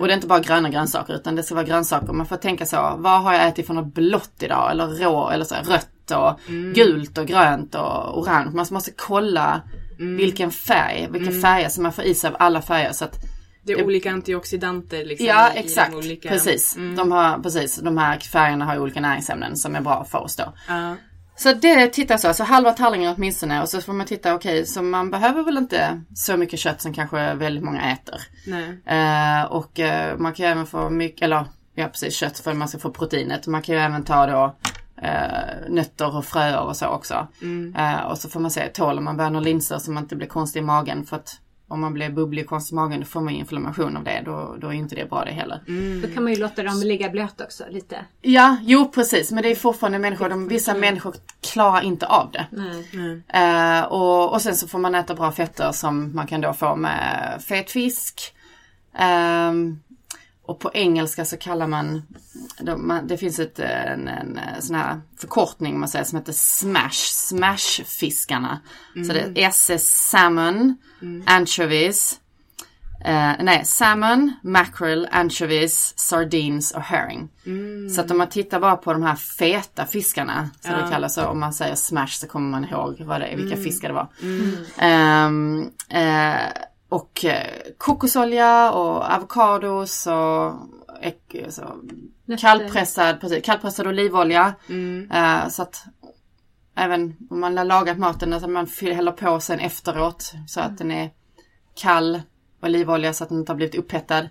Och 0.00 0.06
det 0.06 0.12
är 0.12 0.14
inte 0.14 0.26
bara 0.26 0.40
gröna 0.40 0.68
grönsaker 0.68 1.14
utan 1.14 1.36
det 1.36 1.42
ska 1.42 1.54
vara 1.54 1.64
grönsaker. 1.64 2.12
Man 2.12 2.26
får 2.26 2.36
tänka 2.36 2.66
så, 2.66 2.94
vad 2.98 3.22
har 3.22 3.32
jag 3.34 3.46
ätit 3.48 3.66
för 3.66 3.74
något 3.74 3.94
blått 3.94 4.42
idag? 4.42 4.70
Eller 4.70 4.86
rå, 4.86 5.30
eller 5.30 5.44
så, 5.44 5.54
här, 5.54 5.62
rött 5.64 5.88
och 6.10 6.48
Mm. 6.48 6.72
gult 6.72 7.18
och 7.18 7.26
grönt 7.26 7.74
och 7.74 8.18
orange. 8.18 8.50
Man 8.54 8.66
måste 8.70 8.90
kolla 8.96 9.60
Mm. 9.98 10.16
vilken 10.16 10.50
färg, 10.50 11.08
vilka 11.10 11.40
färger 11.40 11.68
som 11.68 11.82
man 11.82 11.92
får 11.92 12.04
i 12.04 12.14
sig 12.14 12.30
av 12.30 12.36
alla 12.38 12.62
färger. 12.62 12.92
Så 12.92 13.04
att 13.04 13.16
Det 13.64 13.72
är 13.72 13.84
olika 13.84 14.12
antioxidanter 14.12 15.04
liksom. 15.04 15.26
Ja 15.26 15.50
exakt, 15.54 15.94
olika- 15.94 16.28
precis. 16.28 16.76
Mm. 16.76 16.96
De, 16.96 17.12
har, 17.12 17.38
precis. 17.38 17.76
De 17.76 17.98
här 17.98 18.18
färgerna 18.18 18.64
har 18.64 18.74
ju 18.74 18.80
olika 18.80 19.00
näringsämnen 19.00 19.56
som 19.56 19.76
är 19.76 19.80
bra 19.80 20.04
för 20.04 20.18
oss 20.18 20.36
då. 20.36 20.52
Ja. 20.68 20.96
Så 21.36 21.52
det 21.52 21.86
tittar 21.86 22.16
så, 22.16 22.34
så 22.34 22.44
halva 22.44 22.72
tallriken 22.72 23.14
åtminstone 23.16 23.62
och 23.62 23.68
så 23.68 23.80
får 23.80 23.92
man 23.92 24.06
titta, 24.06 24.34
okej, 24.34 24.66
så 24.66 24.82
man 24.82 25.10
behöver 25.10 25.42
väl 25.42 25.56
inte 25.58 26.02
så 26.14 26.36
mycket 26.36 26.58
kött 26.58 26.80
som 26.80 26.92
kanske 26.94 27.34
väldigt 27.34 27.64
många 27.64 27.92
äter. 27.92 28.20
Nej. 28.46 28.82
Eh, 28.86 29.44
och 29.44 29.80
eh, 29.80 30.18
man 30.18 30.32
kan 30.32 30.46
ju 30.46 30.52
även 30.52 30.66
få 30.66 30.90
mycket, 30.90 31.22
eller 31.22 31.44
ja 31.74 31.88
precis 31.88 32.14
kött 32.16 32.38
för 32.38 32.50
att 32.50 32.56
man 32.56 32.68
ska 32.68 32.78
få 32.78 32.90
proteinet. 32.90 33.46
Man 33.46 33.62
kan 33.62 33.74
ju 33.74 33.80
även 33.80 34.04
ta 34.04 34.26
då 34.26 34.56
eh, 35.02 35.68
nötter 35.68 36.16
och 36.16 36.24
fröer 36.24 36.60
och 36.60 36.76
så 36.76 36.86
också. 36.86 37.26
Eh, 37.78 38.00
och 38.00 38.18
så 38.18 38.28
får 38.28 38.40
man 38.40 38.50
se, 38.50 38.68
tåler 38.68 39.00
man 39.02 39.16
bönor 39.16 39.36
och 39.36 39.44
linser 39.44 39.78
så 39.78 39.90
man 39.90 40.02
inte 40.02 40.16
blir 40.16 40.28
konstig 40.28 40.60
i 40.60 40.62
magen 40.62 41.04
för 41.06 41.16
att 41.16 41.38
om 41.72 41.80
man 41.80 41.94
blir 41.94 42.10
bubblig 42.10 42.42
i 42.42 42.74
magen 42.74 43.00
då 43.00 43.06
får 43.06 43.20
man 43.20 43.32
inflammation 43.32 43.96
av 43.96 44.04
det. 44.04 44.22
Då, 44.24 44.56
då 44.58 44.68
är 44.68 44.72
inte 44.72 44.94
det 44.94 45.10
bra 45.10 45.24
det 45.24 45.30
heller. 45.30 45.60
Då 46.02 46.14
kan 46.14 46.22
man 46.22 46.32
ju 46.32 46.38
låta 46.38 46.62
dem 46.62 46.82
ligga 46.84 47.10
blöt 47.10 47.40
också 47.40 47.64
lite. 47.70 47.96
Ja, 48.20 48.56
jo 48.62 48.90
precis. 48.94 49.32
Men 49.32 49.42
det 49.42 49.50
är 49.50 49.54
fortfarande 49.54 49.98
människor, 49.98 50.28
de, 50.28 50.48
vissa 50.48 50.74
människor 50.74 51.14
klarar 51.40 51.82
inte 51.82 52.06
av 52.06 52.30
det. 52.32 52.46
Nej. 52.50 53.22
Eh, 53.28 53.84
och, 53.84 54.32
och 54.32 54.42
sen 54.42 54.56
så 54.56 54.68
får 54.68 54.78
man 54.78 54.94
äta 54.94 55.14
bra 55.14 55.32
fetter 55.32 55.72
som 55.72 56.14
man 56.14 56.26
kan 56.26 56.40
då 56.40 56.52
få 56.52 56.76
med 56.76 57.42
fet 57.48 57.70
fisk. 57.70 58.34
Ehm, 58.94 59.80
och 60.42 60.60
på 60.60 60.70
engelska 60.74 61.24
så 61.24 61.36
kallar 61.36 61.66
man, 61.66 62.02
de, 62.60 62.86
man 62.86 63.06
det 63.06 63.16
finns 63.16 63.38
ett, 63.38 63.58
eh, 63.58 63.92
en, 63.92 64.08
en 64.08 64.38
eh, 64.38 64.60
sån 64.60 64.76
här 64.76 65.00
förkortning 65.18 65.80
man 65.80 65.88
säger 65.88 66.04
som 66.04 66.18
heter 66.18 66.32
SMASH, 66.32 67.12
SMASH-fiskarna. 67.12 68.60
Så 68.94 69.12
det 69.12 69.20
är 69.20 69.48
SS 69.48 70.08
Salmon, 70.10 70.76
Anchovies, 71.26 72.18
Eh, 73.04 73.32
nej, 73.40 73.64
salmon, 73.64 74.32
mackerel, 74.42 75.08
anchovies, 75.10 75.98
sardines 75.98 76.70
och 76.70 76.82
herring. 76.82 77.28
Så 77.90 78.00
att 78.00 78.10
om 78.10 78.18
man 78.18 78.28
tittar 78.28 78.60
bara 78.60 78.76
på 78.76 78.92
de 78.92 79.02
här 79.02 79.16
feta 79.16 79.86
fiskarna, 79.86 80.50
som 80.60 80.72
det 80.72 80.88
kallas, 80.90 81.14
så 81.14 81.26
om 81.26 81.40
man 81.40 81.52
säger 81.52 81.74
smash 81.74 82.06
så 82.08 82.26
kommer 82.26 82.50
man 82.50 82.64
ihåg 82.64 83.00
vad 83.00 83.20
det 83.20 83.26
är, 83.26 83.36
vilka 83.36 83.56
fiskar 83.56 83.88
det 83.88 83.94
var. 83.94 84.08
Ehm, 84.78 85.70
eh, 85.88 86.46
och 86.92 87.24
eh, 87.24 87.46
kokosolja 87.78 88.72
och 88.72 89.12
avokados 89.14 90.06
och 90.06 90.52
så, 91.52 91.76
kallpressad, 92.40 93.20
precis, 93.20 93.44
kallpressad 93.44 93.86
olivolja. 93.86 94.54
Eh, 95.12 95.48
så 95.48 95.62
att 95.62 95.84
även 96.76 97.16
om 97.30 97.40
man 97.40 97.56
har 97.58 97.64
lagat 97.64 97.98
maten, 97.98 98.32
att 98.32 98.50
man 98.50 98.66
fyller- 98.66 98.94
häller 98.94 99.12
på 99.12 99.40
sen 99.40 99.60
efteråt 99.60 100.32
så 100.46 100.60
att 100.60 100.78
den 100.78 100.90
är 100.90 101.10
kall 101.74 102.22
olivolja 102.62 103.12
så 103.12 103.24
att 103.24 103.28
den 103.30 103.38
inte 103.38 103.52
har 103.52 103.56
blivit 103.56 103.74
upphettad. 103.74 104.28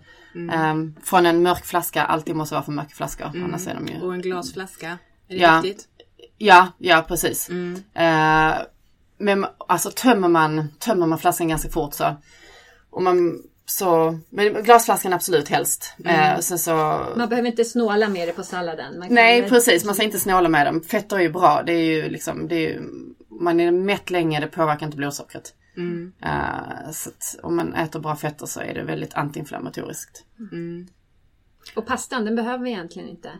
Ehm, 0.51 0.95
från 1.03 1.25
en 1.25 1.43
mörk 1.43 1.65
flaska, 1.65 2.03
alltid 2.03 2.35
måste 2.35 2.55
vara 2.55 2.63
från 2.65 2.75
mörka 2.75 2.95
flaskor. 2.95 3.25
Annars 3.43 3.67
är 3.67 3.73
de 3.73 3.87
ju... 3.87 4.01
Och 4.01 4.13
en 4.13 4.21
glasflaska. 4.21 4.87
Är 4.87 4.97
det 5.35 5.35
Ja. 5.35 5.61
viktigt? 5.61 5.87
Ja, 6.37 6.67
ja 6.77 7.05
precis. 7.07 7.49
Eh, 7.93 8.53
men 9.17 9.45
alltså 9.67 9.91
tömmer 9.95 10.27
man, 10.27 10.67
tömmer 10.79 11.07
man 11.07 11.19
flaskan 11.19 11.47
ganska 11.47 11.69
fort 11.69 11.93
så. 11.93 12.15
Och 12.91 13.03
man, 13.03 13.43
så, 13.65 14.19
men 14.29 14.63
glasflaskan 14.63 15.13
absolut 15.13 15.47
helst. 15.49 15.93
Eh, 16.05 16.39
sen 16.39 16.59
så, 16.59 16.71
Man 17.17 17.29
behöver 17.29 17.49
inte 17.49 17.65
snåla 17.65 18.09
med 18.09 18.27
det 18.27 18.33
på 18.33 18.43
salladen. 18.43 18.99
Man 18.99 19.07
kan 19.07 19.15
nej 19.15 19.41
väl- 19.41 19.49
precis, 19.49 19.85
man 19.85 19.95
ska 19.95 20.03
inte 20.03 20.19
snåla 20.19 20.49
med 20.49 20.65
dem. 20.67 20.81
Fetter 20.81 21.15
är 21.17 21.21
ju 21.21 21.29
bra, 21.31 21.63
det 21.65 21.73
är 21.73 21.85
ju 22.03 22.09
liksom, 22.09 22.47
det 22.47 22.55
är 22.55 22.69
ju, 22.69 22.81
man 23.41 23.59
är 23.59 23.71
mätt 23.71 24.09
länge, 24.09 24.39
det 24.39 24.47
påverkar 24.47 24.85
inte 24.85 24.97
blodsockret. 24.97 25.53
Eh, 26.23 26.91
så 26.91 27.09
att 27.09 27.35
om 27.43 27.55
man 27.55 27.73
äter 27.73 27.99
bra 27.99 28.15
fetter 28.15 28.45
så 28.45 28.59
är 28.59 28.73
det 28.73 28.83
väldigt 28.83 29.13
antiinflammatoriskt. 29.13 30.23
Och 31.75 31.85
pastan, 31.85 32.25
den 32.25 32.35
behöver 32.35 32.63
vi 32.63 32.69
egentligen 32.71 33.09
inte. 33.09 33.31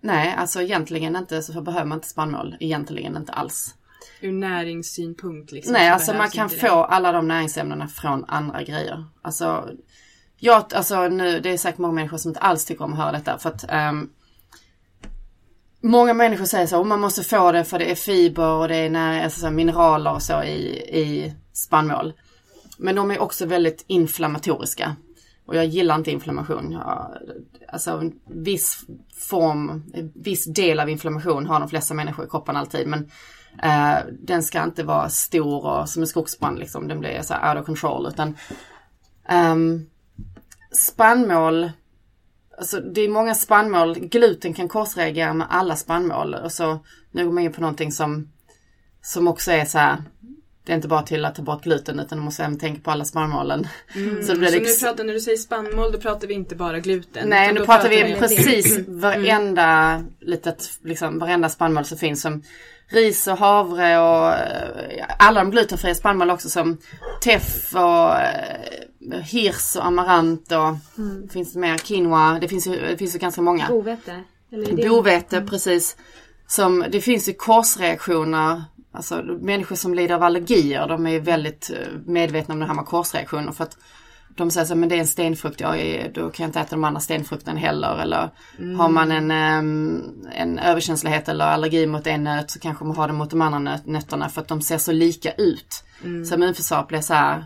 Nej, 0.00 0.34
alltså 0.38 0.62
egentligen 0.62 1.16
inte 1.16 1.42
så 1.42 1.60
behöver 1.62 1.86
man 1.86 1.98
inte 1.98 2.08
spannmål. 2.08 2.56
Egentligen 2.60 3.16
inte 3.16 3.32
alls. 3.32 3.74
Ur 4.20 4.32
näringssynpunkt 4.32 5.52
liksom. 5.52 5.72
Nej, 5.72 5.88
så 5.88 5.94
alltså 5.94 6.14
man 6.14 6.30
kan 6.30 6.50
få 6.50 6.84
alla 6.84 7.12
de 7.12 7.28
näringsämnena 7.28 7.88
från 7.88 8.24
andra 8.28 8.62
grejer. 8.62 9.04
Alltså, 9.22 9.68
jag, 10.36 10.64
alltså 10.74 11.08
nu, 11.08 11.40
det 11.40 11.50
är 11.50 11.58
säkert 11.58 11.78
många 11.78 11.94
människor 11.94 12.16
som 12.16 12.28
inte 12.28 12.40
alls 12.40 12.64
tycker 12.64 12.84
om 12.84 12.92
att 12.92 12.98
höra 12.98 13.12
detta. 13.12 13.38
För 13.38 13.48
att 13.50 13.64
ehm, 13.68 14.10
Många 15.82 16.14
människor 16.14 16.44
säger 16.44 16.66
så, 16.66 16.76
"Oh, 16.80 16.84
man 16.86 17.00
måste 17.00 17.22
få 17.22 17.52
det 17.52 17.64
för 17.64 17.78
det 17.78 17.90
är 17.90 17.94
fiber 17.94 18.48
och 18.48 18.68
det 18.68 18.76
är 18.76 18.90
när, 18.90 19.24
alltså, 19.24 19.40
så, 19.40 19.50
mineraler 19.50 20.12
och 20.12 20.22
så 20.22 20.42
i, 20.42 20.58
i 20.98 21.34
spannmål. 21.52 22.12
Men 22.78 22.94
de 22.96 23.10
är 23.10 23.18
också 23.18 23.46
väldigt 23.46 23.84
inflammatoriska. 23.86 24.96
Och 25.46 25.56
jag 25.56 25.66
gillar 25.66 25.94
inte 25.94 26.10
inflammation. 26.10 26.72
Jag, 26.72 27.16
alltså 27.68 27.90
en 27.90 28.12
viss 28.26 28.80
form, 29.30 29.84
en 29.94 30.12
viss 30.14 30.44
del 30.44 30.80
av 30.80 30.88
inflammation 30.88 31.46
har 31.46 31.60
de 31.60 31.68
flesta 31.68 31.94
människor 31.94 32.24
i 32.26 32.28
kroppen 32.28 32.56
alltid. 32.56 32.86
Men 32.86 33.10
eh, 33.62 33.98
den 34.20 34.42
ska 34.42 34.62
inte 34.62 34.82
vara 34.82 35.08
stor 35.08 35.66
och 35.66 35.88
som 35.88 36.02
en 36.02 36.08
skogsbrand 36.08 36.58
liksom. 36.58 36.88
Den 36.88 37.00
blir 37.00 37.22
så 37.22 37.34
här 37.34 37.54
out 37.54 37.60
of 37.60 37.66
control. 37.66 38.06
Utan 38.06 38.36
ehm, 39.28 39.86
spannmål, 40.72 41.70
alltså 42.58 42.80
det 42.80 43.00
är 43.00 43.08
många 43.08 43.34
spannmål, 43.34 43.98
gluten 43.98 44.54
kan 44.54 44.68
korsreagera 44.68 45.34
med 45.34 45.46
alla 45.50 45.76
spannmål. 45.76 46.34
Och 46.34 46.52
så 46.52 46.78
nu 47.10 47.24
går 47.24 47.32
man 47.32 47.42
in 47.42 47.52
på 47.52 47.60
någonting 47.60 47.92
som, 47.92 48.28
som 49.02 49.28
också 49.28 49.52
är 49.52 49.64
så 49.64 49.78
här, 49.78 50.02
det 50.64 50.72
är 50.72 50.76
inte 50.76 50.88
bara 50.88 51.02
till 51.02 51.24
att 51.24 51.34
ta 51.34 51.42
bort 51.42 51.64
gluten 51.64 52.00
utan 52.00 52.18
man 52.18 52.24
måste 52.24 52.44
även 52.44 52.58
tänka 52.58 52.80
på 52.80 52.90
alla 52.90 53.04
spannmålen. 53.04 53.68
Så 54.22 54.32
det 54.32 54.38
blir 54.38 54.48
Så 54.48 54.56
nu 54.56 54.62
ex- 54.62 54.80
pratar, 54.80 55.04
när 55.04 55.12
du 55.12 55.20
säger 55.20 55.38
spannmål, 55.38 55.92
då 55.92 55.98
pratar 55.98 56.28
vi 56.28 56.34
inte 56.34 56.56
bara 56.56 56.80
gluten. 56.80 57.28
Nej, 57.28 57.52
nu 57.52 57.60
pratar 57.60 57.88
vi 57.88 58.16
precis 58.18 58.88
varenda 58.88 60.02
litet, 60.20 60.70
liksom 60.82 61.18
varenda 61.18 61.48
spannmål 61.48 61.84
som 61.84 61.98
finns 61.98 62.22
som 62.22 62.42
ris 62.90 63.26
och 63.26 63.36
havre 63.36 63.98
och 63.98 64.32
eh, 64.32 65.06
alla 65.18 65.40
de 65.40 65.50
glutenfria 65.50 65.94
spannmål 65.94 66.30
också 66.30 66.48
som 66.50 66.78
teff 67.22 67.74
och 67.74 68.20
eh, 68.20 69.20
hirs 69.22 69.76
och 69.76 69.86
amarant 69.86 70.52
och 70.52 70.76
finns 71.32 71.52
det 71.52 71.58
mer 71.58 71.78
quinoa. 71.78 72.38
Det 72.40 72.48
finns 72.48 72.66
ju, 72.66 72.80
det 72.80 72.96
finns 72.96 73.14
ju 73.14 73.18
ganska 73.18 73.42
många. 73.42 73.68
Bovete. 73.68 74.22
Bovete, 74.88 75.40
precis. 75.40 75.96
Som, 76.46 76.84
det 76.90 77.00
finns 77.00 77.28
ju 77.28 77.32
korsreaktioner 77.32 78.62
alltså 78.92 79.22
människor 79.22 79.76
som 79.76 79.94
lider 79.94 80.14
av 80.14 80.22
allergier, 80.22 80.88
de 80.88 81.06
är 81.06 81.20
väldigt 81.20 81.70
eh, 81.70 81.86
medvetna 82.06 82.54
om 82.54 82.60
det 82.60 82.66
här 82.66 82.74
med 82.74 82.86
korsreaktioner 82.86 83.52
för 83.52 83.64
att 83.64 83.76
de 84.40 84.50
säger 84.50 84.64
så 84.64 84.74
här, 84.74 84.80
men 84.80 84.88
det 84.88 84.94
är 84.94 85.00
en 85.00 85.06
stenfrukt, 85.06 85.60
ja, 85.60 85.74
då 86.14 86.30
kan 86.30 86.44
jag 86.44 86.48
inte 86.48 86.60
äta 86.60 86.70
de 86.70 86.84
andra 86.84 87.00
stenfrukterna 87.00 87.60
heller. 87.60 87.98
Eller 88.02 88.30
har 88.78 88.88
man 88.88 89.12
en, 89.12 89.30
em, 89.30 90.02
en 90.32 90.58
överkänslighet 90.58 91.28
eller 91.28 91.44
allergi 91.44 91.86
mot 91.86 92.06
en 92.06 92.24
nöt 92.24 92.50
så 92.50 92.60
kanske 92.60 92.84
man 92.84 92.96
har 92.96 93.06
det 93.06 93.12
mot 93.12 93.30
de 93.30 93.42
andra 93.42 93.58
nöt, 93.58 93.86
nötterna 93.86 94.28
för 94.28 94.40
att 94.40 94.48
de 94.48 94.62
ser 94.62 94.78
så 94.78 94.92
lika 94.92 95.32
ut. 95.32 95.84
Så 96.28 96.34
immunförsvaret 96.34 96.88
blir 96.88 97.00
så 97.00 97.14
här 97.14 97.44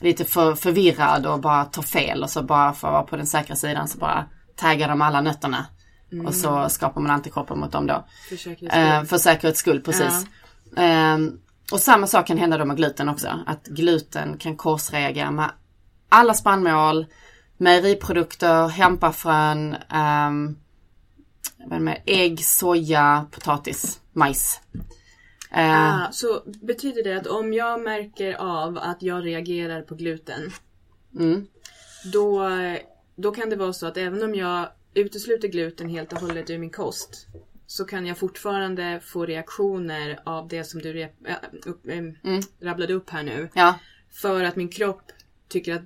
lite 0.00 0.24
för, 0.24 0.54
förvirrad 0.54 1.26
och 1.26 1.40
bara 1.40 1.64
tar 1.64 1.82
fel 1.82 2.22
och 2.22 2.30
så 2.30 2.42
bara 2.42 2.72
för 2.72 2.88
att 2.88 2.92
vara 2.92 3.02
på 3.02 3.16
den 3.16 3.26
säkra 3.26 3.56
sidan 3.56 3.88
så 3.88 3.98
bara 3.98 4.26
taggar 4.56 4.88
de 4.88 5.02
alla 5.02 5.20
nötterna. 5.20 5.66
Och 6.26 6.34
så 6.34 6.68
skapar 6.68 7.00
man 7.00 7.10
antikroppar 7.10 7.56
mot 7.56 7.72
dem 7.72 7.86
då. 7.86 8.06
För 8.28 8.36
säkerhets 8.36 8.74
skull. 8.74 8.82
Eh, 8.82 9.04
för 9.04 9.18
säkerhets 9.18 9.60
skull, 9.60 9.80
precis. 9.80 10.26
Ehm, 10.76 11.38
och 11.72 11.80
samma 11.80 12.06
sak 12.06 12.26
kan 12.26 12.38
hända 12.38 12.58
då 12.58 12.64
med 12.64 12.76
gluten 12.76 13.08
också. 13.08 13.28
Att 13.46 13.66
gluten 13.66 14.36
kan 14.38 14.56
korsreagera 14.56 15.30
med 15.30 15.50
alla 16.10 16.34
spannmål, 16.34 17.06
mejeriprodukter, 17.56 18.68
hämpafrön, 18.68 19.76
um, 20.28 20.58
vad 21.66 21.80
med, 21.80 22.02
ägg, 22.06 22.44
soja, 22.44 23.26
potatis, 23.30 24.00
majs. 24.12 24.60
Eh, 25.52 26.02
Ah, 26.04 26.08
så 26.12 26.42
betyder 26.62 27.04
det 27.04 27.16
att 27.20 27.26
om 27.26 27.52
jag 27.52 27.80
märker 27.80 28.34
av 28.34 28.78
att 28.78 29.02
jag 29.02 29.26
reagerar 29.26 29.82
på 29.82 29.94
gluten. 29.94 30.52
Mm. 31.18 31.46
Då, 32.12 32.48
då 33.16 33.30
kan 33.32 33.50
det 33.50 33.56
vara 33.56 33.72
så 33.72 33.86
att 33.86 33.96
även 33.96 34.22
om 34.22 34.34
jag 34.34 34.68
utesluter 34.94 35.48
gluten 35.48 35.88
helt 35.88 36.12
och 36.12 36.20
hållet 36.20 36.50
ur 36.50 36.58
min 36.58 36.70
kost. 36.70 37.26
Så 37.66 37.84
kan 37.84 38.06
jag 38.06 38.18
fortfarande 38.18 39.00
få 39.04 39.26
reaktioner 39.26 40.20
av 40.24 40.48
det 40.48 40.64
som 40.64 40.80
du 40.82 40.92
rep- 40.92 41.26
äh, 41.28 41.34
upp, 41.66 41.86
ähm, 41.88 42.14
rabblade 42.62 42.94
upp 42.94 43.10
här 43.10 43.22
nu. 43.22 43.48
ja, 43.54 43.78
För 44.10 44.44
att 44.44 44.56
min 44.56 44.68
kropp 44.68 45.02
tycker 45.48 45.74
att 45.74 45.82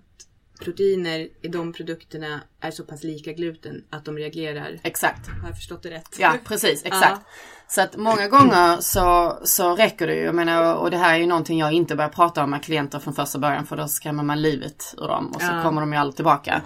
proteiner 0.64 1.28
i 1.42 1.48
de 1.48 1.72
produkterna 1.72 2.40
är 2.60 2.70
så 2.70 2.82
pass 2.84 3.04
lika 3.04 3.32
gluten 3.32 3.84
att 3.90 4.04
de 4.04 4.16
reagerar. 4.18 4.78
exakt. 4.82 5.28
Har 5.42 5.48
jag 5.48 5.56
förstått 5.56 5.82
det 5.82 5.90
rätt? 5.90 6.16
Ja, 6.18 6.32
precis, 6.44 6.84
exakt. 6.84 7.20
Så 7.68 7.80
att 7.80 7.96
många 7.96 8.28
gånger 8.28 8.76
så, 8.80 9.38
så 9.44 9.76
räcker 9.76 10.06
det 10.06 10.14
ju, 10.14 10.22
jag 10.22 10.34
menar, 10.34 10.74
och 10.74 10.90
det 10.90 10.96
här 10.96 11.14
är 11.14 11.18
ju 11.18 11.26
någonting 11.26 11.58
jag 11.58 11.72
inte 11.72 11.96
börjar 11.96 12.08
prata 12.10 12.42
om 12.44 12.50
med 12.50 12.62
klienter 12.64 12.98
från 12.98 13.14
första 13.14 13.38
början 13.38 13.66
för 13.66 13.76
då 13.76 13.88
skrämmer 13.88 14.22
man 14.22 14.42
livet 14.42 14.94
ur 14.98 15.08
dem 15.08 15.32
och 15.34 15.40
så 15.42 15.48
Ja. 15.52 15.62
kommer 15.62 15.80
de 15.80 15.92
ju 15.92 15.98
aldrig 15.98 16.16
tillbaka. 16.16 16.62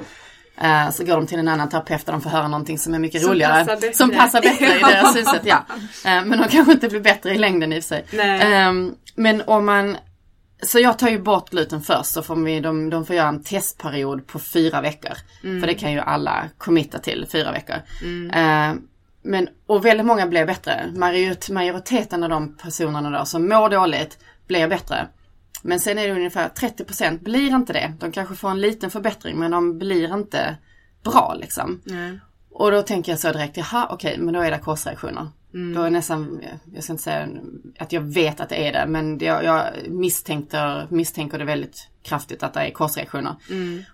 Eh, 0.61 0.91
så 0.91 1.05
går 1.05 1.15
de 1.17 1.27
till 1.27 1.39
en 1.39 1.49
annan 1.49 1.69
terapeut 1.69 2.07
där 2.07 2.13
de 2.13 2.21
får 2.23 2.31
höra 2.31 2.49
någonting 2.49 2.79
som 2.79 2.95
är 2.95 2.99
mycket 2.99 3.23
Som 3.23 3.31
roligare. 3.31 3.65
passar. 3.65 3.93
Som 3.93 4.11
passar 4.11 4.43
bättre 4.43 4.65
i 4.77 4.79
deras 4.79 5.13
synsätt, 5.15 5.43
ja. 5.45 5.65
Eh, 6.05 6.25
men 6.25 6.31
de 6.39 6.49
kanske 6.49 6.73
inte 6.73 6.89
blir 6.89 7.01
bättre 7.01 7.35
i 7.35 7.39
längden 7.39 7.73
i 7.73 7.79
och 7.79 7.83
för 7.85 7.89
sig. 7.89 8.05
Nej. 8.13 8.53
Eh, 8.63 8.73
men 9.15 9.43
om 9.47 9.67
man 9.67 9.97
så 10.63 10.79
jag 10.79 10.99
tar 10.99 11.09
ju 11.09 11.23
bort 11.23 11.51
gluten 11.51 11.81
först 11.81 12.13
så 12.13 12.23
får 12.23 12.37
vi, 12.37 12.61
de, 12.61 12.91
de 12.91 13.07
får 13.07 13.17
göra 13.17 13.29
en 13.29 13.43
testperiod 13.43 14.27
på 14.27 14.39
fyra 14.39 14.81
veckor. 14.81 15.13
För 15.61 15.67
det 15.67 15.75
kan 15.75 15.93
ju 15.93 15.99
alla 15.99 16.49
committa 16.59 16.99
till, 16.99 17.27
fyra 17.33 17.53
veckor. 17.53 17.77
Eh, 18.33 18.75
men, 19.23 19.49
och 19.67 19.85
väldigt 19.85 20.07
många 20.07 20.27
blir 20.27 20.47
bättre. 20.47 20.93
Majorit, 20.95 21.51
majoriteten 21.51 22.23
av 22.23 22.29
de 22.29 22.57
personerna 22.57 23.19
då 23.19 23.25
som 23.25 23.49
mår 23.49 23.69
dåligt 23.69 24.19
blir 24.47 24.69
bättre. 24.69 25.09
Men 25.63 25.81
sen 25.81 25.99
är 25.99 26.09
det 26.09 26.15
ungefär 26.15 26.49
30% 26.49 27.23
blir 27.23 27.55
inte 27.55 27.73
det. 27.73 27.93
De 27.99 28.13
kanske 28.13 28.35
får 28.35 28.51
en 28.51 28.61
liten 28.61 28.91
förbättring 28.91 29.39
men 29.39 29.51
de 29.51 29.79
blir 29.79 30.15
inte 30.15 30.57
bra 31.05 31.37
liksom. 31.41 31.81
Nej. 31.85 32.21
Och 32.51 32.71
då 32.71 32.83
tänker 32.83 33.13
jag 33.13 33.19
så 33.19 33.33
direkt, 33.33 33.57
jaha 33.57 33.89
okej 33.91 34.19
men 34.19 34.35
då 34.35 34.41
är 34.41 34.51
det 34.51 34.59
korsreaktioner. 34.59 35.29
Då 35.75 35.83
är 35.83 35.91
nästan, 35.91 36.41
jag 36.75 36.85
ska 36.85 36.93
inte 36.93 37.03
säga 37.03 37.29
att 37.79 37.93
jag 37.93 38.01
vet 38.01 38.41
att 38.41 38.49
det 38.49 38.69
är 38.69 38.73
det 38.73 38.87
men 38.87 39.19
jag, 39.19 39.45
jag 39.45 39.65
misstänker, 39.89 40.87
misstänker 40.91 41.39
det 41.39 41.45
väldigt 41.45 41.89
kraftigt 42.03 42.43
att 42.43 42.55
det 42.55 42.61
är 42.61 42.71
korsreaktioner. 42.71 43.35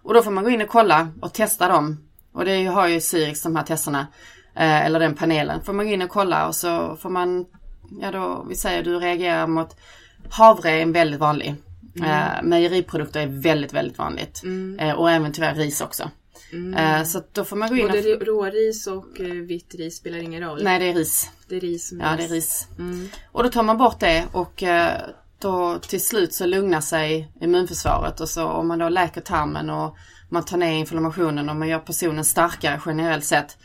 Och 0.02 0.14
då 0.14 0.22
får 0.22 0.30
man 0.30 0.44
gå 0.44 0.50
in 0.50 0.62
och 0.62 0.68
kolla 0.68 1.08
och 1.20 1.32
testa 1.32 1.68
dem. 1.68 1.98
Och 2.32 2.44
det 2.44 2.64
har 2.64 2.88
ju 2.88 3.00
Syrix 3.00 3.42
de 3.42 3.56
här 3.56 3.62
testerna, 3.62 4.06
eh, 4.54 4.86
eller 4.86 5.00
den 5.00 5.14
panelen. 5.14 5.62
Får 5.62 5.72
man 5.72 5.86
gå 5.86 5.92
in 5.92 6.02
och 6.02 6.08
kolla 6.10 6.46
och 6.46 6.54
så 6.54 6.96
får 6.96 7.10
man, 7.10 7.46
ja 8.00 8.10
då, 8.10 8.46
vi 8.48 8.54
säger 8.54 8.82
du 8.82 8.98
reagerar 8.98 9.46
mot 9.46 9.76
havre 10.30 10.70
är 10.70 10.82
en 10.82 10.92
väldigt 10.92 11.20
vanlig. 11.20 11.54
Eh, 12.02 12.42
mejeriprodukter 12.42 13.20
är 13.20 13.26
väldigt, 13.26 13.72
väldigt 13.72 13.98
vanligt. 13.98 14.42
Eh, 14.78 14.92
och 14.92 15.10
även 15.10 15.32
tyvärr 15.32 15.54
ris 15.54 15.80
också. 15.80 16.10
Eh, 16.76 17.04
så 17.04 17.18
att 17.18 17.34
då 17.34 17.44
får 17.44 17.56
man 17.56 17.68
gå 17.68 17.76
in 17.76 17.84
och... 17.84 17.90
Både 17.90 18.02
ri- 18.02 18.24
råris 18.24 18.86
och 18.86 19.20
eh, 19.20 19.26
vitt 19.26 19.74
ris 19.74 19.96
spelar 19.96 20.18
ingen 20.18 20.42
roll. 20.42 20.62
Nej, 20.62 20.78
det 20.78 20.84
är 20.84 20.94
ris. 20.94 21.30
Det 21.48 21.56
är 21.56 21.60
ris 21.60 21.88
som 21.88 22.00
Ja, 22.00 22.16
det 22.16 22.24
är 22.24 22.28
ris. 22.28 22.68
Och 23.32 23.42
då 23.42 23.50
tar 23.50 23.62
man 23.62 23.78
bort 23.78 24.00
det 24.00 24.24
och 24.32 24.62
eh, 24.62 25.00
då 25.38 25.78
till 25.78 26.00
slut 26.00 26.34
så 26.34 26.46
lugnar 26.46 26.80
sig 26.80 27.32
immunförsvaret 27.40 28.20
och 28.20 28.28
så 28.28 28.44
om 28.46 28.68
man 28.68 28.78
då 28.78 28.88
läker 28.88 29.20
tarmen 29.20 29.70
och 29.70 29.96
man 30.28 30.44
tar 30.44 30.56
ner 30.56 30.72
inflammationen 30.72 31.48
och 31.48 31.56
man 31.56 31.68
gör 31.68 31.78
personen 31.78 32.24
starkare 32.24 32.80
generellt 32.86 33.24
sett 33.24 33.56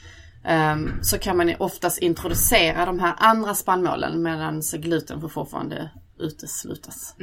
ehm, 0.45 0.91
så 1.01 1.17
kan 1.17 1.37
man 1.37 1.53
oftast 1.59 1.97
introducera 1.97 2.85
de 2.85 2.99
här 2.99 3.13
andra 3.17 3.55
spannmålen 3.55 4.21
medan 4.23 4.61
gluten 4.73 5.21
får 5.21 5.29
fortfarande 5.29 5.89
uteslutas. 6.19 7.15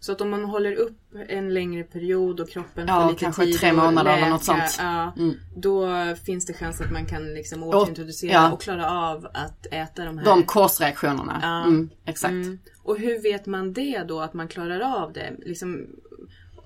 Så 0.00 0.12
att 0.12 0.20
om 0.20 0.30
man 0.30 0.44
håller 0.44 0.74
upp 0.74 0.98
en 1.28 1.54
längre 1.54 1.82
period 1.82 2.40
och 2.40 2.50
kroppen 2.50 2.88
Ja, 2.88 3.02
får 3.02 3.10
lite 3.10 3.24
kanske 3.24 3.44
tid 3.44 3.58
tre 3.58 3.72
månader 3.72 4.10
eller 4.10 4.20
läka, 4.20 4.30
något 4.30 4.44
sånt. 4.44 4.76
Ja, 4.78 5.12
Mm. 5.16 5.34
Då 5.56 5.88
finns 6.24 6.46
det 6.46 6.52
chans 6.52 6.80
att 6.80 6.92
man 6.92 7.06
kan 7.06 7.34
liksom 7.34 7.62
återintroducera 7.62 8.32
ja. 8.32 8.52
och 8.52 8.60
klara 8.60 8.90
av 8.90 9.28
att 9.34 9.66
äta 9.70 10.04
de 10.04 10.18
här. 10.18 10.24
De 10.24 10.42
korsreaktionerna. 10.42 11.38
Ja. 11.42 11.62
Mm, 11.62 11.90
exakt. 12.04 12.30
Mm. 12.32 12.58
Och 12.82 12.98
hur 12.98 13.22
vet 13.22 13.46
man 13.46 13.72
det 13.72 14.04
då 14.08 14.20
att 14.20 14.34
man 14.34 14.48
klarar 14.48 15.02
av 15.02 15.12
det? 15.12 15.32
Liksom, 15.38 15.86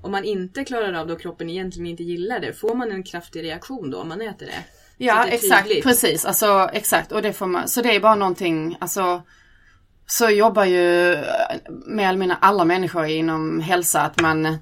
om 0.00 0.10
man 0.10 0.24
inte 0.24 0.64
klarar 0.64 0.92
av 0.92 1.06
det 1.06 1.12
och 1.12 1.20
kroppen 1.20 1.50
egentligen 1.50 1.86
inte 1.86 2.02
gillar 2.02 2.40
det, 2.40 2.52
får 2.52 2.74
man 2.74 2.92
en 2.92 3.02
kraftig 3.02 3.42
reaktion 3.42 3.90
då 3.90 3.98
om 3.98 4.08
man 4.08 4.20
äter 4.20 4.46
det? 4.46 4.64
Ja 4.96 5.24
det 5.24 5.30
exakt, 5.30 5.82
precis. 5.82 6.24
Alltså 6.24 6.70
exakt. 6.72 7.12
Och 7.12 7.22
det 7.22 7.32
får 7.32 7.46
man, 7.46 7.68
så 7.68 7.82
det 7.82 7.96
är 7.96 8.00
bara 8.00 8.14
någonting, 8.14 8.76
alltså 8.80 9.22
så 10.06 10.30
jobbar 10.30 10.64
ju 10.64 11.16
mer 11.86 12.08
eller 12.08 12.18
mindre 12.18 12.36
alla 12.40 12.64
människor 12.64 13.06
inom 13.06 13.60
hälsa 13.60 14.00
att 14.00 14.20
man 14.20 14.58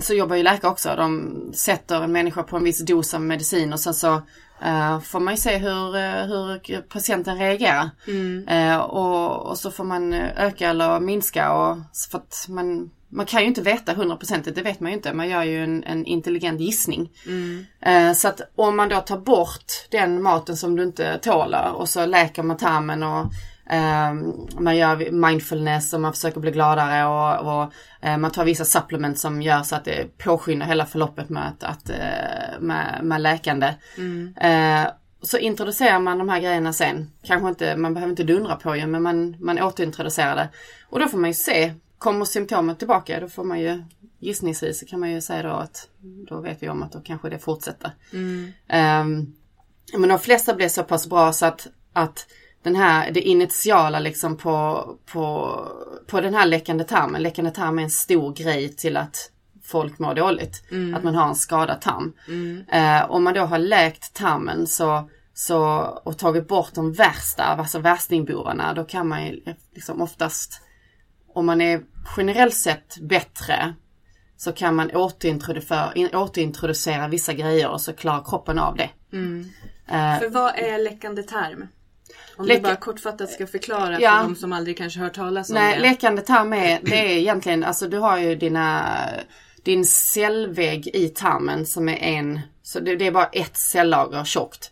så 0.00 0.14
jobbar 0.14 0.36
ju 0.36 0.42
läkare 0.42 0.70
också. 0.70 0.94
De 0.96 1.34
sätter 1.54 2.02
en 2.02 2.12
människa 2.12 2.42
på 2.42 2.56
en 2.56 2.64
viss 2.64 2.84
dos 2.86 3.14
av 3.14 3.20
medicin 3.20 3.72
och 3.72 3.80
sen 3.80 3.94
så 3.94 4.22
eh, 4.64 5.00
får 5.00 5.20
man 5.20 5.34
ju 5.34 5.38
se 5.38 5.56
hur, 5.56 5.96
eh, 5.96 6.26
hur 6.26 6.80
patienten 6.80 7.38
reagerar. 7.38 7.90
Eh, 8.48 8.76
och, 8.76 9.46
och 9.46 9.58
så 9.58 9.70
får 9.70 9.84
man 9.84 10.12
öka 10.14 10.70
eller 10.70 11.00
minska 11.00 11.52
och 11.52 11.78
för 12.10 12.18
att 12.18 12.46
man, 12.48 12.90
man 13.08 13.26
kan 13.26 13.40
ju 13.40 13.46
inte 13.46 13.62
veta 13.62 13.94
hundraprocentigt, 13.94 14.56
det 14.56 14.62
vet 14.62 14.80
man 14.80 14.90
ju 14.90 14.96
inte. 14.96 15.12
Man 15.12 15.28
gör 15.28 15.42
ju 15.42 15.64
en, 15.64 15.84
en 15.84 16.06
intelligent 16.06 16.60
gissning. 16.60 17.10
Eh, 17.80 18.12
så 18.12 18.28
att 18.28 18.40
om 18.54 18.76
man 18.76 18.88
då 18.88 19.00
tar 19.00 19.18
bort 19.18 19.72
den 19.90 20.22
maten 20.22 20.56
som 20.56 20.76
du 20.76 20.82
inte 20.82 21.18
tålar 21.18 21.72
och 21.72 21.88
så 21.88 22.06
läker 22.06 22.42
man 22.42 22.56
tarmen 22.56 23.02
och 23.02 23.26
eh, 23.70 24.14
man 24.58 24.76
gör 24.76 25.10
mindfulness 25.10 25.92
och 25.92 26.00
man 26.00 26.12
försöker 26.12 26.40
bli 26.40 26.50
gladare 26.50 27.06
och, 27.06 27.54
och 27.54 27.72
eh, 28.00 28.16
man 28.16 28.30
tar 28.30 28.44
vissa 28.44 28.64
supplements 28.64 29.20
som 29.20 29.42
gör 29.42 29.62
så 29.62 29.76
att 29.76 29.84
det 29.84 30.18
påskyndar 30.18 30.66
hela 30.66 30.86
förloppet 30.86 31.28
med, 31.28 31.48
att, 31.48 31.64
att, 31.64 31.90
eh, 31.90 32.60
med, 32.60 33.00
med 33.02 33.20
läkande. 33.20 33.74
Eh, 34.40 34.86
så 35.22 35.38
introducerar 35.38 35.98
man 35.98 36.18
de 36.18 36.28
här 36.28 36.40
grejerna 36.40 36.72
sen. 36.72 37.10
Kanske 37.22 37.48
inte, 37.48 37.76
man 37.76 37.94
behöver 37.94 38.10
inte 38.10 38.24
dundra 38.24 38.56
på 38.56 38.76
ju 38.76 38.86
men 38.86 39.02
man, 39.02 39.36
man 39.40 39.62
återintroducerar 39.62 40.36
det. 40.36 40.48
Och 40.88 41.00
då 41.00 41.08
får 41.08 41.18
man 41.18 41.30
ju 41.30 41.34
se, 41.34 41.74
kommer 41.98 42.24
symptomen 42.24 42.76
tillbaka 42.76 43.20
då 43.20 43.28
får 43.28 43.44
man 43.44 43.60
ju 43.60 43.84
gissningsvis 44.18 44.80
så 44.80 44.86
kan 44.86 45.00
man 45.00 45.10
ju 45.10 45.20
säga 45.20 45.42
då 45.42 45.54
att 45.54 45.88
då 46.28 46.40
vet 46.40 46.62
vi 46.62 46.68
om 46.68 46.82
att 46.82 46.92
då 46.92 47.00
kanske 47.00 47.28
det 47.28 47.38
fortsätter. 47.38 47.90
Ehm, 48.68 49.34
men 49.98 50.08
de 50.08 50.18
flesta 50.18 50.54
blev 50.54 50.68
så 50.68 50.82
pass 50.82 51.06
bra 51.06 51.32
så 51.32 51.46
att, 51.46 51.66
att 51.92 52.26
den 52.64 52.76
här, 52.76 53.10
det 53.10 53.20
initiala 53.20 53.98
liksom 53.98 54.36
på, 54.36 54.84
på, 55.12 55.58
på 56.06 56.20
den 56.20 56.34
här 56.34 56.46
läckande 56.46 56.84
tarmen. 56.84 57.22
Läckande 57.22 57.50
tarm 57.50 57.78
är 57.78 57.82
en 57.82 57.90
stor 57.90 58.32
grej 58.34 58.68
till 58.76 58.96
att 58.96 59.30
folk 59.62 59.98
mår 59.98 60.14
dåligt. 60.14 60.62
Att 60.94 61.04
man 61.04 61.14
har 61.14 61.28
en 61.28 61.34
skadad 61.34 61.80
tarm. 61.80 62.12
Eh, 62.72 63.10
om 63.10 63.24
man 63.24 63.34
då 63.34 63.40
har 63.40 63.58
läkt 63.58 64.14
tarmen 64.14 64.66
så, 64.66 65.08
så, 65.34 65.58
och 66.04 66.18
tagit 66.18 66.48
bort 66.48 66.74
de 66.74 66.92
värsta, 66.92 67.44
alltså 67.44 67.78
värstingbovarna, 67.78 68.72
då 68.74 68.84
kan 68.84 69.08
man 69.08 69.26
ju 69.26 69.42
liksom 69.74 70.02
oftast, 70.02 70.60
om 71.34 71.46
man 71.46 71.60
är 71.60 71.82
generellt 72.16 72.54
sett 72.54 72.98
bättre, 73.00 73.74
så 74.36 74.52
kan 74.52 74.74
man 74.74 74.90
återintroducera, 74.90 75.92
in- 75.94 76.14
återintroducera 76.14 77.08
vissa 77.08 77.32
grejer 77.32 77.68
och 77.68 77.80
så 77.80 77.92
klarar 77.92 78.24
kroppen 78.24 78.58
av 78.58 78.76
det. 78.76 78.90
Eh, 79.88 80.18
För 80.18 80.28
vad 80.28 80.54
är 80.56 80.78
läckande 80.78 81.22
tarm? 81.22 81.66
Om 82.36 82.46
Läcka- 82.46 82.56
du 82.58 82.62
bara 82.62 82.76
kortfattat 82.76 83.30
ska 83.30 83.46
förklara 83.46 84.00
Ja. 84.00 84.10
för 84.18 84.24
de 84.24 84.36
som 84.36 84.52
aldrig 84.52 84.78
kanske 84.78 85.00
hört 85.00 85.14
talas 85.14 85.48
om 85.50 85.54
Nej, 85.54 85.74
det. 85.76 85.80
läkande 85.82 86.22
tarm 86.22 86.52
är, 86.52 86.80
det 86.82 86.98
är 87.14 87.18
egentligen, 87.18 87.64
alltså 87.64 87.88
du 87.88 87.98
har 87.98 88.18
ju 88.18 88.34
dina, 88.34 88.96
din 89.62 89.84
cellvägg 89.84 90.86
i 90.94 91.08
tarmen 91.08 91.66
som 91.66 91.88
är 91.88 91.96
en, 91.96 92.40
så 92.62 92.80
det, 92.80 92.96
det 92.96 93.06
är 93.06 93.10
bara 93.12 93.26
ett 93.26 93.56
cellager 93.56 94.24
tjockt. 94.24 94.70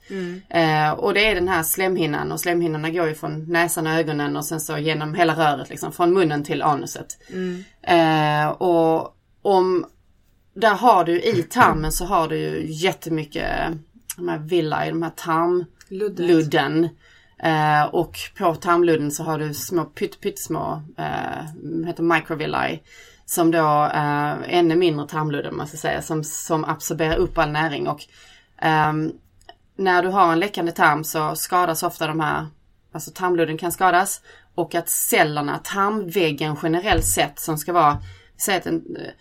Eh, 0.49 0.90
och 0.90 1.14
det 1.14 1.24
är 1.28 1.34
den 1.34 1.49
här 1.49 1.62
slemhinnan 1.62 2.32
och 2.32 2.40
slemhinnorna 2.40 2.90
går 2.90 3.09
ju 3.09 3.14
från 3.14 3.45
näsan 3.53 3.86
och 3.86 3.93
ögonen 3.93 4.36
och 4.36 4.45
sen 4.45 4.61
så 4.61 4.78
genom 4.78 5.14
hela 5.14 5.34
röret 5.34 5.70
liksom, 5.70 5.93
från 5.93 6.12
munnen 6.12 6.45
till 6.45 6.62
anuset. 6.62 7.18
Eh, 7.82 8.49
och 8.49 9.16
om, 9.43 9.86
där 10.55 10.74
har 10.74 11.05
du 11.05 11.20
i 11.22 11.43
tarmen 11.43 11.93
så 11.93 12.05
har 12.05 12.28
du 12.28 12.36
ju 12.38 12.64
jättemycket 12.72 13.49
de 14.16 14.28
här 14.28 14.38
villi, 14.38 14.76
de 14.88 15.03
här 15.03 15.12
tarmludden. 15.16 16.88
Eh, 17.43 17.84
och 17.84 18.18
på 18.38 18.55
tarmludden 18.55 19.11
så 19.11 19.24
har 19.24 19.38
du 19.38 19.55
små 19.55 19.84
pytt, 19.84 20.20
pyttesmå, 20.20 20.82
eh, 20.99 21.86
heter 21.86 22.03
microvilli. 22.03 22.82
Som 23.24 23.51
då 23.51 23.88
är 23.93 24.45
ännu 24.47 24.76
mindre 24.76 25.09
tarmludden 25.09 25.57
man 25.57 25.66
ska 25.66 25.76
säga, 25.76 26.03
som, 26.03 26.24
som 26.24 26.64
absorberar 26.64 27.16
upp 27.16 27.38
all 27.38 27.51
näring. 27.51 27.88
Och 27.88 28.01
ehm, 28.59 29.12
när 29.76 30.03
du 30.03 30.09
har 30.09 30.32
en 30.32 30.40
läckande 30.40 30.72
tarm 30.72 31.05
så 31.05 31.34
skadas 31.34 31.82
ofta 31.82 32.07
de 32.07 32.20
här, 32.20 32.47
alltså 32.93 33.11
tarmludden 33.11 33.59
kan 33.59 33.72
skadas. 33.72 34.20
Och 34.55 34.74
att 34.74 34.88
cellerna, 34.88 35.59
tarmväggen 35.59 36.57
generellt 36.62 37.05
sett 37.05 37.38
som 37.38 37.59
ska 37.59 37.72
vara, 37.72 37.99
säg 38.36 38.57
att 38.57 38.66
en, 38.66 38.97
eh, 38.97 39.12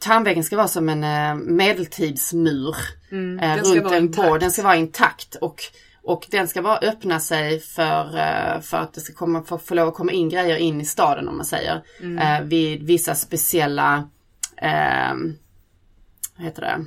tarmväggen 0.00 0.44
ska 0.44 0.56
vara 0.56 0.68
som 0.68 0.88
en 0.88 1.04
eh, 1.04 1.34
medeltidsmur 1.34 2.76
eh, 3.10 3.56
den 3.56 3.64
ska 3.64 3.80
runt 3.80 3.92
en 3.92 4.04
intakt. 4.04 4.40
Den 4.40 4.50
ska 4.50 4.62
vara 4.62 4.76
intakt 4.76 5.34
och, 5.34 5.62
och 6.06 6.26
den 6.30 6.48
ska 6.48 6.62
bara 6.62 6.78
öppna 6.78 7.20
sig 7.20 7.60
för, 7.60 8.18
eh, 8.18 8.60
för 8.60 8.76
att 8.76 8.94
det 8.94 9.00
ska 9.00 9.14
komma, 9.14 9.42
få, 9.42 9.58
få 9.58 9.74
lov 9.74 9.88
att 9.88 9.94
komma 9.94 10.12
in 10.12 10.28
grejer 10.28 10.56
in 10.56 10.80
i 10.80 10.84
staden 10.84 11.28
om 11.28 11.36
man 11.36 11.46
säger. 11.46 11.82
Eh, 12.20 12.40
vid 12.42 12.82
vissa 12.82 13.14
speciella, 13.14 14.08
eh, 14.56 15.14
vad 16.36 16.44
heter 16.44 16.62
det? 16.62 16.84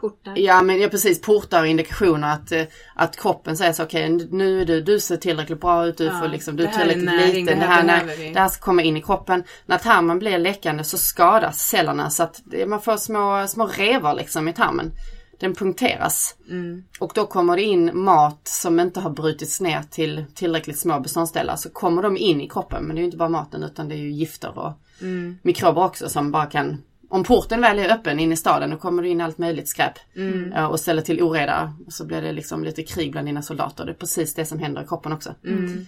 Portar. 0.00 0.38
Ja 0.38 0.62
men 0.62 0.80
ja, 0.80 0.88
precis, 0.88 1.20
portar 1.20 1.60
och 1.60 1.66
indikationer 1.66 2.32
att, 2.32 2.52
eh, 2.52 2.62
att 2.94 3.16
kroppen 3.16 3.56
säger 3.56 3.72
så 3.72 3.82
okej 3.82 4.08
nu 4.30 4.60
är 4.60 4.64
du, 4.64 4.80
du 4.80 5.00
ser 5.00 5.16
tillräckligt 5.16 5.60
bra 5.60 5.86
ut, 5.86 5.98
du 5.98 6.04
Ja, 6.04 6.20
får 6.20 6.28
liksom, 6.28 6.56
du 6.56 6.64
är 6.64 6.68
här 6.68 6.74
är 6.74 6.78
tillräckligt 6.80 7.04
näring, 7.04 7.44
liten, 7.44 7.58
det 7.58 7.64
det 7.64 7.70
här 7.70 7.82
när, 7.82 8.32
det 8.34 8.40
här 8.40 8.48
ska 8.48 8.64
komma 8.64 8.82
in 8.82 8.96
i 8.96 9.02
kroppen. 9.02 9.44
När 9.66 9.78
tarmen 9.78 10.18
blir 10.18 10.38
läckande 10.38 10.84
så 10.84 10.98
skadas 10.98 11.68
cellerna 11.68 12.10
så 12.10 12.22
att 12.22 12.40
man 12.66 12.80
får 12.80 12.96
små, 12.96 13.46
små 13.48 13.66
revar 13.66 14.14
liksom 14.14 14.48
i 14.48 14.52
tarmen. 14.52 14.92
Den 15.40 15.54
punkteras. 15.54 16.36
Mm. 16.50 16.84
Och 17.00 17.12
då 17.14 17.26
kommer 17.26 17.56
det 17.56 17.62
in 17.62 17.90
mat 17.98 18.40
som 18.48 18.80
inte 18.80 19.00
har 19.00 19.10
brutits 19.10 19.60
ner 19.60 19.82
till 19.90 20.24
tillräckligt 20.34 20.78
små 20.78 21.00
beståndsdelar. 21.00 21.56
Så 21.56 21.70
kommer 21.70 22.02
de 22.02 22.16
in 22.16 22.40
i 22.40 22.48
kroppen. 22.48 22.84
Men 22.84 22.96
det 22.96 23.00
är 23.00 23.02
ju 23.02 23.06
inte 23.06 23.16
bara 23.16 23.28
maten 23.28 23.62
utan 23.62 23.88
det 23.88 23.94
är 23.94 23.98
ju 23.98 24.10
gifter 24.12 24.58
och 24.58 24.72
Mm. 25.00 25.38
mikrober 25.42 25.84
också 25.84 26.08
som 26.08 26.30
bara 26.32 26.46
kan 26.46 26.82
om 27.08 27.24
porten 27.24 27.60
väl 27.60 27.78
är 27.78 27.92
öppen 27.94 28.18
in 28.20 28.32
i 28.32 28.36
staden 28.36 28.70
då 28.70 28.76
kommer 28.76 29.02
det 29.02 29.08
in 29.08 29.20
allt 29.20 29.38
möjligt 29.38 29.68
skräp 29.68 29.92
Mm. 30.16 30.52
eh, 30.52 30.64
och 30.66 30.80
ställer 30.80 31.02
till 31.02 31.22
oreda. 31.22 31.74
Och 31.86 31.92
så 31.92 32.04
blir 32.04 32.22
det 32.22 32.32
liksom 32.32 32.64
lite 32.64 32.82
krig 32.82 33.12
bland 33.12 33.26
dina 33.28 33.42
soldater. 33.42 33.84
Det 33.84 33.92
är 33.92 33.94
precis 33.94 34.34
det 34.34 34.46
som 34.46 34.58
händer 34.58 34.82
i 34.82 34.86
kroppen 34.86 35.12
också. 35.12 35.34
Mm. 35.44 35.86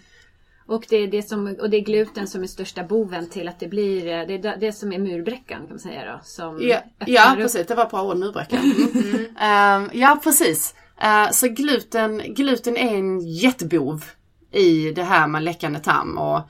Och 0.69 0.87
det, 0.89 0.97
är 0.97 1.09
det 1.09 1.23
som, 1.23 1.57
och 1.61 1.71
det 1.71 1.77
är 1.77 1.81
gluten 1.81 2.27
som 2.29 2.43
är 2.43 2.47
största 2.47 2.83
boven 2.85 3.29
till 3.31 3.49
att 3.49 3.61
det 3.61 3.69
blir, 3.69 4.07
eh, 4.07 4.27
det 4.27 4.35
är 4.35 4.57
det- 4.61 4.73
som 4.73 4.93
är 4.93 4.99
murbräckan 4.99 5.61
kan 5.61 5.69
man 5.71 5.79
säga 5.79 6.13
då. 6.13 6.21
Som 6.25 6.59
Ja, 6.63 6.81
ja 7.07 7.33
upp. 7.33 7.37
precis, 7.39 7.67
det 7.67 7.75
var 7.75 7.85
ett 7.85 7.91
bra 7.91 8.03
ord, 8.03 8.17
murbräcka. 8.17 8.57
Mm. 8.59 9.37
Ehm, 9.39 9.91
ja 9.93 10.21
precis. 10.25 10.75
Eh, 11.03 11.31
så 11.31 11.49
gluten, 11.49 12.23
gluten 12.35 12.77
är 12.77 12.95
en 12.97 13.21
jättebov 13.21 14.05
i 14.53 14.93
det 14.93 15.03
här 15.05 15.27
med 15.27 15.43
läckande 15.43 15.79
tarm. 15.79 16.19
Och, 16.19 16.41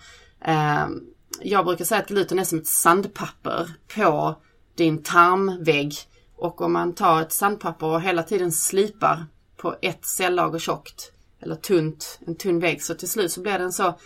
ehm, 0.44 1.00
jag 1.42 1.64
brukar 1.64 1.84
säga 1.84 2.00
att 2.00 2.08
gluten 2.08 2.38
är 2.38 2.44
som 2.44 2.58
ett 2.58 2.66
sandpapper 2.66 3.70
på 3.94 4.34
din 4.76 5.02
tarmvägg. 5.02 5.94
Och 6.36 6.60
om 6.60 6.72
man 6.72 6.94
tar 6.94 7.22
ett 7.22 7.32
sandpapper 7.32 7.86
och 7.86 8.02
hela 8.02 8.22
tiden 8.22 8.52
slipar 8.52 9.26
på 9.56 9.74
ett 9.82 10.04
cellager 10.06 10.58
tjockt 10.58 11.12
eller 11.46 11.56
tunt, 11.56 12.18
en 12.26 12.36
tunn 12.36 12.60
vägg. 12.60 12.82
Så 12.82 12.94
till 12.94 13.08
slut 13.08 13.32
så 13.32 13.40
blir 13.40 13.58
den 13.58 13.72
så 13.72 13.98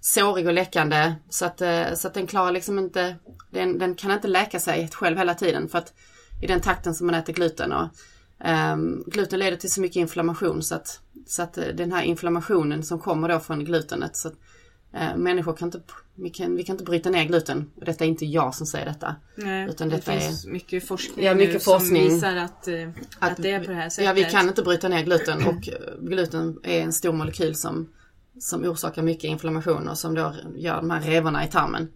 sårig 0.00 0.46
och 0.46 0.52
läckande 0.52 1.14
så 1.28 1.46
att, 1.46 1.60
eh, 1.60 1.94
så 1.94 2.08
att 2.08 2.14
den 2.14 2.26
klarar 2.26 2.52
liksom 2.52 2.78
inte, 2.78 3.16
den, 3.50 3.78
den 3.78 3.94
kan 3.94 4.10
inte 4.10 4.28
läka 4.28 4.60
sig 4.60 4.88
själv 4.92 5.18
hela 5.18 5.34
tiden. 5.34 5.68
För 5.68 5.78
att 5.78 5.92
i 6.42 6.46
den 6.46 6.60
takten 6.60 6.94
som 6.94 7.06
man 7.06 7.14
äter 7.14 7.32
gluten 7.32 7.72
och 7.72 7.88
um, 8.72 9.04
gluten 9.06 9.38
leder 9.38 9.56
till 9.56 9.72
så 9.72 9.80
mycket 9.80 9.96
inflammation 9.96 10.62
så 10.62 10.74
att, 10.74 11.00
så 11.26 11.42
att 11.42 11.58
eh, 11.58 11.64
den 11.64 11.92
här 11.92 12.02
inflammationen 12.02 12.82
som 12.82 12.98
kommer 12.98 13.28
då 13.28 13.40
från 13.40 13.64
glutenet 13.64 14.16
så 14.16 14.28
att 14.28 14.34
människor 15.16 15.52
kan 15.56 15.68
inte, 15.68 15.80
vi 16.14 16.30
kan, 16.30 16.56
vi 16.56 16.64
kan 16.64 16.74
inte 16.74 16.84
bryta 16.84 17.10
ner 17.10 17.24
gluten 17.24 17.70
och 17.76 17.84
detta 17.84 18.04
är 18.04 18.08
inte 18.08 18.26
jag 18.26 18.54
som 18.54 18.66
säger 18.66 18.86
detta. 18.86 19.16
Nej, 19.34 19.68
Utan 19.68 19.88
det 19.88 19.96
detta 19.96 20.12
finns 20.12 20.46
mycket 20.46 20.88
forskning, 20.88 21.26
Ja, 21.26 21.34
mycket 21.34 21.64
forskning. 21.64 22.06
som 22.06 22.14
visar 22.14 22.36
att, 22.36 22.68
eh, 22.68 22.88
att, 23.18 23.36
det 23.36 23.50
är 23.50 23.60
på 23.64 23.70
det 23.70 23.76
här 23.76 23.88
sättet. 23.88 24.04
Ja, 24.06 24.12
vi 24.12 24.24
kan 24.24 24.48
inte 24.48 24.62
bryta 24.62 24.88
ner 24.88 25.04
gluten 25.04 25.38
och 25.46 25.68
eh, 25.68 25.74
gluten 26.00 26.58
är 26.62 26.80
en 26.80 26.92
stor 26.92 27.12
molekyl 27.12 27.54
som, 27.54 27.88
som 28.40 28.64
orsakar 28.64 29.02
mycket 29.02 29.24
inflammation 29.24 29.88
och 29.88 29.98
som 29.98 30.14
då 30.14 30.34
gör 30.56 30.76
de 30.76 30.90
här 30.90 31.00
revorna 31.00 31.44
i 31.44 31.48
tarmen. 31.50 31.88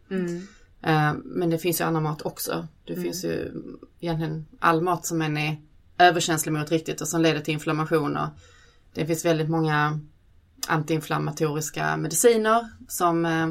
Eh, 0.82 1.12
Men 1.24 1.50
det 1.50 1.58
finns 1.58 1.80
ju 1.80 1.84
annan 1.84 2.02
mat 2.02 2.22
också. 2.22 2.66
Det 2.86 2.94
finns 2.96 3.24
ju 3.24 3.52
egentligen 4.00 4.46
all 4.58 4.82
mat 4.82 5.06
som 5.06 5.22
en 5.22 5.36
är 5.36 5.56
överkänslig 5.98 6.52
mot 6.52 6.70
riktigt 6.70 7.00
och 7.00 7.08
som 7.08 7.20
leder 7.20 7.40
till 7.40 7.54
inflammation. 7.54 8.16
Och 8.16 8.28
det 8.94 9.06
finns 9.06 9.24
väldigt 9.24 9.48
många 9.48 10.00
antiinflammatoriska 10.68 11.96
mediciner 11.96 12.68
som 12.88 13.24
eh, 13.24 13.48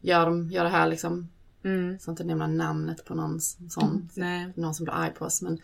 gör, 0.00 0.26
dem, 0.26 0.50
gör 0.50 0.64
det 0.64 0.70
här 0.70 0.88
liksom. 0.88 1.28
Jag 1.92 2.00
ska 2.00 2.10
inte 2.10 2.24
nämna 2.24 2.46
namnet 2.46 3.04
på 3.04 3.14
någon 3.14 3.40
sån. 3.40 4.08
Nej. 4.14 4.52
Någon 4.56 4.74
som 4.74 4.84
blir 4.84 4.94
arg 4.94 5.10
på 5.10 5.24
oss. 5.24 5.42
Men, 5.42 5.58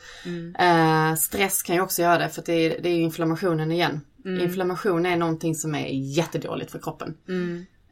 eh, 0.54 1.16
stress 1.16 1.62
kan 1.62 1.76
ju 1.76 1.82
också 1.82 2.02
göra 2.02 2.18
det 2.18 2.28
för 2.28 2.42
det 2.46 2.52
är, 2.52 2.82
det 2.82 2.88
är 2.88 2.98
inflammationen 3.00 3.72
igen. 3.72 4.00
Inflammation 4.24 5.06
är 5.06 5.16
någonting 5.16 5.54
som 5.54 5.74
är 5.74 5.88
jättedåligt 5.88 6.70
för 6.70 6.78
kroppen. 6.78 7.16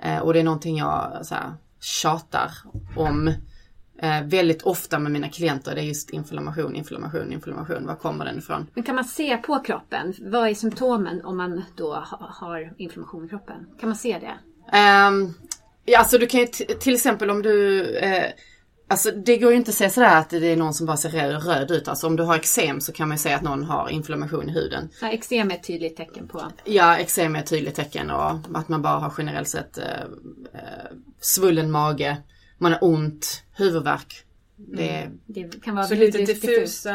Eh, 0.03 0.19
och 0.19 0.33
det 0.33 0.41
är 0.41 0.45
någonting 0.45 0.79
jag 0.79 1.21
så 1.23 1.35
här, 1.35 1.55
tjatar 1.81 2.53
om 2.97 3.33
eh, 4.03 4.23
väldigt 4.25 4.63
ofta 4.63 4.99
med 4.99 5.13
mina 5.13 5.29
klienter. 5.29 5.75
Det 5.75 5.81
är 5.81 5.85
just 5.85 6.11
inflammation, 6.11 6.77
inflammation, 6.77 7.33
inflammation. 7.33 7.87
Var 7.87 7.95
kommer 7.95 8.25
den 8.25 8.39
ifrån? 8.39 8.67
Men 8.75 8.85
kan 8.85 8.95
man 8.95 9.05
se 9.05 9.37
på 9.37 9.59
kroppen? 9.59 10.15
Vad 10.21 10.49
är 10.49 10.55
symptomen 10.55 11.25
om 11.25 11.37
man 11.37 11.63
då 11.77 11.95
ha- 11.95 12.31
har 12.41 12.73
inflammation 12.77 13.25
i 13.25 13.29
kroppen? 13.29 13.67
Kan 13.81 13.89
man 13.89 13.97
se 13.97 14.19
det? 14.19 14.35
Ehm, 14.77 15.35
ja, 15.85 15.99
alltså 15.99 16.19
du 16.19 16.27
kan 16.27 16.41
ju 16.41 16.47
till 16.81 16.95
exempel 16.95 17.31
om 17.31 17.43
du 17.43 17.85
eh, 17.97 18.25
Alltså 18.91 19.11
det 19.11 19.37
går 19.37 19.51
ju 19.51 19.57
inte 19.57 19.69
att 19.71 19.75
säga 19.75 19.91
sådär 19.91 20.19
att 20.19 20.31
det 20.31 20.47
är 20.53 20.57
någon 20.57 20.75
som 20.75 20.87
bara 20.87 20.97
ser 20.97 21.09
röd, 21.11 21.47
röd 21.47 21.71
ut. 21.71 21.89
Alltså 21.89 22.07
om 22.07 22.17
du 22.17 22.23
har 22.23 22.37
eksem 22.37 22.81
så 22.81 22.93
kan 22.93 23.09
man 23.09 23.17
ju 23.17 23.19
säga 23.23 23.37
att 23.37 23.43
någon 23.43 23.65
har 23.65 23.89
inflammation 23.89 24.49
i 24.49 24.53
huden. 24.53 24.89
Ja, 25.01 25.09
eksem 25.11 25.51
är 25.51 25.55
ett 25.55 25.63
tydligt 25.67 25.97
tecken 25.97 26.29
på. 26.29 26.43
Ja, 26.65 26.97
eksem 26.97 27.37
är 27.37 27.41
ett 27.41 27.47
tydligt 27.47 27.75
tecken 27.75 28.11
och 28.11 28.31
att 28.55 28.69
man 28.69 28.83
bara 28.83 28.99
har 28.99 29.13
generellt 29.19 29.49
sett 29.49 29.79
eh, 29.79 29.85
eh, 30.55 30.61
svullen 31.21 31.71
mage, 31.71 32.17
man 32.59 32.73
har 32.73 32.85
ont, 32.85 33.43
huvudvärk. 33.57 34.25
Det, 34.57 35.09
Det 35.27 35.65
kan 35.65 35.75
vara 35.75 35.87
Så 35.87 35.95
lite 35.95 36.19
diffus- 36.19 36.41
diffusa 36.41 36.91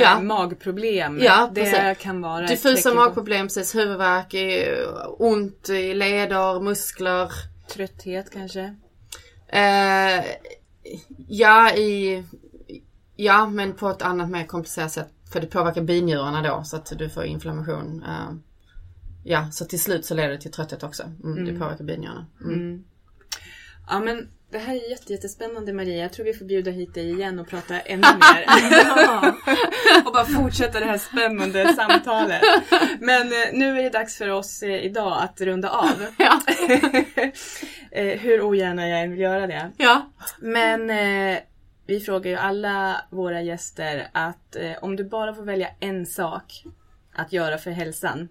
Ja. 0.00 0.20
magproblem. 0.20 1.18
Ja, 1.22 1.50
det 1.54 1.60
precis. 1.60 2.02
kan 2.04 2.20
vara 2.20 2.46
diffusa 2.46 2.94
magproblem, 2.94 3.46
precis 3.46 3.74
huvudvärk, 3.74 4.34
ont 5.18 5.68
i 5.68 5.94
leder, 5.94 6.60
muskler. 6.60 7.30
Trötthet 7.72 8.30
kanske. 8.32 8.74
Eh, 9.48 10.24
ja, 11.28 11.72
i, 11.74 12.24
ja, 13.16 13.48
men 13.48 13.72
på 13.72 13.88
ett 13.88 14.02
annat 14.02 14.30
mer 14.30 14.44
komplicerat 14.44 14.92
sätt. 14.92 15.08
För 15.32 15.40
det 15.40 15.46
påverkar 15.46 15.82
binjurarna 15.82 16.42
då 16.42 16.62
så 16.64 16.76
att 16.76 16.92
du 16.98 17.08
får 17.10 17.24
inflammation. 17.24 18.02
Eh, 18.08 18.34
ja, 19.24 19.50
så 19.50 19.64
till 19.64 19.80
slut 19.80 20.04
så 20.06 20.14
leder 20.14 20.28
det 20.28 20.38
till 20.40 20.52
trötthet 20.52 20.82
också. 20.82 21.02
Mm, 21.24 21.44
Det 21.44 21.52
påverkar 21.58 21.84
binjurarna. 21.84 22.26
Mm. 22.44 22.84
Ja 23.88 24.00
men 24.00 24.28
det 24.50 24.58
här 24.58 24.74
är 24.74 24.90
jätte, 24.90 25.12
jättespännande 25.12 25.72
Maria. 25.72 26.02
Jag 26.02 26.12
tror 26.12 26.24
vi 26.26 26.34
får 26.34 26.44
bjuda 26.44 26.70
hit 26.70 26.94
dig 26.94 27.10
igen 27.10 27.38
och 27.38 27.48
prata 27.48 27.80
ännu 27.80 28.02
mer. 28.02 28.46
och 30.06 30.12
bara 30.12 30.24
fortsätta 30.24 30.80
det 30.80 30.86
här 30.86 30.98
spännande 30.98 31.74
samtalet. 31.74 32.42
Men 33.00 33.22
eh, 33.22 33.52
nu 33.52 33.78
är 33.78 33.82
det 33.82 33.90
dags 33.90 34.18
för 34.18 34.28
oss 34.28 34.62
eh, 34.62 34.84
idag 34.84 35.18
att 35.22 35.40
runda 35.40 35.70
av. 35.70 36.06
Ja. 36.18 36.40
Eh, 37.90 38.18
Hur 38.18 38.42
ogärna 38.42 38.88
jag 38.88 39.00
än 39.02 39.10
vill 39.10 39.20
göra 39.20 39.46
det. 39.46 39.70
ja. 39.76 40.10
Men 40.38 40.86
vi 41.86 42.00
frågar 42.00 42.30
ju 42.30 42.36
alla 42.36 43.00
våra 43.10 43.42
gäster 43.42 44.08
att 44.12 44.56
om 44.80 44.96
du 44.96 45.04
bara 45.04 45.34
får 45.34 45.42
välja 45.42 45.68
en 45.80 46.06
sak 46.06 46.64
att 47.14 47.32
göra 47.32 47.58
för 47.58 47.70
hälsan. 47.70 48.28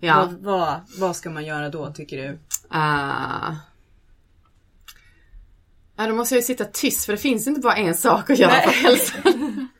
Ja. 0.00 0.16
Vad, 0.16 0.32
vad, 0.32 0.80
vad 1.00 1.16
ska 1.16 1.30
man 1.30 1.44
göra 1.44 1.68
då 1.68 1.92
tycker 1.92 2.16
du? 2.16 2.28
Uh, 2.74 3.52
ja, 6.02 6.08
då 6.08 6.14
måste 6.14 6.34
jag 6.34 6.40
ju 6.40 6.46
sitta 6.46 6.64
tyst 6.64 7.04
för 7.04 7.12
det 7.12 7.18
finns 7.18 7.46
inte 7.46 7.60
bara 7.60 7.76
en 7.76 7.94
sak 7.94 8.30
att 8.30 8.38
göra 8.38 8.52
Nej. 8.52 8.62
för 8.62 8.72
hälsan. 8.72 9.22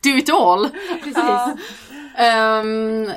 Do 0.03 0.11
it 0.11 0.31
all. 0.33 0.69
Precis. 1.05 1.65
Ehm, 2.17 3.11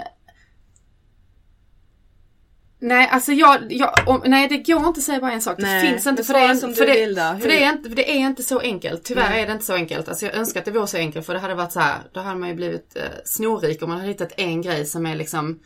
Nej, 2.79 3.09
alltså 3.11 3.31
jag, 3.31 3.57
jag 3.69 3.93
om, 4.05 4.21
nej 4.25 4.47
det 4.47 4.57
går 4.57 4.77
inte 4.77 4.99
att 4.99 5.03
säga 5.03 5.19
bara 5.19 5.31
en 5.31 5.41
sak. 5.41 5.55
Nej, 5.59 5.81
det 5.81 5.91
finns 5.91 6.07
inte 6.07 6.23
för 6.23 6.33
det, 6.33 6.55
som 6.55 6.73
för, 6.73 6.85
det, 6.85 6.93
för 7.41 7.47
det, 7.47 7.63
är 7.63 7.69
inte, 7.69 7.89
för 7.89 7.95
det 7.95 8.11
är 8.11 8.19
inte 8.19 8.43
så 8.43 8.59
enkelt. 8.59 9.03
Tyvärr 9.03 9.33
är 9.33 9.47
det 9.47 9.53
inte 9.53 9.65
så 9.65 9.73
enkelt. 9.73 10.09
Alltså 10.09 10.25
jag 10.25 10.35
önskar 10.35 10.59
att 10.59 10.65
det 10.65 10.71
vore 10.71 10.87
så 10.87 10.97
enkelt 10.97 11.25
för 11.25 11.33
det 11.33 11.39
hade 11.39 11.55
varit 11.55 11.71
så 11.71 11.79
här. 11.79 11.97
Då 12.13 12.19
hade 12.19 12.39
man 12.39 12.49
ju 12.49 12.55
blivit 12.55 12.95
eh, 12.95 13.03
snorrik 13.25 13.83
om 13.83 13.89
man 13.89 13.97
hade 13.97 14.11
hittat 14.11 14.31
en 14.37 14.61
grej 14.61 14.85
som 14.85 15.05
är 15.05 15.15
liksom 15.15 15.59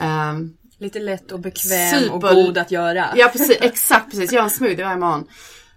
ehm, 0.00 0.56
Lite 0.80 0.98
lätt 0.98 1.32
och 1.32 1.40
bekväm 1.40 2.00
Super- 2.00 2.12
och 2.12 2.20
god 2.22 2.58
att 2.58 2.70
göra. 2.70 3.06
Ja 3.16 3.28
precis, 3.32 3.56
exakt 3.60 4.10
precis. 4.10 4.32
Gör 4.32 4.42
en 4.42 4.50
smoothie 4.50 4.84
varje 4.84 4.98
morgon 4.98 5.26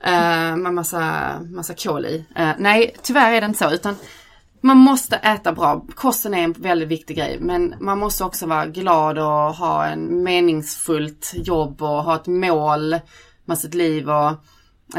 eh, 0.03 0.55
med 0.55 0.73
massa, 0.73 1.33
massa 1.51 1.73
kol 1.73 2.05
i. 2.05 2.25
Eh, 2.35 2.51
nej, 2.57 2.95
tyvärr 3.01 3.33
är 3.33 3.41
det 3.41 3.45
inte 3.47 3.59
så. 3.59 3.73
Utan 3.73 3.95
man 4.61 4.77
måste 4.77 5.15
äta 5.15 5.53
bra. 5.53 5.85
Kosten 5.95 6.33
är 6.33 6.43
en 6.43 6.53
väldigt 6.53 6.87
viktig 6.87 7.17
grej. 7.17 7.37
Men 7.39 7.75
man 7.79 7.99
måste 7.99 8.23
också 8.23 8.45
vara 8.45 8.65
glad 8.65 9.17
och 9.17 9.55
ha 9.55 9.85
en 9.85 10.23
meningsfullt 10.23 11.31
jobb 11.35 11.81
och 11.81 12.03
ha 12.03 12.15
ett 12.15 12.27
mål 12.27 12.99
med 13.45 13.57
sitt 13.57 13.73
liv. 13.73 14.09
Och 14.09 14.31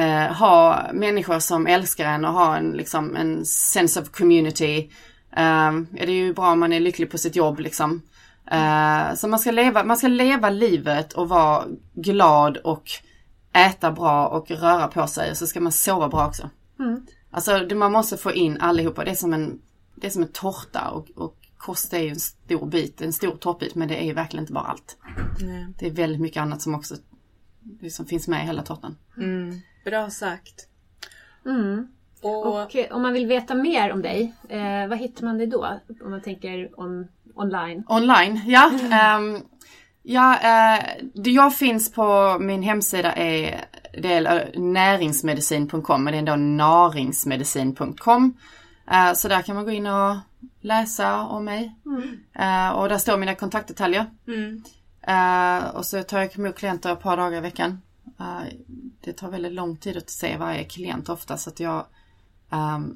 eh, 0.00 0.32
ha 0.32 0.86
människor 0.92 1.38
som 1.38 1.66
älskar 1.66 2.05
en 2.05 2.24
och 2.24 2.32
ha 2.32 2.57
en, 2.57 2.70
liksom, 2.70 3.16
en 3.16 3.44
sense 3.44 4.00
of 4.00 4.11
community. 4.11 4.90
Eh, 5.36 5.72
är 5.96 6.07
det 6.07 6.12
ju 6.12 6.34
bra 6.34 6.52
om 6.52 6.61
man 6.61 6.72
är 6.72 6.80
lycklig 6.80 7.11
på 7.11 7.18
sitt 7.18 7.36
jobb 7.36 7.61
liksom. 7.61 8.02
Eh, 8.50 9.14
så 9.14 9.28
man 9.28 9.38
ska, 9.38 9.50
leva, 9.50 9.84
man 9.84 9.96
ska 9.96 10.09
leva 10.09 10.50
livet 10.50 11.12
och 11.12 11.28
vara 11.28 11.64
glad 11.94 12.57
och 12.57 12.90
äta 13.55 13.92
bra 13.92 14.28
och 14.28 14.50
röra 14.50 14.88
på 14.88 15.07
sig 15.07 15.30
och 15.30 15.36
så 15.36 15.46
ska 15.46 15.61
man 15.61 15.72
sova 15.72 16.09
bra 16.09 16.26
också. 16.26 16.50
Alltså 17.30 17.59
det, 17.59 17.74
man 17.74 17.92
måste 17.92 18.16
få 18.16 18.32
in 18.32 18.61
allihopa. 18.61 19.05
Det 19.05 19.11
är 19.11 19.14
som 19.14 19.32
en, 19.34 19.61
det 19.94 20.07
är 20.07 20.11
som 20.11 20.22
en 20.22 20.32
tårta 20.32 20.90
och, 20.90 21.11
och 21.16 21.36
kost 21.57 21.92
är 21.92 21.98
ju 21.98 22.09
en 22.09 22.20
stor 22.20 22.66
bit, 22.66 23.00
en 23.00 23.12
stor 23.12 23.36
toppbit 23.36 23.74
men 23.74 23.88
det 23.88 23.96
är 23.96 24.05
ju 24.05 24.12
verkligen 24.12 24.42
inte 24.42 24.52
bara 24.52 24.64
allt. 24.64 24.96
Nej. 25.40 25.66
Det 25.78 25.86
är 25.86 25.90
väldigt 25.90 26.20
mycket 26.20 26.40
annat 26.40 26.62
som 26.62 26.74
också 26.74 26.94
det 27.61 27.90
som 27.90 28.07
finns 28.07 28.28
med 28.28 28.42
i 28.42 28.46
hela 28.46 28.62
tårtan. 28.62 28.96
Mm. 29.16 29.61
Bra 29.84 30.11
sagt. 30.11 30.68
Mm. 31.46 31.88
Och, 32.22 32.46
Och 32.46 32.76
eh, 32.76 32.96
om 32.96 33.02
man 33.02 33.12
vill 33.12 33.26
veta 33.26 33.55
mer 33.55 33.92
om 33.92 34.02
dig, 34.02 34.34
eh, 34.48 34.88
vad 34.88 34.98
hittar 34.98 35.24
man 35.24 35.38
dig 35.38 35.46
då? 35.46 35.80
Om 36.05 36.11
man 36.11 36.20
tänker 36.20 36.80
on, 36.80 37.09
online. 37.34 37.84
Online, 37.88 38.40
ja. 38.46 38.70
ehm, 38.92 39.40
ja, 40.07 40.38
eh, 40.38 40.84
jag 41.14 41.57
finns 41.57 41.92
på 41.92 42.36
min 42.40 42.62
hemsida 42.62 43.12
är, 43.12 43.64
det 44.02 44.12
är 44.12 44.59
näringsmedicin.com, 44.59 46.05
men 46.05 46.12
det 46.12 46.16
är 46.16 46.34
ändå 46.34 46.64
naringsmedicin.com. 46.64 48.36
Eh, 48.90 49.12
så 49.12 49.28
där 49.28 49.42
kan 49.42 49.57
man 49.57 49.64
gå 49.64 49.70
in 49.70 49.86
och 49.86 50.16
läsa 50.61 51.22
om 51.22 51.44
mig. 51.44 51.74
Eh, 52.32 52.68
och 52.68 52.88
där 52.88 52.98
står 52.98 53.16
mina 53.18 53.34
kontaktdetaljer. 53.34 54.07
mm. 54.26 54.62
Eh, 55.07 55.68
och 55.68 55.86
så 55.86 56.02
tar 56.02 56.18
jag 56.18 56.38
emot 56.38 56.57
klienter 56.57 56.92
ett 56.92 57.00
par 57.00 57.16
dagar 57.16 57.38
i 57.38 57.40
veckan. 57.40 57.82
Eh, 58.20 58.42
det 59.00 59.12
tar 59.12 59.30
väldigt 59.30 59.52
lång 59.52 59.76
tid 59.76 59.96
att 59.96 60.11
se 60.11 60.36
varje 60.36 60.64
klient 60.64 61.09
ofta 61.09 61.36
så 61.36 61.50
att 61.50 61.61
jag 61.61 61.86
ehm, 62.50 62.94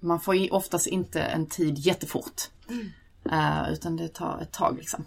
man 0.00 0.20
får 0.20 0.54
oftast 0.54 0.86
inte 0.86 1.22
en 1.22 1.46
tid 1.46 1.78
jättefort. 1.78 2.42
Eh, 3.32 3.72
utan 3.72 3.96
det 3.96 4.08
tar 4.08 4.38
ett 4.42 4.52
tag 4.52 4.76
liksom. 4.76 5.04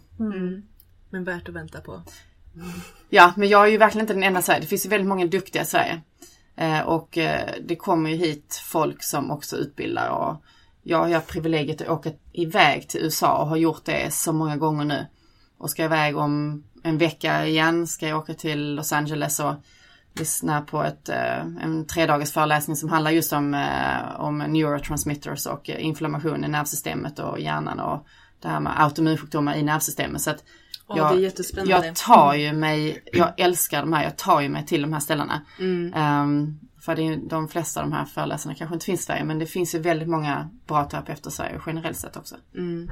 Men 1.14 1.24
värt 1.24 1.50
att 1.50 1.56
vänta 1.56 1.82
på. 1.82 2.02
Ja, 3.10 3.34
men 3.38 3.50
jag 3.50 3.66
är 3.68 3.72
ju 3.72 3.78
verkligen 3.78 4.04
inte 4.04 4.14
den 4.14 4.24
enda 4.24 4.40
i 4.40 4.44
Sverige. 4.44 4.60
Det 4.60 4.68
finns 4.68 4.86
ju 4.86 4.90
väldigt 4.90 5.08
många 5.08 5.26
duktiga 5.26 5.62
i 5.62 5.66
Sverige. 5.66 6.02
Eh, 6.56 6.80
och 6.80 7.18
eh, 7.18 7.50
det 7.62 7.76
kommer 7.76 8.10
ju 8.10 8.16
hit 8.16 8.62
folk 8.66 9.04
som 9.04 9.32
också 9.32 9.56
utbildar 9.56 10.10
och 10.10 10.36
jag 10.84 10.98
har 10.98 11.14
haft 11.14 11.28
privilegiet 11.28 11.82
att 11.82 11.90
åka 11.90 12.12
iväg 12.32 12.88
till 12.88 13.02
USA 13.02 13.38
och 13.38 13.48
har 13.48 13.58
gjort 13.58 13.86
det 13.86 14.14
så 14.14 14.34
många 14.34 14.58
gånger 14.58 14.86
nu. 14.86 15.06
Och 15.58 15.70
ska 15.70 15.84
iväg 15.84 16.18
om 16.18 16.64
en 16.84 16.98
vecka 16.98 17.46
igen, 17.46 17.88
ska 17.88 18.08
jag 18.08 18.20
åka 18.20 18.34
till 18.34 18.76
Los 18.76 18.94
Angeles 18.94 19.40
och 19.40 19.54
lyssna 20.14 20.62
på 20.62 20.84
ett, 20.84 21.10
eh, 21.10 21.40
en 21.40 21.88
tredagars 21.88 22.32
föreläsning 22.32 22.76
som 22.76 22.90
handlar 22.90 23.12
just 23.12 23.34
om, 23.34 23.54
eh, 23.54 24.20
om 24.20 24.38
neurotransmitters 24.38 25.46
och 25.46 25.70
inflammation 25.70 26.46
i 26.46 26.48
nervsystemet 26.48 27.20
och 27.20 27.40
hjärnan 27.40 27.80
och 27.80 28.08
det 28.42 28.48
här 28.48 28.60
med 28.60 28.82
autoimmunsjukdomar 28.82 29.56
i 29.56 29.64
nervsystemet. 29.64 30.22
Så 30.22 30.30
att 30.30 30.44
Ja, 30.88 31.10
det 31.10 31.16
är 31.16 31.20
jättespännande. 31.20 31.86
jag 31.88 31.96
tar 31.96 32.34
ju 32.34 32.54
mig, 32.54 33.04
jag 33.14 33.34
älskar 33.38 33.82
de 33.82 33.94
här, 33.94 34.04
jag 34.04 34.18
tar 34.18 34.42
ju 34.42 34.50
mig 34.50 34.66
till 34.66 34.82
de 34.82 34.94
här 34.94 35.00
ställena. 35.00 35.42
Mm. 35.60 35.94
Ehm, 35.96 36.60
för 36.82 36.96
det 36.96 37.08
är, 37.08 37.18
de 37.30 37.48
flesta 37.48 37.82
av 37.82 37.90
de 37.90 37.96
här 37.96 38.06
föreläsarna 38.06 38.56
kanske 38.56 38.74
inte 38.74 38.86
finns 38.86 39.02
i 39.02 39.04
Sverige 39.04 39.24
men 39.24 39.40
det 39.40 39.46
finns 39.46 39.76
ju 39.76 39.80
väldigt 39.80 40.10
många 40.10 40.50
bra 40.68 40.84
terapeuter 40.84 41.30
i 41.30 41.34
Sverige 41.34 41.62
generellt 41.66 41.98
sett 41.98 42.18
också. 42.18 42.36
Mm. 42.56 42.92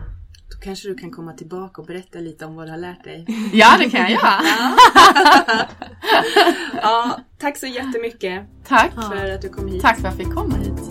Då 0.52 0.58
kanske 0.64 0.88
du 0.88 0.96
kan 0.96 1.12
komma 1.12 1.34
tillbaka 1.34 1.82
och 1.82 1.88
berätta 1.88 2.20
lite 2.20 2.46
om 2.46 2.56
vad 2.56 2.68
du 2.68 2.72
har 2.72 2.78
lärt 2.78 3.04
dig. 3.04 3.26
Ja 3.54 3.76
det 3.80 3.90
kan 3.90 4.02
jag 4.02 4.12
göra! 4.12 4.34
ja, 6.82 7.20
tack 7.38 7.58
så 7.58 7.68
jättemycket 7.68 8.46
Tack! 8.68 8.94
för 8.94 9.32
att 9.32 9.42
du 9.42 9.50
kom 9.50 9.68
hit. 9.68 9.82
Tack 9.82 10.00
för 10.00 10.08
att 10.08 10.18
jag 10.18 10.26
fick 10.26 10.36
komma 10.36 10.56
hit. 10.56 10.91